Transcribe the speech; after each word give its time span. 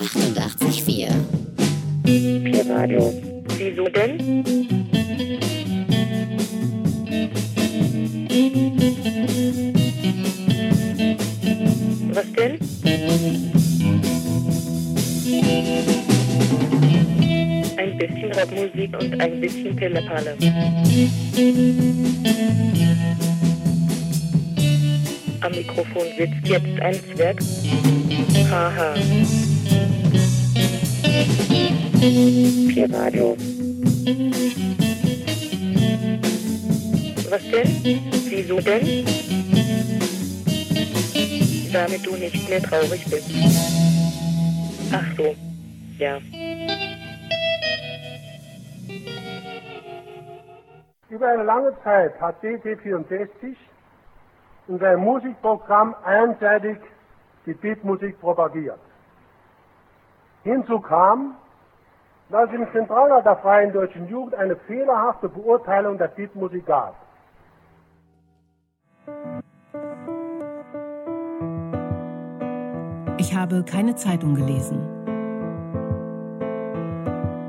88,4. 0.00 1.50
Radio. 2.70 3.12
Wieso 3.58 3.84
denn? 3.88 4.18
Was 12.12 12.32
denn? 12.32 12.58
Ein 17.76 17.98
bisschen 17.98 18.32
Rockmusik 18.32 18.98
und 18.98 19.20
ein 19.20 19.40
bisschen 19.40 19.76
Pillepalle. 19.76 20.36
Am 25.42 25.52
Mikrofon 25.52 26.06
sitzt 26.16 26.48
jetzt 26.48 26.80
ein 26.80 26.94
Zwerg. 27.14 27.38
Haha. 28.50 28.94
Vier 32.72 32.92
Radio. 32.92 33.36
Was 37.30 37.42
denn? 37.48 37.68
Wieso 38.28 38.60
denn? 38.60 39.06
Damit 41.72 42.04
du 42.04 42.16
nicht 42.16 42.48
mehr 42.48 42.60
traurig 42.60 43.04
bist. 43.04 43.30
Ach 44.92 45.06
so, 45.16 45.36
ja. 45.98 46.18
Über 51.08 51.28
eine 51.28 51.44
lange 51.44 51.72
Zeit 51.84 52.20
hat 52.20 52.42
DT64 52.42 53.54
in 54.66 54.78
seinem 54.80 55.00
Musikprogramm 55.02 55.94
einseitig 56.04 56.78
die 57.46 57.54
Beatmusik 57.54 58.20
propagiert. 58.20 58.78
Hinzu 60.44 60.80
kam, 60.80 61.34
dass 62.30 62.50
im 62.52 62.66
Zentralrat 62.72 63.24
der 63.26 63.36
Freien 63.36 63.72
Deutschen 63.72 64.08
Jugend 64.08 64.34
eine 64.34 64.56
fehlerhafte 64.56 65.28
Beurteilung 65.28 65.98
der 65.98 66.08
Beatmusik 66.08 66.64
gab. 66.66 66.94
Ich 73.18 73.36
habe 73.36 73.64
keine 73.64 73.94
Zeitung 73.96 74.34
gelesen. 74.34 74.78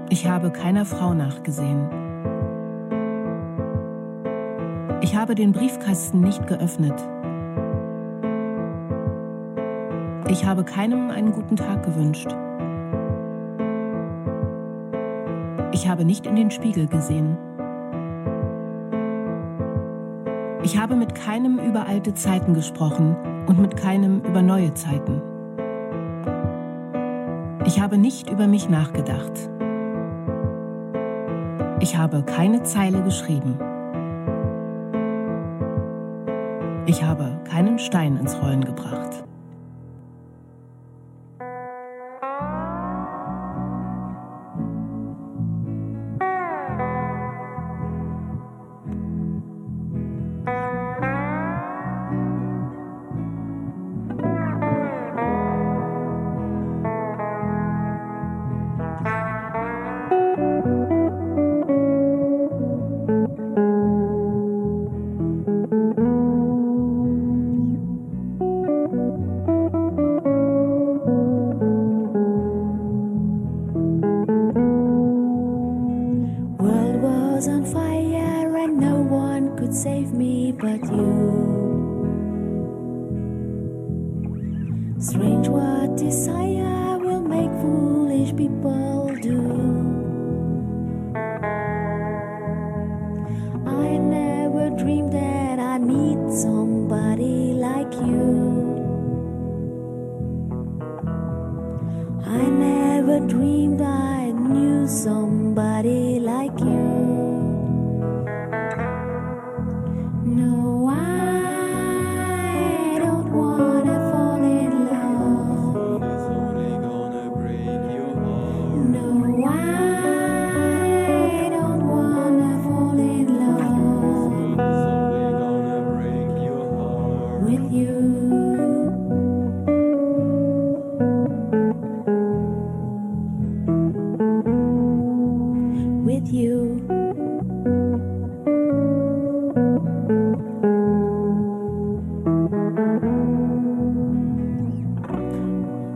Ich 0.10 0.28
habe 0.28 0.52
keiner 0.52 0.86
Frau 0.86 1.14
nachgesehen. 1.14 1.90
Ich 5.02 5.16
habe 5.16 5.36
den 5.36 5.54
Briefkasten 5.54 6.20
nicht 6.22 6.46
geöffnet. 6.48 7.02
Ich 10.32 10.46
habe 10.46 10.64
keinem 10.64 11.10
einen 11.10 11.34
guten 11.34 11.58
Tag 11.58 11.84
gewünscht. 11.84 12.34
Ich 15.74 15.90
habe 15.90 16.06
nicht 16.06 16.26
in 16.26 16.38
den 16.38 16.50
Spiegel 16.52 16.88
gesehen. 16.88 17.38
Ich 20.64 20.80
habe 20.80 20.96
mit 20.96 21.16
keinem 21.16 21.60
über 21.60 21.86
alte 21.86 22.14
Zeiten 22.14 22.54
gesprochen 22.54 23.18
und 23.48 23.60
mit 23.60 23.76
keinem 23.76 24.22
über 24.22 24.42
neue 24.42 24.74
Zeiten. 24.74 25.22
Ich 27.66 27.82
habe 27.82 27.98
nicht 27.98 28.30
über 28.30 28.48
mich 28.48 28.70
nachgedacht. 28.70 29.50
Ich 31.82 31.98
habe 31.98 32.24
keine 32.24 32.64
Zeile 32.64 33.04
geschrieben. 33.04 33.60
Ich 36.86 37.04
habe 37.04 37.38
keinen 37.50 37.80
Stein 37.80 38.16
ins 38.16 38.42
Rollen 38.42 38.64
gebracht. 38.64 39.26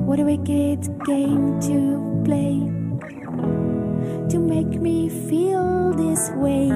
What 0.06 0.20
a 0.20 0.24
wicked 0.24 0.86
game 1.08 1.60
to 1.62 2.22
play 2.24 2.62
to 4.30 4.38
make 4.38 4.80
me 4.80 5.10
feel 5.10 5.94
this 5.94 6.30
way. 6.36 6.70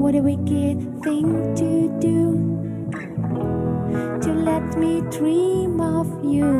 What 0.00 0.14
a 0.14 0.22
wicked 0.22 1.02
thing 1.04 1.54
to 1.54 1.98
do 2.00 2.18
to 4.22 4.32
let 4.32 4.78
me 4.78 5.02
dream 5.10 5.82
of 5.82 6.06
you. 6.24 6.50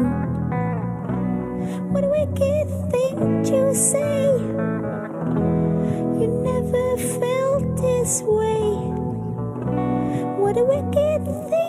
What 1.91 2.05
a 2.05 2.09
wicked 2.09 2.69
thing 2.93 3.43
to 3.45 3.75
say. 3.75 4.25
You 6.21 6.29
never 6.45 6.97
felt 7.19 7.77
this 7.81 8.21
way. 8.21 8.61
What 10.39 10.59
a 10.59 10.65
wicked 10.65 11.25
thing. 11.49 11.64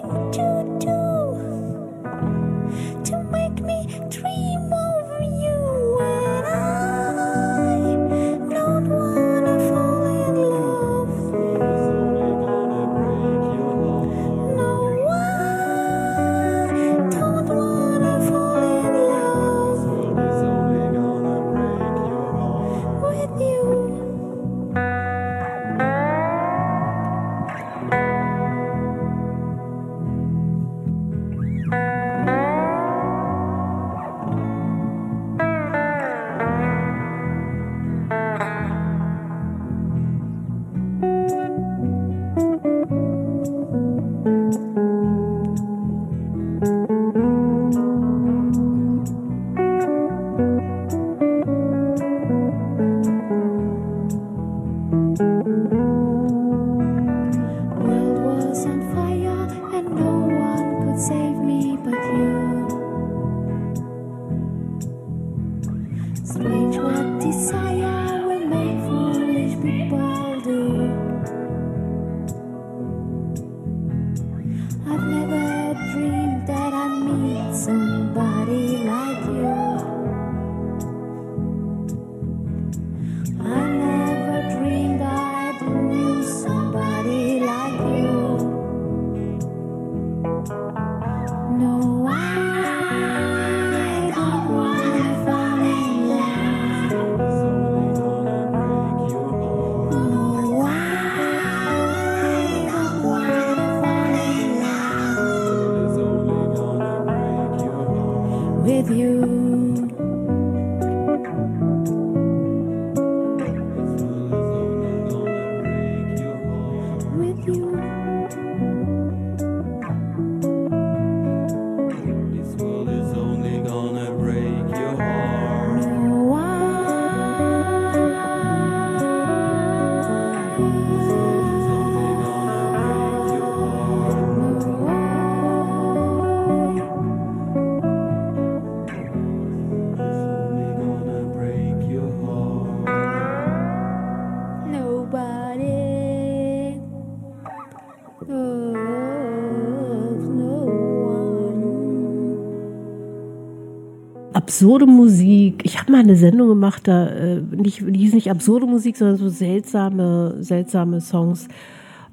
Absurde 154.56 154.86
Musik. 154.86 155.64
Ich 155.66 155.78
habe 155.82 155.92
mal 155.92 156.00
eine 156.00 156.16
Sendung 156.16 156.48
gemacht, 156.48 156.88
da 156.88 157.10
äh, 157.10 157.42
nicht, 157.42 157.84
die 157.86 158.00
hieß 158.00 158.14
nicht 158.14 158.32
absurde 158.32 158.66
Musik, 158.66 158.96
sondern 158.96 159.18
so 159.18 159.28
seltsame, 159.28 160.38
seltsame 160.40 161.02
Songs. 161.02 161.50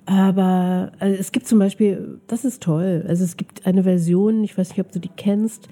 Aber 0.06 0.90
also 0.98 1.16
es 1.20 1.30
gibt 1.30 1.46
zum 1.46 1.60
Beispiel, 1.60 2.18
das 2.26 2.44
ist 2.44 2.60
toll. 2.60 3.04
Also 3.06 3.22
es 3.22 3.36
gibt 3.36 3.64
eine 3.64 3.84
Version, 3.84 4.42
ich 4.42 4.58
weiß 4.58 4.70
nicht, 4.70 4.80
ob 4.80 4.90
du 4.90 4.98
die 4.98 5.10
kennst, 5.16 5.68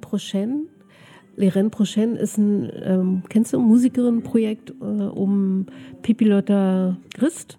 Prochaines. 0.00 0.66
Les 1.36 1.54
Rennes 1.54 1.70
Prochaines 1.70 2.20
ist 2.20 2.36
ein, 2.36 2.68
ähm, 2.82 3.22
kennst 3.28 3.52
du 3.52 3.60
ein 3.60 3.64
Musikerinnenprojekt 3.64 4.70
äh, 4.80 4.84
um 4.84 5.66
Pippi 6.02 6.24
Lotta 6.24 6.96
Christ, 7.14 7.58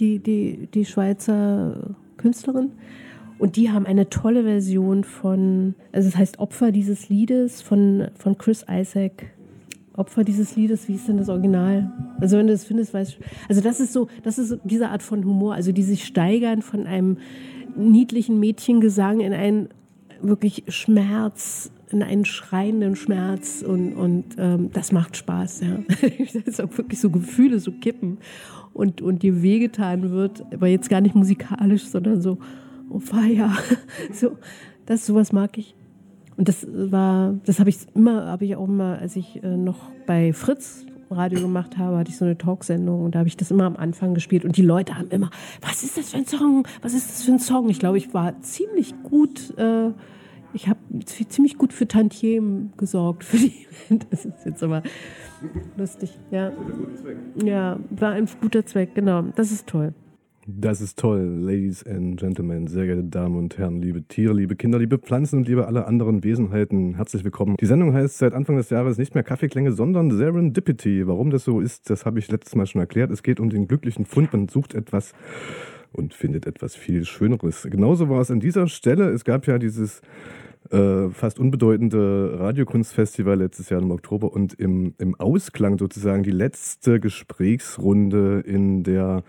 die, 0.00 0.18
die, 0.18 0.68
die 0.74 0.84
Schweizer 0.84 1.94
Künstlerin. 2.16 2.72
Und 3.38 3.56
die 3.56 3.70
haben 3.70 3.86
eine 3.86 4.10
tolle 4.10 4.42
Version 4.42 5.04
von, 5.04 5.74
also 5.92 6.08
es 6.08 6.16
heißt 6.16 6.40
Opfer 6.40 6.72
dieses 6.72 7.08
Liedes 7.08 7.62
von, 7.62 8.08
von 8.14 8.36
Chris 8.36 8.64
Isaac. 8.68 9.32
Opfer 9.94 10.24
dieses 10.24 10.56
Liedes, 10.56 10.88
wie 10.88 10.94
ist 10.94 11.08
denn 11.08 11.18
das 11.18 11.28
Original? 11.28 11.92
Also 12.20 12.36
wenn 12.36 12.46
du 12.46 12.52
das 12.52 12.64
findest, 12.64 12.94
weißt 12.94 13.14
du. 13.14 13.24
Also 13.48 13.60
das 13.60 13.80
ist 13.80 13.92
so, 13.92 14.08
das 14.22 14.38
ist 14.38 14.58
diese 14.64 14.90
Art 14.90 15.02
von 15.02 15.24
Humor, 15.24 15.54
also 15.54 15.72
die 15.72 15.82
sich 15.82 16.04
steigern 16.04 16.62
von 16.62 16.86
einem 16.86 17.18
niedlichen 17.76 18.38
Mädchengesang 18.38 19.20
in 19.20 19.32
einen 19.32 19.68
wirklich 20.20 20.64
Schmerz, 20.68 21.70
in 21.90 22.02
einen 22.02 22.24
schreienden 22.24 22.96
Schmerz 22.96 23.62
und, 23.66 23.94
und 23.94 24.24
ähm, 24.38 24.70
das 24.72 24.92
macht 24.92 25.16
Spaß, 25.16 25.60
ja. 25.60 25.78
das 26.32 26.34
ist 26.34 26.60
auch 26.60 26.76
wirklich 26.76 27.00
so 27.00 27.10
Gefühle, 27.10 27.58
so 27.60 27.72
kippen 27.72 28.18
und, 28.74 29.00
und 29.00 29.22
dir 29.22 29.42
wehgetan 29.42 30.10
wird, 30.10 30.44
aber 30.52 30.66
jetzt 30.66 30.90
gar 30.90 31.00
nicht 31.00 31.14
musikalisch, 31.14 31.86
sondern 31.86 32.20
so, 32.20 32.38
oh 32.90 32.98
feier. 32.98 33.56
So, 34.12 34.36
das, 34.86 35.06
sowas 35.06 35.32
mag 35.32 35.58
ich. 35.58 35.74
Und 36.36 36.48
das 36.48 36.66
war, 36.70 37.34
das 37.44 37.58
habe 37.58 37.68
ich 37.68 37.78
immer, 37.94 38.26
habe 38.26 38.44
ich 38.44 38.56
auch 38.56 38.68
immer, 38.68 38.98
als 38.98 39.16
ich 39.16 39.42
äh, 39.42 39.56
noch 39.56 39.90
bei 40.06 40.32
Fritz 40.32 40.86
Radio 41.10 41.40
gemacht 41.40 41.78
habe, 41.78 41.96
hatte 41.96 42.10
ich 42.10 42.16
so 42.16 42.24
eine 42.24 42.38
Talksendung 42.38 43.04
und 43.04 43.14
da 43.14 43.20
habe 43.20 43.28
ich 43.28 43.36
das 43.36 43.50
immer 43.50 43.64
am 43.64 43.76
Anfang 43.76 44.14
gespielt 44.14 44.44
und 44.44 44.56
die 44.56 44.62
Leute 44.62 44.96
haben 44.96 45.08
immer, 45.08 45.30
was 45.62 45.82
ist 45.82 45.96
das 45.96 46.10
für 46.10 46.18
ein 46.18 46.26
Song? 46.26 46.66
Was 46.82 46.94
ist 46.94 47.08
das 47.08 47.24
für 47.24 47.32
ein 47.32 47.38
Song? 47.38 47.68
Ich 47.70 47.78
glaube, 47.78 47.98
ich 47.98 48.14
war 48.14 48.40
ziemlich 48.42 48.94
gut, 49.02 49.56
äh, 49.58 49.90
ich 50.52 50.68
habe 50.68 50.78
ziemlich 51.04 51.58
gut 51.58 51.72
für 51.72 51.88
Tantiem 51.88 52.72
gesorgt 52.76 53.24
für 53.24 53.38
die. 53.38 53.66
Das 54.10 54.24
ist 54.24 54.44
jetzt 54.44 54.62
aber 54.62 54.82
lustig, 55.76 56.18
ja. 56.30 56.52
Ja, 57.42 57.78
war 57.90 58.12
ein 58.12 58.28
guter 58.40 58.66
Zweck, 58.66 58.94
genau. 58.94 59.22
Das 59.34 59.50
ist 59.50 59.66
toll. 59.66 59.94
Das 60.50 60.80
ist 60.80 60.98
toll, 60.98 61.20
Ladies 61.42 61.86
and 61.86 62.18
Gentlemen, 62.18 62.68
sehr 62.68 62.86
geehrte 62.86 63.04
Damen 63.04 63.36
und 63.36 63.58
Herren, 63.58 63.82
liebe 63.82 64.02
Tiere, 64.04 64.32
liebe 64.32 64.56
Kinder, 64.56 64.78
liebe 64.78 64.96
Pflanzen 64.96 65.40
und 65.40 65.46
liebe 65.46 65.66
alle 65.66 65.86
anderen 65.86 66.24
Wesenheiten. 66.24 66.94
Herzlich 66.94 67.22
willkommen. 67.22 67.56
Die 67.60 67.66
Sendung 67.66 67.92
heißt 67.92 68.16
seit 68.16 68.32
Anfang 68.32 68.56
des 68.56 68.70
Jahres 68.70 68.96
nicht 68.96 69.14
mehr 69.14 69.22
Kaffeeklänge, 69.22 69.72
sondern 69.72 70.10
Serendipity. 70.10 71.06
Warum 71.06 71.28
das 71.28 71.44
so 71.44 71.60
ist, 71.60 71.90
das 71.90 72.06
habe 72.06 72.18
ich 72.18 72.30
letztes 72.30 72.54
Mal 72.54 72.64
schon 72.64 72.80
erklärt. 72.80 73.10
Es 73.10 73.22
geht 73.22 73.40
um 73.40 73.50
den 73.50 73.68
glücklichen 73.68 74.06
Fund. 74.06 74.32
Man 74.32 74.48
sucht 74.48 74.72
etwas 74.72 75.12
und 75.92 76.14
findet 76.14 76.46
etwas 76.46 76.74
viel 76.74 77.04
Schöneres. 77.04 77.68
Genauso 77.70 78.08
war 78.08 78.22
es 78.22 78.30
an 78.30 78.40
dieser 78.40 78.68
Stelle. 78.68 79.10
Es 79.10 79.24
gab 79.24 79.46
ja 79.46 79.58
dieses 79.58 80.00
äh, 80.70 81.10
fast 81.10 81.38
unbedeutende 81.38 82.36
Radiokunstfestival 82.38 83.36
letztes 83.36 83.68
Jahr 83.68 83.82
im 83.82 83.90
Oktober 83.90 84.32
und 84.32 84.54
im, 84.54 84.94
im 84.96 85.14
Ausklang 85.14 85.76
sozusagen 85.78 86.22
die 86.22 86.30
letzte 86.30 87.00
Gesprächsrunde 87.00 88.40
in 88.46 88.82
der 88.82 89.24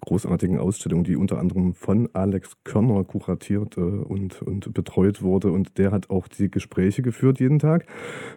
großartigen 0.00 0.58
Ausstellung, 0.58 1.04
die 1.04 1.16
unter 1.16 1.38
anderem 1.38 1.74
von 1.74 2.08
Alex 2.12 2.56
Körner 2.64 3.04
kuratiert 3.04 3.76
äh, 3.76 3.80
und, 3.80 4.42
und 4.42 4.72
betreut 4.72 5.22
wurde. 5.22 5.52
Und 5.52 5.78
der 5.78 5.92
hat 5.92 6.10
auch 6.10 6.28
die 6.28 6.50
Gespräche 6.50 7.02
geführt 7.02 7.40
jeden 7.40 7.58
Tag 7.58 7.86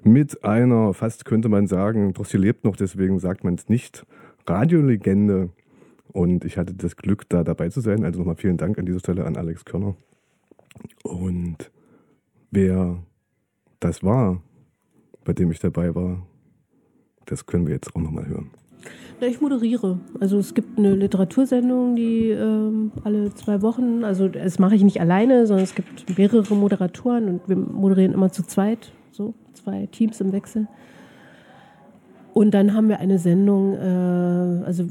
mit 0.03 0.43
einer, 0.43 0.93
fast 0.93 1.25
könnte 1.25 1.49
man 1.49 1.67
sagen, 1.67 2.13
doch 2.13 2.25
sie 2.25 2.37
lebt 2.37 2.65
noch, 2.65 2.75
deswegen 2.75 3.19
sagt 3.19 3.43
man 3.43 3.55
es 3.55 3.69
nicht, 3.69 4.05
Radiolegende. 4.45 5.49
Und 6.11 6.45
ich 6.45 6.57
hatte 6.57 6.73
das 6.73 6.95
Glück, 6.95 7.27
da 7.29 7.43
dabei 7.43 7.69
zu 7.69 7.81
sein. 7.81 8.03
Also 8.03 8.19
nochmal 8.19 8.35
vielen 8.35 8.57
Dank 8.57 8.77
an 8.77 8.85
dieser 8.85 8.99
Stelle 8.99 9.25
an 9.25 9.35
Alex 9.35 9.65
Körner. 9.65 9.95
Und 11.03 11.71
wer 12.51 13.03
das 13.79 14.03
war, 14.03 14.41
bei 15.23 15.33
dem 15.33 15.51
ich 15.51 15.59
dabei 15.59 15.95
war, 15.95 16.25
das 17.25 17.45
können 17.45 17.67
wir 17.67 17.73
jetzt 17.73 17.95
auch 17.95 18.01
nochmal 18.01 18.27
hören. 18.27 18.51
Na, 19.19 19.27
ich 19.27 19.41
moderiere. 19.41 19.99
Also 20.19 20.37
es 20.37 20.53
gibt 20.53 20.77
eine 20.77 20.95
Literatursendung, 20.95 21.95
die 21.95 22.29
ähm, 22.29 22.91
alle 23.03 23.33
zwei 23.33 23.61
Wochen, 23.61 24.03
also 24.03 24.27
das 24.27 24.59
mache 24.59 24.75
ich 24.75 24.83
nicht 24.83 24.99
alleine, 24.99 25.47
sondern 25.47 25.63
es 25.63 25.75
gibt 25.75 26.17
mehrere 26.17 26.55
Moderatoren 26.55 27.27
und 27.27 27.47
wir 27.47 27.55
moderieren 27.55 28.13
immer 28.13 28.31
zu 28.31 28.43
zweit, 28.43 28.91
so 29.11 29.33
zwei 29.53 29.87
Teams 29.91 30.19
im 30.21 30.31
Wechsel. 30.31 30.67
Und 32.33 32.53
dann 32.53 32.73
haben 32.73 32.89
wir 32.89 32.99
eine 32.99 33.19
Sendung, 33.19 33.75
äh, 33.75 34.65
also 34.65 34.85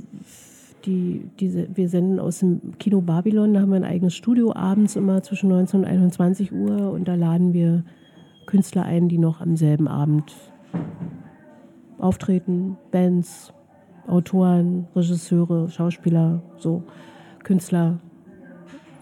die, 0.86 1.28
diese, 1.38 1.68
wir 1.76 1.88
senden 1.88 2.18
aus 2.18 2.38
dem 2.38 2.78
Kino 2.78 3.00
Babylon, 3.00 3.54
da 3.54 3.60
haben 3.60 3.70
wir 3.70 3.76
ein 3.76 3.84
eigenes 3.84 4.14
Studio 4.14 4.54
abends 4.54 4.96
immer 4.96 5.22
zwischen 5.22 5.48
19 5.48 5.80
und 5.80 5.86
21 5.86 6.52
Uhr 6.52 6.90
und 6.90 7.06
da 7.06 7.14
laden 7.14 7.52
wir 7.52 7.84
Künstler 8.46 8.84
ein, 8.84 9.08
die 9.08 9.18
noch 9.18 9.40
am 9.40 9.56
selben 9.56 9.88
Abend 9.88 10.34
auftreten, 11.98 12.76
Bands, 12.90 13.52
Autoren, 14.06 14.86
Regisseure, 14.94 15.68
Schauspieler, 15.68 16.42
so 16.58 16.82
Künstler, 17.42 17.98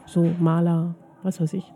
so 0.07 0.31
Maler, 0.39 0.95
was 1.23 1.41
weiß 1.41 1.55
ich. 1.55 1.73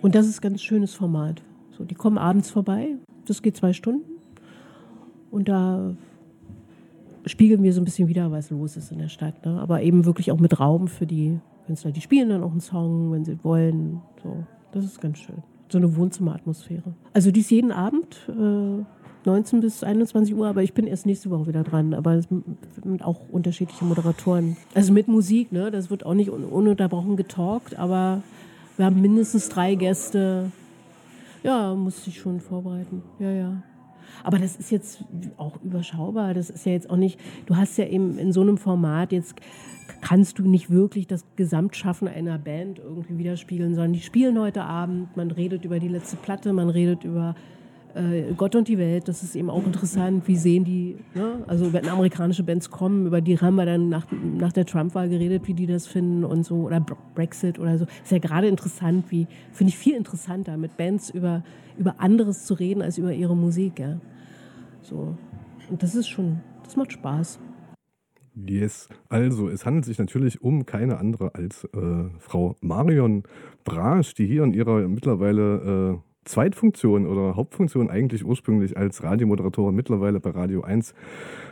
Und 0.00 0.14
das 0.14 0.26
ist 0.26 0.38
ein 0.38 0.42
ganz 0.42 0.62
schönes 0.62 0.94
Format. 0.94 1.42
So, 1.76 1.84
die 1.84 1.94
kommen 1.94 2.18
abends 2.18 2.50
vorbei, 2.50 2.96
das 3.26 3.42
geht 3.42 3.56
zwei 3.56 3.72
Stunden 3.72 4.10
und 5.30 5.48
da 5.48 5.94
spiegeln 7.26 7.62
wir 7.62 7.72
so 7.72 7.80
ein 7.80 7.84
bisschen 7.84 8.08
wieder, 8.08 8.30
was 8.30 8.50
los 8.50 8.76
ist 8.76 8.92
in 8.92 8.98
der 8.98 9.08
Stadt. 9.08 9.44
Ne? 9.46 9.60
Aber 9.60 9.82
eben 9.82 10.04
wirklich 10.04 10.32
auch 10.32 10.38
mit 10.38 10.58
Raum 10.58 10.88
für 10.88 11.06
die 11.06 11.38
Künstler. 11.66 11.92
Die 11.92 12.00
spielen 12.00 12.28
dann 12.28 12.42
auch 12.42 12.50
einen 12.50 12.60
Song, 12.60 13.12
wenn 13.12 13.24
sie 13.24 13.42
wollen. 13.44 14.02
So, 14.22 14.44
das 14.72 14.84
ist 14.84 15.00
ganz 15.00 15.18
schön. 15.18 15.42
So 15.68 15.78
eine 15.78 15.96
Wohnzimmeratmosphäre. 15.96 16.94
Also 17.12 17.30
die 17.30 17.40
ist 17.40 17.50
jeden 17.50 17.72
Abend. 17.72 18.28
Äh, 18.28 18.84
19 19.26 19.60
bis 19.60 19.82
21 19.82 20.34
Uhr, 20.34 20.46
aber 20.46 20.62
ich 20.62 20.74
bin 20.74 20.86
erst 20.86 21.06
nächste 21.06 21.30
Woche 21.30 21.46
wieder 21.46 21.62
dran. 21.62 21.94
Aber 21.94 22.14
es 22.14 22.28
sind 22.28 23.04
auch 23.04 23.20
unterschiedliche 23.30 23.84
Moderatoren. 23.84 24.56
Also 24.74 24.92
mit 24.92 25.08
Musik, 25.08 25.52
ne? 25.52 25.70
Das 25.70 25.90
wird 25.90 26.04
auch 26.06 26.14
nicht 26.14 26.30
un 26.30 26.44
ununterbrochen 26.44 27.16
getalkt, 27.16 27.78
aber 27.78 28.22
wir 28.76 28.86
haben 28.86 29.00
mindestens 29.00 29.48
drei 29.48 29.74
Gäste. 29.74 30.50
Ja, 31.42 31.74
muss 31.74 32.06
ich 32.06 32.18
schon 32.20 32.40
vorbereiten. 32.40 33.02
Ja, 33.18 33.30
ja. 33.30 33.62
Aber 34.24 34.38
das 34.38 34.56
ist 34.56 34.70
jetzt 34.70 35.04
auch 35.36 35.60
überschaubar. 35.62 36.34
Das 36.34 36.50
ist 36.50 36.66
ja 36.66 36.72
jetzt 36.72 36.90
auch 36.90 36.96
nicht, 36.96 37.18
du 37.46 37.56
hast 37.56 37.76
ja 37.78 37.86
eben 37.86 38.18
in 38.18 38.32
so 38.32 38.40
einem 38.40 38.58
Format 38.58 39.12
jetzt 39.12 39.34
kannst 40.00 40.38
du 40.38 40.48
nicht 40.48 40.70
wirklich 40.70 41.06
das 41.06 41.24
Gesamtschaffen 41.36 42.08
einer 42.08 42.38
Band 42.38 42.78
irgendwie 42.78 43.18
widerspiegeln, 43.18 43.74
sondern 43.74 43.92
die 43.92 44.00
spielen 44.00 44.38
heute 44.38 44.64
Abend, 44.64 45.16
man 45.16 45.30
redet 45.30 45.64
über 45.64 45.78
die 45.78 45.88
letzte 45.88 46.16
Platte, 46.16 46.52
man 46.52 46.68
redet 46.68 47.04
über 47.04 47.34
äh, 47.94 48.32
Gott 48.36 48.54
und 48.56 48.68
die 48.68 48.78
Welt, 48.78 49.08
das 49.08 49.22
ist 49.22 49.34
eben 49.34 49.50
auch 49.50 49.64
interessant, 49.64 50.26
wie 50.26 50.36
sehen 50.36 50.64
die, 50.64 50.96
ne? 51.14 51.44
also 51.46 51.72
wenn 51.72 51.88
amerikanische 51.88 52.42
Bands 52.42 52.70
kommen, 52.70 53.06
über 53.06 53.20
die 53.20 53.38
haben 53.38 53.56
wir 53.56 53.66
dann 53.66 53.88
nach, 53.88 54.06
nach 54.10 54.52
der 54.52 54.66
Trump-Wahl 54.66 55.08
geredet, 55.08 55.46
wie 55.46 55.54
die 55.54 55.66
das 55.66 55.86
finden 55.86 56.24
und 56.24 56.44
so, 56.44 56.56
oder 56.62 56.84
Brexit 57.14 57.58
oder 57.58 57.78
so. 57.78 57.86
Ist 58.02 58.12
ja 58.12 58.18
gerade 58.18 58.48
interessant, 58.48 59.06
wie, 59.10 59.26
finde 59.52 59.70
ich 59.70 59.78
viel 59.78 59.96
interessanter, 59.96 60.56
mit 60.56 60.76
Bands 60.76 61.10
über, 61.10 61.42
über 61.78 62.00
anderes 62.00 62.46
zu 62.46 62.54
reden, 62.54 62.82
als 62.82 62.98
über 62.98 63.12
ihre 63.12 63.36
Musik, 63.36 63.78
ja. 63.78 63.98
So. 64.82 65.16
Und 65.70 65.82
das 65.82 65.94
ist 65.94 66.08
schon, 66.08 66.40
das 66.64 66.76
macht 66.76 66.92
Spaß. 66.92 67.38
Yes. 68.34 68.88
Also, 69.08 69.48
es 69.48 69.66
handelt 69.66 69.84
sich 69.84 69.98
natürlich 69.98 70.40
um 70.42 70.64
keine 70.64 70.98
andere 70.98 71.34
als 71.34 71.64
äh, 71.74 72.04
Frau 72.18 72.56
Marion 72.60 73.24
Brasch, 73.64 74.14
die 74.14 74.26
hier 74.26 74.42
in 74.44 74.54
ihrer 74.54 74.88
mittlerweile 74.88 76.02
Zweitfunktion 76.24 77.06
oder 77.06 77.36
Hauptfunktion 77.36 77.90
eigentlich 77.90 78.24
ursprünglich 78.24 78.76
als 78.76 79.02
Radiomoderatorin, 79.02 79.74
mittlerweile 79.74 80.20
bei 80.20 80.30
Radio 80.30 80.62
1, 80.62 80.94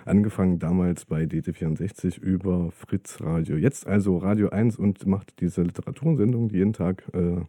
angefangen 0.05 0.59
damals 0.59 1.05
bei 1.05 1.25
DT64 1.25 2.21
über 2.21 2.71
Fritz 2.71 3.21
Radio. 3.21 3.57
Jetzt 3.57 3.87
also 3.87 4.19
Radio 4.19 4.50
1 4.50 4.77
und 4.77 5.07
macht 5.07 5.41
diese 5.41 5.62
Literaturinsendung 5.62 6.49
die 6.49 6.59
jeden 6.59 6.73
Tag 6.73 7.03
äh, 7.12 7.41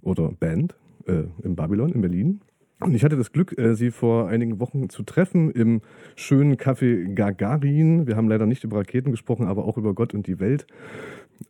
oder 0.00 0.30
Band 0.32 0.76
äh, 1.06 1.24
in 1.42 1.54
Babylon 1.54 1.92
in 1.92 2.00
Berlin. 2.00 2.40
Und 2.80 2.94
ich 2.94 3.04
hatte 3.04 3.16
das 3.16 3.32
Glück, 3.32 3.58
äh, 3.58 3.74
sie 3.74 3.90
vor 3.90 4.28
einigen 4.28 4.60
Wochen 4.60 4.88
zu 4.88 5.02
treffen 5.02 5.50
im 5.50 5.82
schönen 6.14 6.56
Café 6.56 7.12
Gagarin. 7.12 8.06
Wir 8.06 8.16
haben 8.16 8.28
leider 8.28 8.46
nicht 8.46 8.64
über 8.64 8.78
Raketen 8.78 9.10
gesprochen, 9.10 9.46
aber 9.46 9.64
auch 9.64 9.76
über 9.76 9.94
Gott 9.94 10.14
und 10.14 10.26
die 10.26 10.38
Welt. 10.38 10.66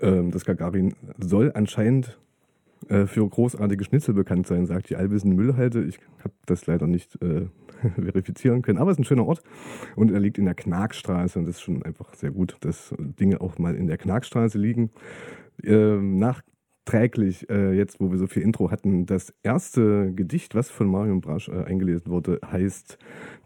Ähm, 0.00 0.30
das 0.30 0.44
Gagarin 0.44 0.94
soll 1.18 1.52
anscheinend 1.54 2.18
äh, 2.88 3.06
für 3.06 3.28
großartige 3.28 3.84
Schnitzel 3.84 4.14
bekannt 4.14 4.46
sein, 4.46 4.66
sagt 4.66 4.90
die 4.90 4.96
allwissende 4.96 5.36
Müllhalde. 5.36 5.84
Ich 5.84 5.98
habe 6.20 6.34
das 6.46 6.66
leider 6.66 6.86
nicht 6.86 7.20
äh, 7.22 7.46
verifizieren 7.94 8.62
können, 8.62 8.78
aber 8.78 8.90
es 8.90 8.96
ist 8.96 9.00
ein 9.00 9.04
schöner 9.04 9.26
Ort 9.26 9.42
und 9.96 10.10
er 10.10 10.20
liegt 10.20 10.38
in 10.38 10.44
der 10.44 10.54
Knarkstraße 10.54 11.38
und 11.38 11.46
das 11.46 11.56
ist 11.56 11.62
schon 11.62 11.82
einfach 11.82 12.14
sehr 12.14 12.30
gut, 12.30 12.56
dass 12.60 12.94
Dinge 12.98 13.40
auch 13.40 13.58
mal 13.58 13.74
in 13.74 13.86
der 13.86 13.98
Knarkstraße 13.98 14.58
liegen. 14.58 14.90
Ähm, 15.62 16.18
nachträglich, 16.18 17.50
äh, 17.50 17.72
jetzt 17.72 18.00
wo 18.00 18.10
wir 18.10 18.18
so 18.18 18.26
viel 18.26 18.42
Intro 18.42 18.70
hatten, 18.70 19.06
das 19.06 19.34
erste 19.42 20.12
Gedicht, 20.14 20.54
was 20.54 20.70
von 20.70 20.88
Marion 20.88 21.20
Brasch 21.20 21.48
äh, 21.48 21.64
eingelesen 21.64 22.10
wurde, 22.10 22.40
heißt 22.44 22.98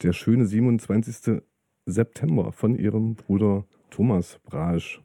Der 0.02 0.12
schöne 0.12 0.46
27. 0.46 1.42
September 1.86 2.52
von 2.52 2.76
ihrem 2.76 3.14
Bruder 3.14 3.64
Thomas 3.90 4.38
Brasch, 4.44 5.02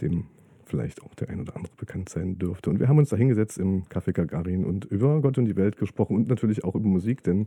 dem 0.00 0.26
vielleicht 0.66 1.02
auch 1.02 1.14
der 1.14 1.30
ein 1.30 1.40
oder 1.40 1.56
andere 1.56 1.72
bekannt 1.76 2.08
sein 2.08 2.38
dürfte. 2.38 2.70
Und 2.70 2.80
wir 2.80 2.88
haben 2.88 2.98
uns 2.98 3.08
da 3.08 3.16
hingesetzt 3.16 3.58
im 3.58 3.84
Café 3.84 4.12
Gagarin 4.12 4.64
und 4.64 4.84
über 4.84 5.20
Gott 5.20 5.38
und 5.38 5.46
die 5.46 5.56
Welt 5.56 5.76
gesprochen 5.76 6.16
und 6.16 6.28
natürlich 6.28 6.64
auch 6.64 6.74
über 6.74 6.88
Musik, 6.88 7.22
denn 7.22 7.46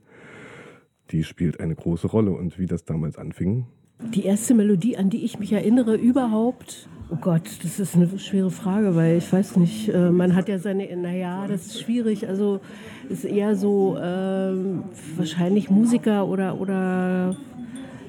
die 1.11 1.23
spielt 1.23 1.59
eine 1.59 1.75
große 1.75 2.07
Rolle. 2.07 2.31
Und 2.31 2.59
wie 2.59 2.65
das 2.65 2.85
damals 2.85 3.17
anfing, 3.17 3.65
Die 4.13 4.23
erste 4.23 4.53
Melodie, 4.53 4.97
an 4.97 5.09
die 5.09 5.25
ich 5.25 5.39
mich 5.39 5.51
erinnere 5.51 5.95
überhaupt, 5.95 6.87
oh 7.11 7.17
Gott, 7.19 7.43
das 7.63 7.79
ist 7.79 7.95
eine 7.95 8.17
schwere 8.19 8.51
Frage, 8.51 8.95
weil 8.95 9.17
ich 9.17 9.31
weiß 9.31 9.57
nicht, 9.57 9.89
äh, 9.89 10.11
man 10.11 10.35
hat 10.35 10.47
ja 10.47 10.59
seine, 10.59 10.95
naja, 10.95 11.47
das 11.47 11.65
ist 11.65 11.81
schwierig, 11.81 12.27
also 12.27 12.61
ist 13.09 13.25
eher 13.25 13.55
so 13.55 13.97
ähm, 14.01 14.83
wahrscheinlich 15.17 15.69
Musiker 15.69 16.27
oder, 16.27 16.61
oder 16.61 17.35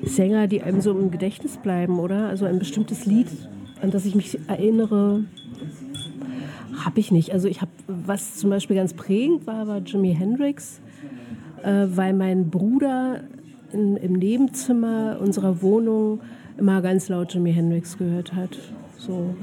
Sänger, 0.03 0.47
die 0.47 0.63
einem 0.63 0.81
so 0.81 0.97
im 0.97 1.11
Gedächtnis 1.11 1.57
bleiben, 1.57 1.99
oder? 1.99 2.29
Also 2.29 2.45
ein 2.45 2.59
bestimmtes 2.59 3.07
Lied, 3.07 3.29
an 3.83 3.91
das 3.91 4.05
ich 4.05 4.15
mich 4.15 4.39
erinnere, 4.49 5.25
habe 6.85 7.01
ich 7.01 7.11
nicht. 7.11 7.33
Also 7.33 7.49
ich 7.49 7.61
habe, 7.61 7.71
was 7.87 8.37
zum 8.37 8.51
Beispiel 8.51 8.77
ganz 8.77 8.95
prägend 8.95 9.47
war, 9.47 9.67
war 9.67 9.79
Jimi 9.79 10.15
Hendrix, 10.15 10.81
äh, 11.63 11.87
weil 11.89 12.13
mein 12.13 12.51
Bruder 12.51 13.21
in, 13.73 13.97
im 13.97 14.15
Nebenzimmer 14.15 15.19
unserer 15.21 15.63
Wohnung 15.63 16.21
immer 16.59 16.83
ganz 16.83 17.09
laut 17.09 17.33
Jimi 17.35 17.53
Hendrix 17.53 17.99
gehört 17.99 18.33
hat. 18.33 18.59
So 18.97 19.35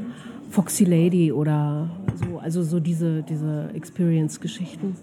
Foxy 0.49 0.85
Lady 0.85 1.31
oder 1.31 1.89
so, 2.15 2.39
also 2.39 2.63
so 2.63 2.79
diese, 2.79 3.23
diese 3.23 3.69
Experience-Geschichten. 3.73 4.95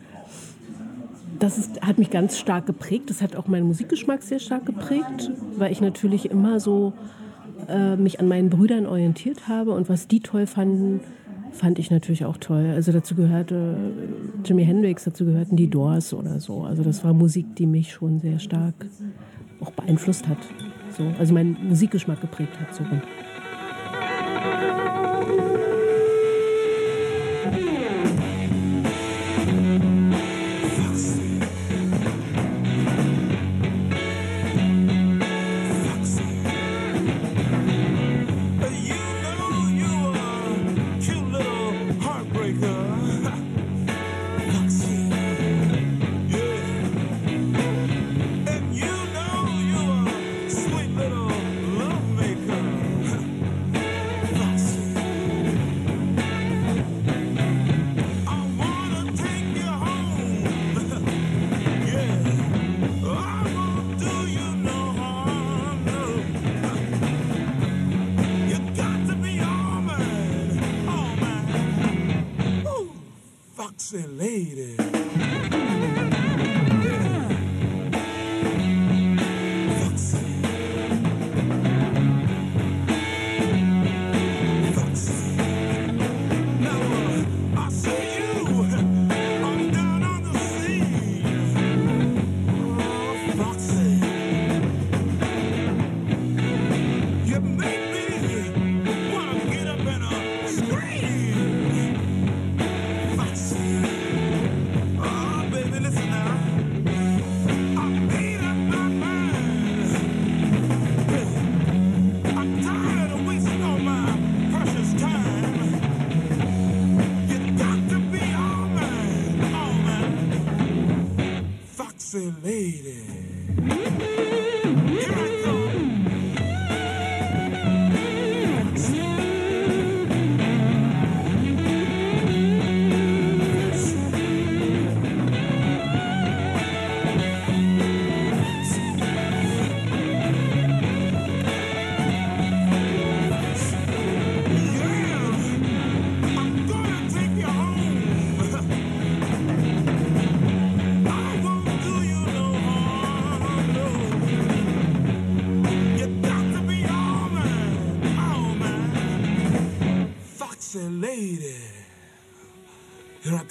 Das 1.38 1.58
ist, 1.58 1.82
hat 1.82 1.98
mich 1.98 2.10
ganz 2.10 2.38
stark 2.38 2.66
geprägt. 2.66 3.10
Das 3.10 3.20
hat 3.20 3.36
auch 3.36 3.48
meinen 3.48 3.66
Musikgeschmack 3.66 4.22
sehr 4.22 4.38
stark 4.38 4.66
geprägt, 4.66 5.30
weil 5.56 5.72
ich 5.72 5.80
natürlich 5.80 6.30
immer 6.30 6.60
so 6.60 6.92
äh, 7.68 7.97
mich 7.97 8.21
an 8.21 8.28
meinen 8.28 8.50
Brüdern 8.50 8.87
orientiert 8.87 9.49
habe 9.49 9.73
und 9.73 9.88
was 9.88 10.09
die 10.09 10.21
toll 10.21 10.47
fanden, 10.47 11.00
fand 11.52 11.78
ich 11.78 11.90
natürlich 11.90 12.25
auch 12.25 12.37
toll. 12.37 12.73
Also 12.75 12.92
dazu 12.92 13.14
gehörte 13.14 13.76
Jimi 14.44 14.64
Hendrix, 14.64 15.04
dazu 15.04 15.25
gehörten 15.25 15.56
die 15.56 15.68
Doors 15.68 16.12
oder 16.12 16.40
so. 16.40 16.62
Also 16.62 16.83
das 16.83 17.04
war 17.04 17.12
Musik, 17.12 17.56
die 17.56 17.66
mich 17.66 17.92
schon 17.92 18.21
sehr 18.21 18.38
stark 18.38 18.75
auch 19.61 19.71
beeinflusst 19.71 20.28
hat. 20.28 20.38
So, 20.90 21.04
also 21.18 21.33
meinen 21.33 21.56
Musikgeschmack 21.68 22.21
geprägt 22.21 22.59
hat. 22.61 22.75
So. 22.75 22.85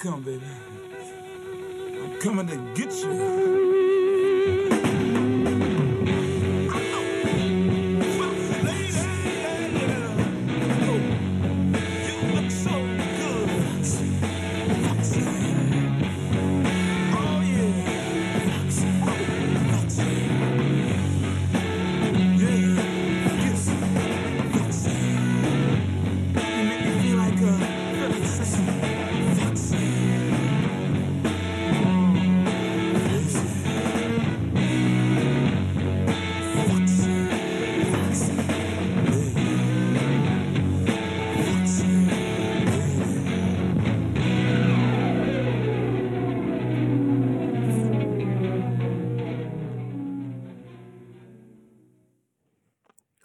Come, 0.04 0.20
baby. 0.20 0.42
I'm 2.02 2.20
coming 2.20 2.46
to 2.48 2.56
get 2.74 2.92
you. 2.92 3.23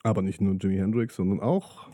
Aber 0.10 0.24
nicht 0.24 0.42
nur 0.42 0.56
Jimi 0.56 0.78
Hendrix, 0.78 1.16
sondern 1.16 1.40
auch 1.40 1.88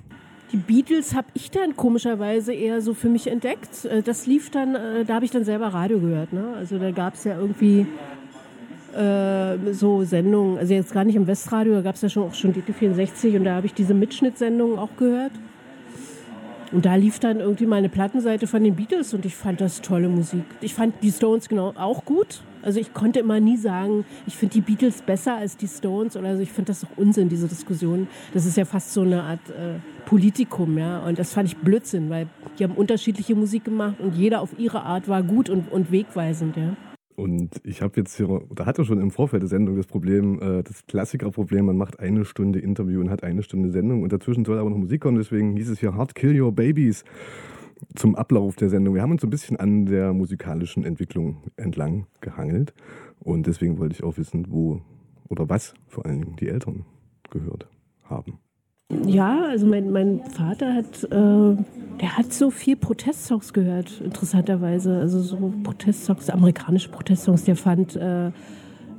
Die 0.54 0.58
Beatles 0.58 1.14
habe 1.14 1.28
ich 1.34 1.52
dann 1.52 1.76
komischerweise 1.76 2.54
eher 2.54 2.82
so 2.82 2.94
für 2.94 3.10
mich 3.10 3.28
entdeckt. 3.28 3.84
Äh, 3.84 4.02
Das 4.02 4.26
lief 4.26 4.50
dann, 4.52 4.76
äh, 4.76 5.04
da 5.04 5.16
habe 5.16 5.26
ich 5.26 5.32
dann 5.32 5.44
selber 5.44 5.68
Radio 5.68 6.00
gehört. 6.00 6.32
Ne? 6.32 6.54
Also 6.56 6.80
da 6.80 6.92
gab 6.92 7.16
es 7.16 7.26
ja 7.26 7.38
irgendwie 7.38 7.86
äh, 8.96 9.74
so 9.74 10.04
Sendungen, 10.06 10.58
also 10.58 10.74
jetzt 10.74 10.94
gar 10.94 11.04
nicht 11.04 11.18
im 11.18 11.28
Westradio, 11.28 11.74
da 11.74 11.82
gab 11.82 11.96
es 11.96 12.02
ja 12.02 12.08
schon 12.10 12.24
auch 12.24 12.34
schon 12.34 12.54
DT64 12.54 13.36
und 13.36 13.44
da 13.44 13.56
habe 13.56 13.66
ich 13.66 13.74
diese 13.74 13.94
Mitschnittsendungen 13.94 14.80
auch 14.80 14.96
gehört. 14.96 15.34
Und 16.72 16.86
da 16.86 16.96
lief 16.96 17.20
dann 17.20 17.42
irgendwie 17.42 17.66
mal 17.66 17.78
eine 17.78 17.90
Plattenseite 17.90 18.48
von 18.48 18.64
den 18.64 18.76
Beatles 18.76 19.14
und 19.14 19.26
ich 19.26 19.36
fand 19.36 19.60
das 19.60 19.82
tolle 19.82 20.08
Musik. 20.08 20.44
Ich 20.62 20.74
fand 20.74 20.96
die 21.04 21.12
Stones 21.12 21.50
genau 21.50 21.74
auch 21.76 22.06
gut. 22.06 22.42
Also 22.66 22.80
ich 22.80 22.94
konnte 22.94 23.20
immer 23.20 23.40
nie 23.40 23.58
sagen, 23.58 24.06
ich 24.26 24.36
finde 24.36 24.54
die 24.56 24.62
Beatles 24.62 25.04
besser 25.04 25.38
als 25.38 25.56
die 25.56 25.68
Stones 25.68 26.18
oder 26.18 26.36
so. 26.36 26.42
Ich 26.42 26.52
finde 26.52 26.72
das 26.72 26.82
doch 26.82 26.98
Unsinn, 26.98 27.30
diese 27.30 27.48
Diskussion. 27.48 28.08
Das 28.34 28.48
ist 28.48 28.58
ja 28.58 28.66
fast 28.66 28.92
so 28.92 29.02
eine 29.02 29.22
Art 29.22 29.50
äh, 29.52 29.76
Politikum, 30.08 30.76
ja. 30.78 31.06
Und 31.06 31.20
das 31.20 31.32
fand 31.32 31.48
ich 31.48 31.58
Blödsinn, 31.58 32.10
weil 32.10 32.28
die 32.58 32.64
haben 32.64 32.74
unterschiedliche 32.74 33.36
Musik 33.36 33.66
gemacht 33.66 34.00
und 34.00 34.16
jeder 34.16 34.42
auf 34.42 34.58
ihre 34.58 34.82
Art 34.82 35.08
war 35.08 35.22
gut 35.22 35.50
und, 35.50 35.72
und 35.72 35.92
wegweisend, 35.92 36.58
ja. 36.58 36.76
Und 37.16 37.62
ich 37.64 37.82
habe 37.82 37.94
jetzt 37.98 38.18
hier, 38.18 38.28
oder 38.30 38.66
hatte 38.66 38.84
schon 38.84 39.00
im 39.00 39.12
Vorfeld 39.12 39.44
der 39.44 39.48
Sendung 39.48 39.78
das 39.78 39.86
Problem, 39.86 40.42
äh, 40.42 40.64
das 40.64 40.86
Klassikerproblem, 40.88 41.66
man 41.68 41.78
macht 41.78 42.00
eine 42.00 42.26
Stunde 42.26 42.60
Interview 42.60 43.00
und 43.00 43.12
hat 43.12 43.24
eine 43.24 43.44
Stunde 43.44 43.70
Sendung 43.70 44.02
und 44.02 44.12
dazwischen 44.12 44.44
soll 44.44 44.58
aber 44.58 44.72
noch 44.72 44.78
Musik 44.78 45.02
kommen, 45.02 45.18
deswegen 45.18 45.56
hieß 45.56 45.70
es 45.70 45.80
hier 45.80 45.94
Hard 45.94 46.16
Kill 46.16 46.42
Your 46.42 46.52
Babies 46.52 47.06
zum 47.96 48.16
Ablauf 48.16 48.56
der 48.56 48.70
Sendung. 48.70 48.96
Wir 48.96 49.02
haben 49.02 49.12
uns 49.12 49.24
ein 49.24 49.30
bisschen 49.30 49.58
an 49.58 49.86
der 49.86 50.14
musikalischen 50.14 50.84
Entwicklung 50.84 51.44
entlang 51.58 52.08
gehangelt 52.22 52.74
und 53.20 53.48
deswegen 53.48 53.78
wollte 53.80 53.96
ich 53.96 54.04
auch 54.04 54.18
wissen, 54.18 54.46
wo 54.50 54.82
oder 55.30 55.50
was 55.50 55.74
vor 55.88 56.06
allen 56.06 56.22
Dingen 56.22 56.36
die 56.38 56.48
Eltern 56.48 56.86
gehört 57.30 57.68
haben. 58.04 58.40
Ja, 59.06 59.46
also 59.46 59.66
mein, 59.66 59.92
mein 59.92 60.22
Vater 60.26 60.76
hat, 60.76 61.04
äh, 61.06 61.64
der 62.00 62.18
hat 62.18 62.32
so 62.32 62.52
viel 62.52 62.76
Protestsongs 62.76 63.52
gehört, 63.52 64.00
interessanterweise. 64.00 65.00
Also 65.00 65.22
so 65.22 65.54
Protestsongs, 65.64 66.30
amerikanische 66.30 66.90
Protestsongs. 66.90 67.46
Der 67.46 67.56
fand 67.56 67.96
äh, 67.96 68.32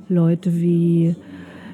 Leute 0.09 0.53
wie 0.55 1.15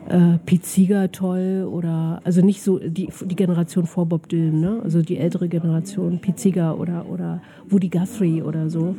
äh, 0.09 0.37
Pete 0.45 0.65
Seeger 0.65 1.11
toll 1.11 1.67
oder, 1.71 2.21
also 2.23 2.41
nicht 2.41 2.61
so 2.61 2.79
die, 2.79 3.09
die 3.25 3.35
Generation 3.35 3.85
vor 3.85 4.05
Bob 4.05 4.27
Dylan, 4.29 4.59
ne? 4.59 4.81
also 4.83 5.01
die 5.01 5.17
ältere 5.17 5.47
Generation, 5.47 6.19
Pete 6.19 6.39
Seeger 6.39 6.79
oder, 6.79 7.05
oder 7.09 7.41
Woody 7.69 7.89
Guthrie 7.89 8.41
oder 8.41 8.69
so. 8.69 8.95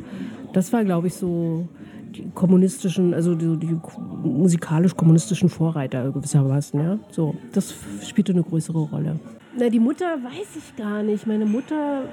Das 0.53 0.71
war, 0.73 0.83
glaube 0.83 1.07
ich, 1.07 1.13
so 1.13 1.67
die 2.15 2.29
kommunistischen, 2.33 3.13
also 3.13 3.35
die, 3.35 3.57
die 3.57 3.77
musikalisch-kommunistischen 4.23 5.49
Vorreiter 5.49 6.11
gewissermaßen, 6.11 6.79
ja. 6.79 6.99
So, 7.09 7.35
das 7.53 7.73
spielte 8.07 8.31
eine 8.31 8.43
größere 8.43 8.79
Rolle. 8.79 9.19
Na, 9.57 9.69
die 9.69 9.79
Mutter 9.79 10.05
weiß 10.05 10.57
ich 10.57 10.75
gar 10.75 11.03
nicht. 11.03 11.27
Meine 11.27 11.45
Mutter, 11.45 12.03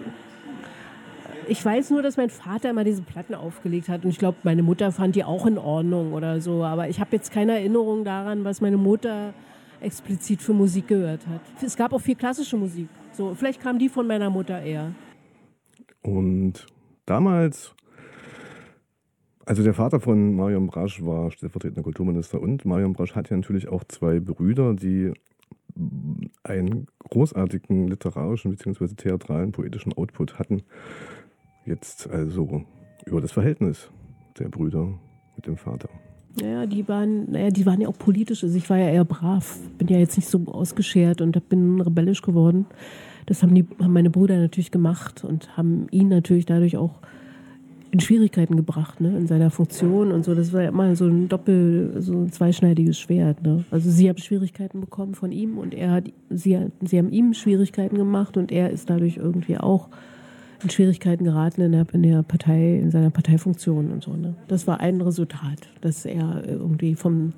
ich 1.53 1.63
weiß 1.63 1.91
nur, 1.91 2.01
dass 2.01 2.17
mein 2.17 2.31
Vater 2.31 2.71
immer 2.71 2.83
diese 2.83 3.03
Platten 3.03 3.35
aufgelegt 3.35 3.91
hat 3.91 4.05
und 4.05 4.11
ich 4.11 4.19
glaube, 4.19 4.39
meine 4.43 4.63
Mutter 4.63 4.91
fand 4.91 5.15
die 5.17 5.23
auch 5.23 5.45
in 5.45 5.59
Ordnung 5.59 6.15
oder 6.15 6.41
so. 6.41 6.65
Aber 6.65 6.89
ich 6.89 6.99
habe 6.99 7.15
jetzt 7.15 7.31
keine 7.31 7.53
Erinnerung 7.53 8.05
daran, 8.05 8.43
was 8.43 8.63
meine 8.63 8.79
Mutter 8.79 9.35
explizit 9.81 10.41
für 10.41 10.55
Musik 10.55 10.89
gehört 10.89 11.27
hat. 11.27 11.43
Es 11.63 11.77
gab 11.77 11.93
auch 11.93 12.01
viel 12.01 12.15
klassische 12.15 12.57
Musik. 12.57 12.89
So, 13.13 13.35
vielleicht 13.35 13.61
kam 13.61 13.79
die 13.79 13.91
von 13.91 14.07
meiner 14.07 14.31
Mutter 14.31 14.63
eher. 14.63 14.93
Und 16.01 16.67
damals, 17.05 17.75
also 19.45 19.63
der 19.63 19.75
Vater 19.75 20.01
von 20.01 20.35
Marion 20.35 20.69
Brasch 20.69 21.05
war 21.05 21.31
stellvertretender 21.33 21.83
Kulturminister 21.83 22.41
und 22.41 22.65
Marion 22.65 22.95
Brasch 22.95 23.15
hat 23.15 23.29
ja 23.29 23.37
natürlich 23.37 23.69
auch 23.69 23.85
zwei 23.85 24.21
Brüder, 24.21 24.73
die 24.73 25.13
einen 26.45 26.87
großartigen 27.11 27.89
literarischen 27.89 28.53
bzw. 28.53 28.95
theatralen, 28.95 29.53
poetischen 29.53 29.93
Output 29.93 30.39
hatten. 30.39 30.63
Jetzt 31.65 32.09
also 32.11 32.65
über 33.07 33.21
das 33.21 33.33
Verhältnis 33.33 33.91
der 34.39 34.49
Brüder 34.49 34.89
mit 35.37 35.47
dem 35.47 35.57
Vater. 35.57 35.89
Naja, 36.41 36.67
die 36.67 36.89
waren, 36.89 37.31
naja, 37.31 37.51
die 37.51 37.67
waren 37.67 37.81
ja 37.81 37.89
auch 37.89 37.99
politisch. 37.99 38.43
Also 38.43 38.57
ich 38.57 38.69
war 38.71 38.79
ja 38.79 38.89
eher 38.89 39.05
brav. 39.05 39.59
Bin 39.79 39.89
ja 39.89 39.99
jetzt 39.99 40.17
nicht 40.17 40.29
so 40.29 40.41
ausgeschert 40.47 41.21
und 41.21 41.49
bin 41.49 41.81
rebellisch 41.81 42.23
geworden. 42.23 42.67
Das 43.27 43.43
haben, 43.43 43.55
die, 43.55 43.67
haben 43.81 43.93
meine 43.93 44.11
Brüder 44.11 44.39
natürlich 44.39 44.71
gemacht 44.71 45.25
und 45.25 45.57
haben 45.57 45.87
ihn 45.91 46.09
natürlich 46.09 46.47
dadurch 46.47 46.77
auch 46.77 47.01
in 47.93 48.01
Schwierigkeiten 48.01 48.57
gebracht, 48.57 49.03
ne, 49.03 49.17
in 49.19 49.27
seiner 49.27 49.51
Funktion 49.51 50.13
und 50.13 50.25
so. 50.25 50.35
Das 50.35 50.53
war 50.55 50.63
ja 50.63 50.71
immer 50.71 50.97
so 50.97 51.07
ein 51.07 51.29
doppel, 51.29 51.97
so 51.99 52.15
ein 52.15 52.33
zweischneidiges 52.33 52.99
Schwert, 52.99 53.43
ne. 53.43 53.65
Also 53.71 53.91
sie 53.91 54.09
haben 54.09 54.17
Schwierigkeiten 54.17 54.81
bekommen 54.81 55.15
von 55.15 55.31
ihm 55.31 55.59
und 55.59 55.75
er 55.75 55.91
hat, 55.91 56.05
sie, 56.31 56.59
sie 56.81 56.99
haben 56.99 57.11
ihm 57.11 57.35
Schwierigkeiten 57.35 57.97
gemacht 57.99 58.39
und 58.39 58.51
er 58.51 58.71
ist 58.71 58.89
dadurch 58.89 59.19
irgendwie 59.19 59.59
auch 59.59 59.91
in 60.63 60.71
Schwierigkeiten 60.71 61.25
geraten 61.25 61.61
in 61.63 61.73
der, 61.73 61.87
in 61.93 62.03
der 62.03 62.23
Partei, 62.23 62.77
in 62.77 62.91
seiner 62.91 63.11
Parteifunktion 63.11 63.93
und 63.93 64.03
so. 64.03 64.15
Ne? 64.15 64.35
Das 64.49 64.67
war 64.67 64.81
ein 64.81 65.01
Resultat, 65.01 65.69
dass 65.81 66.05
er 66.05 66.43
irgendwie 66.47 66.95
vom 66.95 67.33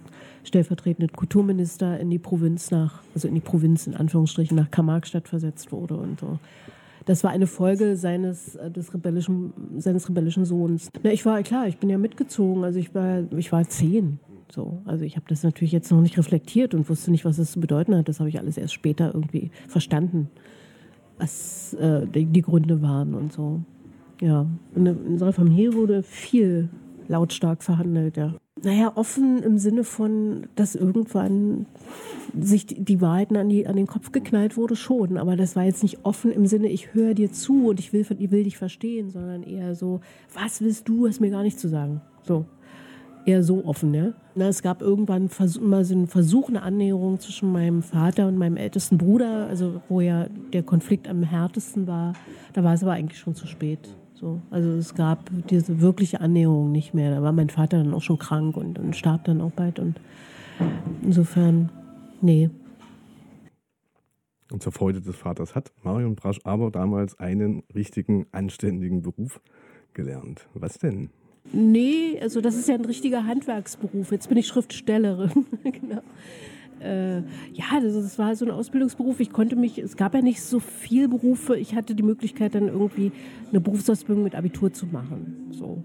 stellvertretenden 0.44 1.12
Kulturminister 1.12 1.98
in 1.98 2.10
die 2.10 2.18
Provinz 2.18 2.70
nach, 2.70 3.02
also 3.14 3.28
in 3.28 3.34
die 3.34 3.40
Provinz 3.40 3.87
in 3.87 3.94
Anführungsstrichen 3.94 4.56
nach 4.56 4.70
Karl-Marx-Stadt 4.70 5.28
versetzt 5.28 5.72
wurde 5.72 5.96
und 5.96 6.20
so. 6.20 6.38
Das 7.06 7.22
war 7.22 7.30
eine 7.30 7.46
Folge 7.46 7.96
seines, 7.96 8.54
äh, 8.56 8.70
des 8.70 8.94
rebellischen, 8.94 9.52
seines 9.78 10.08
rebellischen 10.08 10.44
Sohns. 10.44 10.88
Na, 11.02 11.10
ich 11.10 11.26
war, 11.26 11.42
klar, 11.42 11.68
ich 11.68 11.78
bin 11.78 11.90
ja 11.90 11.98
mitgezogen, 11.98 12.64
also 12.64 12.78
ich 12.78 12.94
war, 12.94 13.24
ich 13.37 13.52
war 13.52 13.68
zehn. 13.68 14.20
So, 14.52 14.82
also 14.84 15.04
ich 15.04 15.16
habe 15.16 15.26
das 15.28 15.42
natürlich 15.42 15.72
jetzt 15.72 15.90
noch 15.90 16.00
nicht 16.00 16.16
reflektiert 16.16 16.74
und 16.74 16.88
wusste 16.88 17.10
nicht, 17.10 17.24
was 17.24 17.38
es 17.38 17.52
zu 17.52 17.60
bedeuten 17.60 17.96
hat. 17.96 18.08
Das 18.08 18.20
habe 18.20 18.28
ich 18.28 18.38
alles 18.38 18.56
erst 18.56 18.72
später 18.72 19.12
irgendwie 19.12 19.50
verstanden 19.68 20.28
was 21.18 21.74
äh, 21.74 22.07
die, 22.07 22.27
die 22.27 22.42
Gründe 22.42 22.83
waren 22.83 23.14
und 23.14 23.33
so. 23.33 23.62
Ja, 24.20 24.46
in, 24.74 24.88
unserer 24.88 25.33
Familie 25.33 25.74
wurde 25.74 26.03
viel 26.03 26.68
lautstark 27.09 27.62
verhandelt, 27.62 28.16
ja. 28.16 28.35
Naja, 28.62 28.92
offen 28.94 29.42
im 29.42 29.59
Sinne 29.59 29.85
von, 29.85 30.46
dass 30.55 30.74
irgendwann 30.74 31.66
sich 32.38 32.66
die, 32.66 32.83
die 32.83 33.00
Wahrheiten 33.00 33.37
an, 33.37 33.48
die, 33.48 33.66
an 33.66 33.77
den 33.77 33.87
Kopf 33.87 34.12
geknallt 34.12 34.57
wurde, 34.57 34.77
schon. 34.77 35.18
Aber 35.18 35.37
das 35.37 35.57
war 35.57 35.64
jetzt 35.64 35.83
nicht 35.83 36.05
offen 36.05 36.33
im 36.33 36.46
Sinne, 36.46 36.68
ich 36.68 36.94
höre 36.94 37.14
dir 37.14 37.31
zu 37.33 37.68
und 37.68 37.81
ich 37.81 37.92
will, 37.92 38.07
will 38.09 38.44
dich 38.44 38.57
verstehen, 38.57 39.11
sondern 39.11 39.42
eher 39.42 39.74
so, 39.74 40.00
was 40.33 40.61
willst 40.61 40.88
du, 40.88 41.07
hast 41.07 41.20
mir 41.20 41.31
gar 41.31 41.42
nicht 41.42 41.59
zu 41.59 41.68
sagen. 41.68 42.00
So. 42.22 42.46
Eher 43.26 43.42
so 43.42 43.64
offen, 43.64 43.90
ne? 43.90 44.14
Na, 44.34 44.48
es 44.48 44.62
gab 44.62 44.82
irgendwann 44.82 45.30
mal 45.60 45.84
so 45.84 45.94
einen 45.94 46.08
Versuch, 46.08 46.48
eine 46.48 46.62
Annäherung 46.62 47.20
zwischen 47.20 47.52
meinem 47.52 47.82
Vater 47.82 48.28
und 48.28 48.37
meinem 48.37 48.56
ältesten 48.56 48.98
Bruder, 48.98 49.46
also 49.46 49.80
wo 49.88 50.00
ja 50.00 50.26
der 50.52 50.62
Konflikt 50.62 51.08
am 51.08 51.22
härtesten 51.22 51.87
war. 51.87 52.12
Da 52.52 52.62
war 52.64 52.74
es 52.74 52.82
aber 52.82 52.92
eigentlich 52.92 53.18
schon 53.18 53.34
zu 53.34 53.46
spät. 53.46 53.96
So, 54.14 54.40
also 54.50 54.70
es 54.70 54.94
gab 54.94 55.30
diese 55.48 55.80
wirkliche 55.80 56.20
Annäherung 56.20 56.70
nicht 56.70 56.94
mehr. 56.94 57.14
Da 57.14 57.22
war 57.22 57.32
mein 57.32 57.50
Vater 57.50 57.78
dann 57.78 57.94
auch 57.94 58.02
schon 58.02 58.18
krank 58.18 58.56
und, 58.56 58.78
und 58.78 58.94
starb 58.94 59.24
dann 59.24 59.40
auch 59.40 59.52
bald. 59.52 59.78
Und 59.78 60.00
insofern, 61.02 61.70
nee. 62.20 62.50
Und 64.52 64.62
zur 64.62 64.72
Freude 64.72 65.00
des 65.00 65.16
Vaters 65.16 65.54
hat 65.54 65.72
Marion 65.82 66.14
Brasch 66.14 66.40
aber 66.44 66.70
damals 66.70 67.18
einen 67.18 67.62
richtigen, 67.74 68.26
anständigen 68.32 69.02
Beruf 69.02 69.40
gelernt. 69.94 70.48
Was 70.54 70.78
denn? 70.78 71.10
Nee, 71.52 72.18
also 72.20 72.40
das 72.40 72.57
ist 72.57 72.68
ja 72.68 72.74
ein 72.74 72.85
richtiger 72.85 73.26
Handwerksberuf. 73.26 74.11
Jetzt 74.11 74.28
bin 74.28 74.38
ich 74.38 74.46
Schriftstellerin. 74.46 75.46
genau. 75.64 76.00
Äh, 76.80 77.18
ja, 77.52 77.80
das, 77.80 77.94
das 77.94 78.18
war 78.18 78.35
so 78.35 78.44
ein 78.44 78.50
Ausbildungsberuf. 78.50 79.20
Ich 79.20 79.33
konnte 79.33 79.57
mich, 79.57 79.78
es 79.78 79.96
gab 79.96 80.14
ja 80.14 80.22
nicht 80.22 80.42
so 80.42 80.59
viel 80.61 81.09
Berufe. 81.09 81.57
Ich 81.57 81.74
hatte 81.74 81.94
die 81.94 82.02
Möglichkeit, 82.02 82.54
dann 82.54 82.68
irgendwie 82.68 83.12
eine 83.50 83.61
Berufsausbildung 83.61 84.24
mit 84.24 84.35
Abitur 84.35 84.72
zu 84.72 84.87
machen. 84.87 85.48
So. 85.50 85.85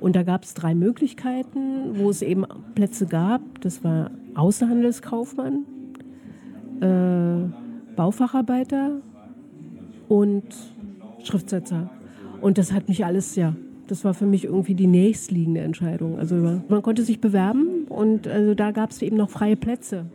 Und 0.00 0.16
da 0.16 0.22
gab 0.22 0.44
es 0.44 0.54
drei 0.54 0.74
Möglichkeiten, 0.74 1.98
wo 1.98 2.08
es 2.08 2.22
eben 2.22 2.44
Plätze 2.74 3.06
gab. 3.06 3.42
Das 3.60 3.84
war 3.84 4.10
Außenhandelskaufmann, 4.34 5.66
äh, 6.80 7.94
Baufacharbeiter 7.96 9.02
und 10.08 10.44
Schriftsetzer. 11.22 11.90
Und 12.40 12.56
das 12.56 12.72
hat 12.72 12.88
mich 12.88 13.04
alles, 13.04 13.36
ja, 13.36 13.54
das 13.90 14.04
war 14.04 14.14
für 14.14 14.26
mich 14.26 14.44
irgendwie 14.44 14.74
die 14.74 14.86
nächstliegende 14.86 15.60
Entscheidung. 15.60 16.18
Also 16.18 16.36
man 16.36 16.82
konnte 16.82 17.02
sich 17.02 17.20
bewerben 17.20 17.86
und 17.88 18.28
also 18.28 18.54
da 18.54 18.70
gab 18.70 18.90
es 18.90 19.02
eben 19.02 19.16
noch 19.16 19.30
freie 19.30 19.56
Plätze. 19.56 20.06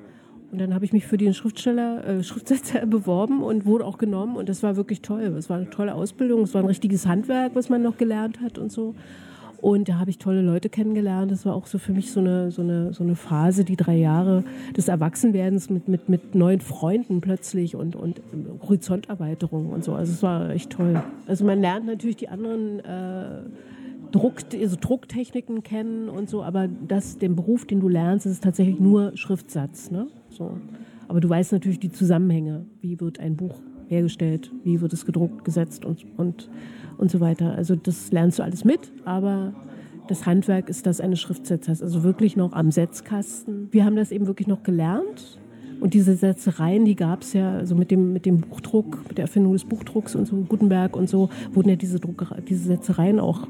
Und 0.51 0.61
dann 0.61 0.73
habe 0.73 0.85
ich 0.85 0.93
mich 0.93 1.05
für 1.05 1.17
den 1.17 1.33
Schriftsteller, 1.33 2.07
äh, 2.07 2.23
Schriftsetzer 2.23 2.85
beworben 2.85 3.43
und 3.43 3.65
wurde 3.65 3.85
auch 3.85 3.97
genommen. 3.97 4.37
Und 4.37 4.47
das 4.47 4.63
war 4.63 4.77
wirklich 4.77 5.01
toll. 5.01 5.23
Es 5.37 5.49
war 5.49 5.57
eine 5.57 5.69
tolle 5.69 5.93
Ausbildung. 5.93 6.43
Es 6.43 6.53
war 6.53 6.61
ein 6.61 6.67
richtiges 6.67 7.05
Handwerk, 7.05 7.55
was 7.55 7.67
man 7.67 7.81
noch 7.81 7.97
gelernt 7.97 8.39
hat 8.39 8.57
und 8.57 8.71
so. 8.71 8.95
Und 9.65 9.89
da 9.89 9.97
habe 9.97 10.11
ich 10.11 10.19
tolle 10.19 10.43
Leute 10.43 10.69
kennengelernt. 10.69 11.31
Das 11.31 11.43
war 11.43 11.55
auch 11.55 11.65
so 11.65 11.79
für 11.79 11.91
mich 11.91 12.11
so 12.11 12.19
eine, 12.19 12.51
so 12.51 12.61
eine, 12.61 12.93
so 12.93 13.03
eine 13.03 13.15
Phase, 13.15 13.65
die 13.65 13.75
drei 13.75 13.95
Jahre 13.95 14.43
des 14.77 14.89
Erwachsenwerdens 14.89 15.71
mit, 15.71 15.87
mit, 15.87 16.07
mit 16.07 16.35
neuen 16.35 16.61
Freunden 16.61 17.19
plötzlich 17.19 17.75
und, 17.75 17.95
und 17.95 18.21
Horizonterweiterung 18.61 19.71
und 19.71 19.83
so. 19.83 19.95
Also 19.95 20.11
es 20.11 20.21
war 20.21 20.51
echt 20.51 20.69
toll. 20.69 21.01
Also 21.25 21.45
man 21.45 21.61
lernt 21.61 21.87
natürlich 21.87 22.15
die 22.15 22.29
anderen 22.29 22.79
äh, 22.81 23.41
Druck, 24.11 24.35
also 24.53 24.77
Drucktechniken 24.79 25.63
kennen 25.63 26.09
und 26.09 26.29
so, 26.29 26.43
aber 26.43 26.67
das, 26.67 27.17
den 27.17 27.35
Beruf, 27.35 27.65
den 27.65 27.79
du 27.79 27.89
lernst, 27.89 28.27
ist 28.27 28.43
tatsächlich 28.43 28.79
nur 28.79 29.17
Schriftsatz. 29.17 29.89
Ne? 29.89 30.05
So. 30.29 30.59
Aber 31.07 31.21
du 31.21 31.27
weißt 31.27 31.53
natürlich 31.53 31.79
die 31.79 31.91
Zusammenhänge. 31.91 32.67
Wie 32.81 32.99
wird 33.01 33.19
ein 33.19 33.35
Buch 33.35 33.55
hergestellt? 33.87 34.51
Wie 34.63 34.79
wird 34.81 34.93
es 34.93 35.07
gedruckt, 35.07 35.43
gesetzt 35.43 35.85
und, 35.85 36.05
und, 36.17 36.49
und 36.97 37.11
so 37.11 37.19
weiter. 37.19 37.55
Also 37.55 37.75
das 37.75 38.11
lernst 38.11 38.39
du 38.39 38.43
alles 38.43 38.65
mit, 38.65 38.91
aber 39.05 39.53
das 40.07 40.25
Handwerk 40.25 40.69
ist 40.69 40.85
das 40.85 41.01
eines 41.01 41.19
Schriftsetzers. 41.19 41.81
Also 41.81 42.03
wirklich 42.03 42.35
noch 42.35 42.53
am 42.53 42.71
Setzkasten. 42.71 43.69
Wir 43.71 43.85
haben 43.85 43.95
das 43.95 44.11
eben 44.11 44.27
wirklich 44.27 44.47
noch 44.47 44.63
gelernt. 44.63 45.39
Und 45.81 45.93
diese 45.93 46.15
Setzereien, 46.15 46.85
die 46.85 46.95
gab 46.95 47.21
es 47.21 47.33
ja, 47.33 47.57
also 47.57 47.75
mit 47.75 47.91
dem, 47.91 48.13
mit 48.13 48.25
dem 48.25 48.41
Buchdruck, 48.41 49.03
mit 49.09 49.17
der 49.17 49.23
Erfindung 49.23 49.53
des 49.53 49.65
Buchdrucks 49.65 50.15
und 50.15 50.25
so, 50.25 50.37
Gutenberg 50.37 50.95
und 50.95 51.09
so, 51.09 51.29
wurden 51.51 51.69
ja 51.69 51.75
diese, 51.75 51.99
Druckerei, 51.99 52.41
diese 52.41 52.63
Setzereien 52.63 53.19
auch 53.19 53.47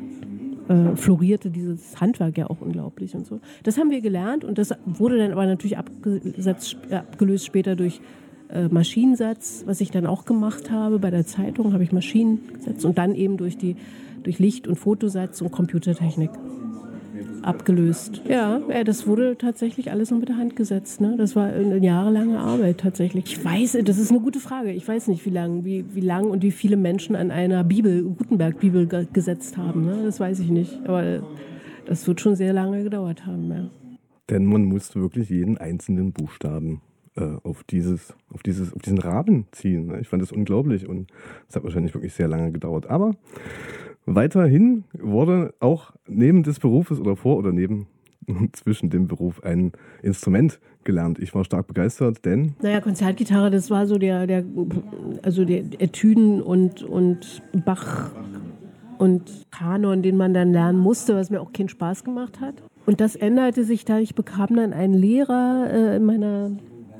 äh, 0.67 0.95
florierte 0.95 1.51
dieses 1.51 2.01
Handwerk 2.01 2.37
ja 2.37 2.49
auch 2.49 2.61
unglaublich 2.61 3.15
und 3.15 3.27
so. 3.27 3.39
Das 3.63 3.77
haben 3.77 3.91
wir 3.91 4.01
gelernt 4.01 4.43
und 4.43 4.57
das 4.57 4.73
wurde 4.85 5.17
dann 5.17 5.31
aber 5.31 5.45
natürlich 5.45 5.77
abgesetzt, 5.77 6.77
äh, 6.89 6.95
abgelöst 6.95 7.45
später 7.45 7.75
durch 7.75 8.01
äh, 8.49 8.67
Maschinensatz, 8.67 9.63
was 9.65 9.81
ich 9.81 9.91
dann 9.91 10.05
auch 10.05 10.25
gemacht 10.25 10.71
habe. 10.71 10.99
Bei 10.99 11.11
der 11.11 11.25
Zeitung 11.25 11.73
habe 11.73 11.83
ich 11.83 11.91
Maschinen 11.91 12.39
gesetzt 12.53 12.85
und 12.85 12.97
dann 12.97 13.15
eben 13.15 13.37
durch 13.37 13.57
die 13.57 13.75
durch 14.23 14.39
Licht- 14.39 14.67
und 14.67 14.75
Fotosatz 14.75 15.41
und 15.41 15.51
Computertechnik 15.51 16.31
abgelöst. 17.43 18.21
Ja, 18.27 18.59
ja, 18.69 18.83
das 18.83 19.07
wurde 19.07 19.37
tatsächlich 19.37 19.91
alles 19.91 20.11
noch 20.11 20.19
mit 20.19 20.29
der 20.29 20.37
Hand 20.37 20.55
gesetzt. 20.55 20.99
Ne? 20.99 21.15
Das 21.17 21.35
war 21.35 21.45
eine 21.45 21.77
jahrelange 21.77 22.39
Arbeit 22.39 22.79
tatsächlich. 22.79 23.25
Ich 23.25 23.45
weiß, 23.45 23.77
das 23.83 23.97
ist 23.97 24.09
eine 24.09 24.19
gute 24.19 24.39
Frage. 24.39 24.71
Ich 24.71 24.87
weiß 24.87 25.07
nicht, 25.07 25.25
wie 25.25 25.29
lang, 25.29 25.63
wie, 25.63 25.85
wie 25.93 26.01
lang 26.01 26.25
und 26.25 26.43
wie 26.43 26.51
viele 26.51 26.75
Menschen 26.75 27.15
an 27.15 27.31
einer 27.31 27.63
Bibel, 27.63 28.03
Gutenberg-Bibel 28.03 28.87
ge 28.87 29.07
gesetzt 29.13 29.57
haben. 29.57 29.85
Ne? 29.85 30.01
Das 30.03 30.19
weiß 30.19 30.39
ich 30.39 30.49
nicht. 30.49 30.79
Aber 30.85 31.21
das 31.85 32.07
wird 32.07 32.19
schon 32.19 32.35
sehr 32.35 32.51
lange 32.51 32.83
gedauert 32.83 33.25
haben. 33.25 33.49
Ja. 33.51 33.69
Denn 34.29 34.45
man 34.45 34.65
musste 34.65 34.99
wirklich 34.99 35.29
jeden 35.29 35.57
einzelnen 35.57 36.11
Buchstaben 36.11 36.81
äh, 37.15 37.37
auf, 37.43 37.63
dieses, 37.63 38.13
auf, 38.33 38.43
dieses, 38.43 38.73
auf 38.73 38.81
diesen 38.81 38.99
Rahmen 38.99 39.45
ziehen. 39.51 39.87
Ne? 39.87 39.99
Ich 40.01 40.07
fand 40.07 40.21
das 40.21 40.31
unglaublich 40.31 40.87
und 40.87 41.11
es 41.47 41.55
hat 41.55 41.63
wahrscheinlich 41.63 41.93
wirklich 41.93 42.13
sehr 42.13 42.27
lange 42.27 42.51
gedauert. 42.51 42.87
Aber 42.87 43.15
weiterhin 44.05 44.83
wurde 44.93 45.53
auch 45.59 45.93
neben 46.07 46.43
des 46.43 46.59
Berufes 46.59 46.99
oder 46.99 47.15
vor 47.15 47.37
oder 47.37 47.51
neben 47.51 47.87
zwischen 48.53 48.89
dem 48.89 49.07
Beruf 49.07 49.43
ein 49.43 49.71
Instrument 50.01 50.59
gelernt. 50.83 51.19
Ich 51.19 51.33
war 51.33 51.43
stark 51.43 51.67
begeistert, 51.67 52.25
denn 52.25 52.55
Naja, 52.61 52.81
Konzertgitarre, 52.81 53.49
das 53.49 53.69
war 53.69 53.87
so 53.87 53.97
der, 53.97 54.27
der 54.27 54.43
also 55.23 55.45
der 55.45 55.59
Etüden 55.79 56.41
und, 56.41 56.83
und 56.83 57.41
Bach 57.65 58.11
und 58.97 59.45
Kanon, 59.51 60.01
den 60.01 60.17
man 60.17 60.33
dann 60.33 60.51
lernen 60.51 60.79
musste, 60.79 61.15
was 61.15 61.29
mir 61.29 61.41
auch 61.41 61.53
keinen 61.53 61.69
Spaß 61.69 62.03
gemacht 62.03 62.39
hat. 62.39 62.55
Und 62.85 63.01
das 63.01 63.15
änderte 63.15 63.63
sich 63.63 63.83
da. 63.83 63.99
Ich 63.99 64.15
bekam 64.15 64.55
dann 64.55 64.73
einen 64.73 64.93
Lehrer 64.93 65.67
äh, 65.71 65.95
in 65.97 66.05
meiner 66.05 66.51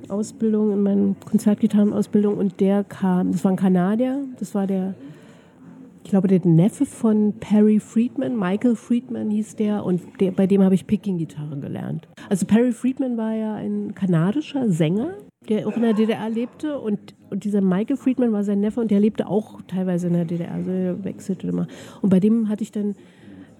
Ausbildung, 0.09 0.71
in 0.71 0.83
meiner 0.83 1.15
Konzertgitarrenausbildung 1.25 2.37
und 2.37 2.59
der 2.59 2.83
kam, 2.83 3.31
das 3.31 3.43
war 3.43 3.51
ein 3.51 3.57
Kanadier, 3.57 4.23
das 4.39 4.55
war 4.55 4.67
der, 4.67 4.95
ich 6.03 6.09
glaube, 6.09 6.27
der 6.27 6.45
Neffe 6.45 6.85
von 6.85 7.33
Perry 7.39 7.79
Friedman, 7.79 8.37
Michael 8.37 8.75
Friedman 8.75 9.29
hieß 9.29 9.55
der 9.55 9.83
und 9.85 10.01
der, 10.19 10.31
bei 10.31 10.47
dem 10.47 10.61
habe 10.63 10.75
ich 10.75 10.87
Picking-Gitarre 10.87 11.57
gelernt. 11.59 12.07
Also 12.29 12.45
Perry 12.45 12.71
Friedman 12.71 13.17
war 13.17 13.33
ja 13.33 13.55
ein 13.55 13.95
kanadischer 13.95 14.69
Sänger, 14.69 15.15
der 15.49 15.67
auch 15.67 15.75
in 15.75 15.81
der 15.81 15.93
DDR 15.93 16.29
lebte 16.29 16.79
und, 16.79 17.15
und 17.29 17.43
dieser 17.43 17.61
Michael 17.61 17.97
Friedman 17.97 18.31
war 18.31 18.43
sein 18.43 18.59
Neffe 18.59 18.81
und 18.81 18.91
der 18.91 18.99
lebte 18.99 19.27
auch 19.27 19.61
teilweise 19.67 20.07
in 20.07 20.13
der 20.13 20.25
DDR, 20.25 20.53
also 20.53 20.71
er 20.71 21.03
wechselte 21.03 21.47
immer. 21.47 21.67
Und 22.01 22.09
bei 22.09 22.19
dem 22.19 22.49
hatte 22.49 22.63
ich 22.63 22.71
dann 22.71 22.95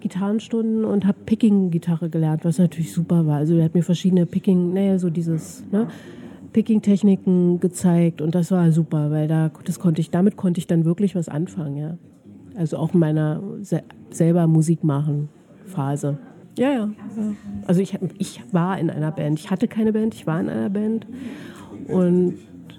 Gitarrenstunden 0.05 0.85
und 0.85 1.07
habe 1.07 1.17
Picking-Gitarre 1.25 2.11
gelernt, 2.11 2.45
was 2.45 2.59
natürlich 2.59 2.93
super 2.93 3.25
war. 3.25 3.37
Also 3.37 3.55
er 3.55 3.65
hat 3.65 3.73
mir 3.73 3.81
verschiedene 3.81 4.27
Picking, 4.27 4.71
naja, 4.71 4.99
so 4.99 5.09
dieses, 5.09 5.63
ne, 5.71 5.87
Picking-Techniken 6.55 7.59
gezeigt 7.59 8.21
und 8.21 8.33
das 8.33 8.49
war 8.49 8.71
super, 8.71 9.11
weil 9.11 9.27
da, 9.27 9.51
das 9.65 9.77
konnte 9.77 9.99
ich, 9.99 10.09
damit 10.09 10.37
konnte 10.37 10.57
ich 10.59 10.67
dann 10.67 10.85
wirklich 10.85 11.13
was 11.13 11.27
anfangen, 11.27 11.75
ja. 11.75 11.97
Also 12.55 12.77
auch 12.77 12.93
in 12.93 13.01
meiner 13.01 13.43
se 13.61 13.83
selber 14.09 14.47
Musik 14.47 14.81
machen 14.81 15.27
Phase. 15.65 16.17
Ja, 16.57 16.71
ja, 16.71 16.89
ja. 17.17 17.33
Also 17.67 17.81
ich, 17.81 17.99
ich 18.17 18.41
war 18.53 18.79
in 18.79 18.89
einer 18.89 19.11
Band. 19.11 19.37
Ich 19.37 19.51
hatte 19.51 19.67
keine 19.67 19.91
Band, 19.91 20.13
ich 20.13 20.25
war 20.25 20.39
in 20.39 20.47
einer 20.47 20.69
Band. 20.69 21.05
Und 21.89 22.35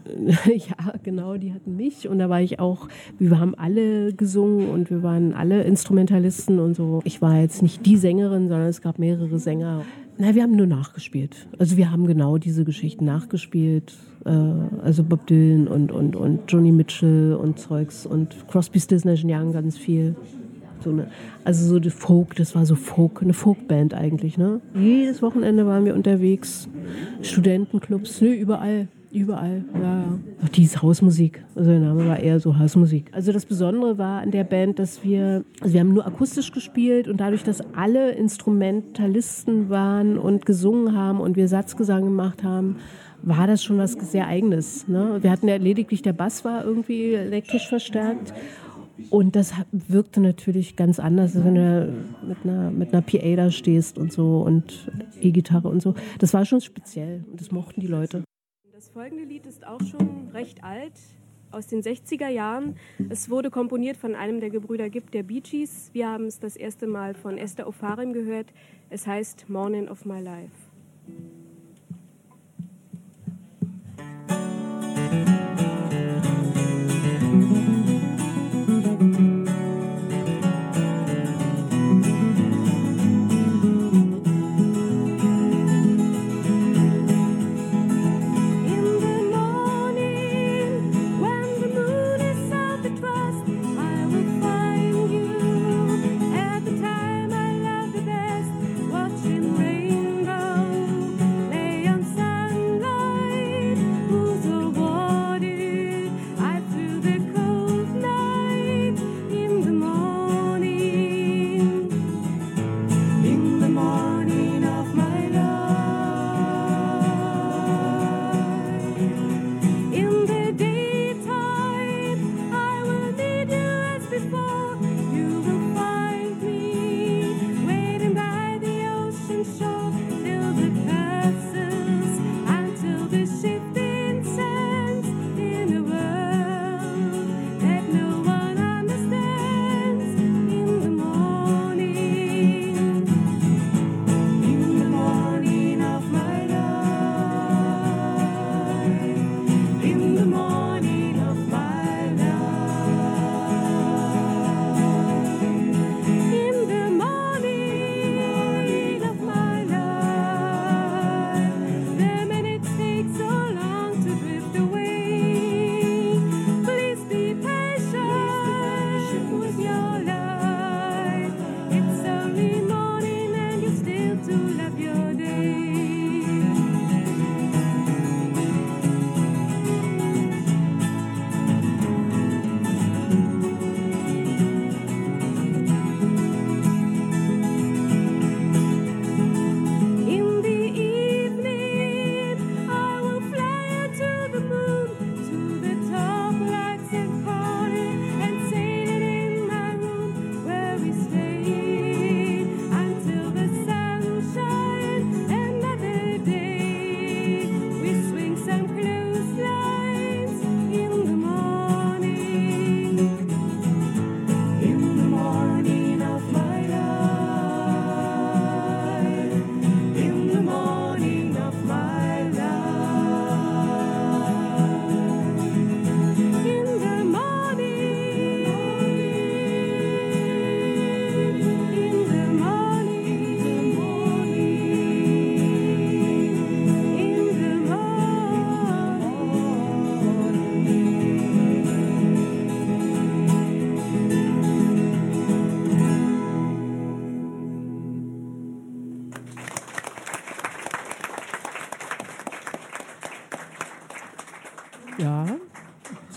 ja, 0.47 0.95
genau, 1.03 1.37
die 1.37 1.53
hatten 1.53 1.77
mich 1.77 2.09
und 2.09 2.19
da 2.19 2.31
war 2.31 2.41
ich 2.41 2.59
auch, 2.59 2.89
wir 3.19 3.39
haben 3.39 3.55
alle 3.57 4.15
gesungen 4.15 4.71
und 4.71 4.89
wir 4.89 5.03
waren 5.03 5.35
alle 5.35 5.65
Instrumentalisten 5.65 6.61
und 6.61 6.75
so. 6.75 7.03
Ich 7.05 7.21
war 7.21 7.41
jetzt 7.41 7.61
nicht 7.61 7.85
die 7.85 7.99
Sängerin, 7.99 8.49
sondern 8.49 8.69
es 8.69 8.81
gab 8.81 8.99
mehrere 8.99 9.39
Sänger. 9.39 9.83
Nein, 10.19 10.35
wir 10.35 10.43
haben 10.43 10.57
nur 10.57 10.67
nachgespielt. 10.67 11.47
Also 11.59 11.77
wir 11.77 11.91
haben 11.91 12.07
genau 12.07 12.39
diese 12.39 12.65
Geschichten 12.65 13.05
nachgespielt. 13.05 13.95
Äh, 14.25 14.31
also 14.83 15.05
Bob 15.05 15.27
Dylan 15.27 15.69
und, 15.69 15.93
und, 15.93 16.17
und 16.17 16.51
Joni 16.51 16.73
Mitchell 16.73 17.35
und 17.35 17.59
Zeugs 17.59 18.07
und 18.07 18.35
Crosby, 18.49 18.81
Stills, 18.81 19.05
Nash 19.05 19.25
Young 19.25 19.53
ganz 19.53 19.77
viel. 19.77 20.17
So 20.83 20.91
eine, 20.91 21.09
also 21.45 21.67
so 21.67 21.79
die 21.79 21.91
Folk, 21.91 22.37
das 22.37 22.55
war 22.55 22.65
so 22.65 22.77
Folk, 22.77 23.23
eine 23.23 23.35
Folkband 23.35 23.93
eigentlich. 23.93 24.39
Ne? 24.39 24.61
Jedes 24.75 25.21
Wochenende 25.21 25.67
waren 25.67 25.85
wir 25.85 25.95
unterwegs, 25.95 26.69
Studentenclubs, 27.23 28.21
ne, 28.21 28.29
überall. 28.29 28.89
Überall, 29.17 29.65
ja, 29.73 29.81
ja. 29.81 30.19
Ach, 30.45 30.49
die 30.51 30.65
ist 30.65 30.83
Hausmusik. 30.83 31.43
Also 31.55 31.71
der 31.71 31.81
Name 31.81 32.07
war 32.07 32.21
eher 32.21 32.39
so 32.39 32.59
Hausmusik. 32.59 33.11
Also 33.13 33.33
das 33.33 33.47
Besondere 33.47 33.97
war 33.97 34.21
an 34.21 34.31
der 34.31 34.45
Band, 34.45 34.79
dass 34.79 35.03
wir, 35.03 35.43
also 35.63 35.73
wir 35.73 35.81
haben 35.81 35.95
nur 35.95 36.07
akustisch 36.07 36.53
gespielt 36.53 37.09
und 37.09 37.17
dadurch, 37.17 37.43
dass 37.43 37.63
alle 37.75 38.11
Instrumentalisten 38.11 39.71
waren 39.71 40.19
und 40.19 40.45
gesungen 40.45 40.95
haben 40.95 41.21
und 41.21 41.35
wir 41.35 41.49
Satzgesang 41.49 42.05
gemacht 42.05 42.45
haben, 42.45 42.77
war 43.23 43.47
das 43.47 43.65
schon 43.65 43.79
was 43.79 43.93
sehr 43.93 44.27
Eigenes. 44.27 44.87
Ne? 44.87 45.17
Wir 45.23 45.31
hatten 45.31 45.49
ja 45.49 45.57
lediglich, 45.57 46.03
der 46.03 46.13
Bass 46.13 46.45
war 46.45 46.67
irgendwie 46.67 47.15
elektrisch 47.15 47.69
verstärkt. 47.69 48.35
Und 49.09 49.35
das 49.35 49.55
wirkte 49.73 50.21
natürlich 50.21 50.77
ganz 50.77 50.99
anders, 50.99 51.43
wenn 51.43 51.55
du 51.55 51.93
mit 52.27 52.37
einer, 52.45 52.71
mit 52.71 52.93
einer 52.93 53.01
PA 53.01 53.37
da 53.37 53.51
stehst 53.51 53.97
und 53.97 54.13
so 54.13 54.43
und 54.43 54.91
E-Gitarre 55.23 55.69
und 55.69 55.81
so. 55.81 55.95
Das 56.19 56.35
war 56.35 56.45
schon 56.45 56.61
speziell 56.61 57.25
und 57.31 57.41
das 57.41 57.51
mochten 57.51 57.81
die 57.81 57.87
Leute. 57.87 58.23
Das 58.77 58.91
folgende 58.91 59.25
Lied 59.25 59.47
ist 59.47 59.67
auch 59.67 59.81
schon 59.81 60.29
recht 60.35 60.63
alt, 60.63 60.93
aus 61.51 61.67
den 61.67 61.81
60er 61.81 62.29
Jahren. 62.29 62.77
Es 63.09 63.31
wurde 63.31 63.49
komponiert 63.49 63.97
von 63.97 64.15
einem 64.15 64.39
der 64.39 64.51
Gebrüder 64.51 64.91
Gibb, 64.91 65.11
der 65.13 65.23
Bee 65.23 65.41
Gees. 65.41 65.89
Wir 65.95 66.11
haben 66.11 66.27
es 66.27 66.41
das 66.41 66.57
erste 66.57 66.87
Mal 66.87 67.15
von 67.15 67.39
Esther 67.39 67.67
Ofarim 67.67 68.13
gehört. 68.13 68.53
Es 68.91 69.07
heißt 69.07 69.49
Morning 69.49 69.89
of 69.89 70.05
My 70.05 70.21
Life. 70.21 70.53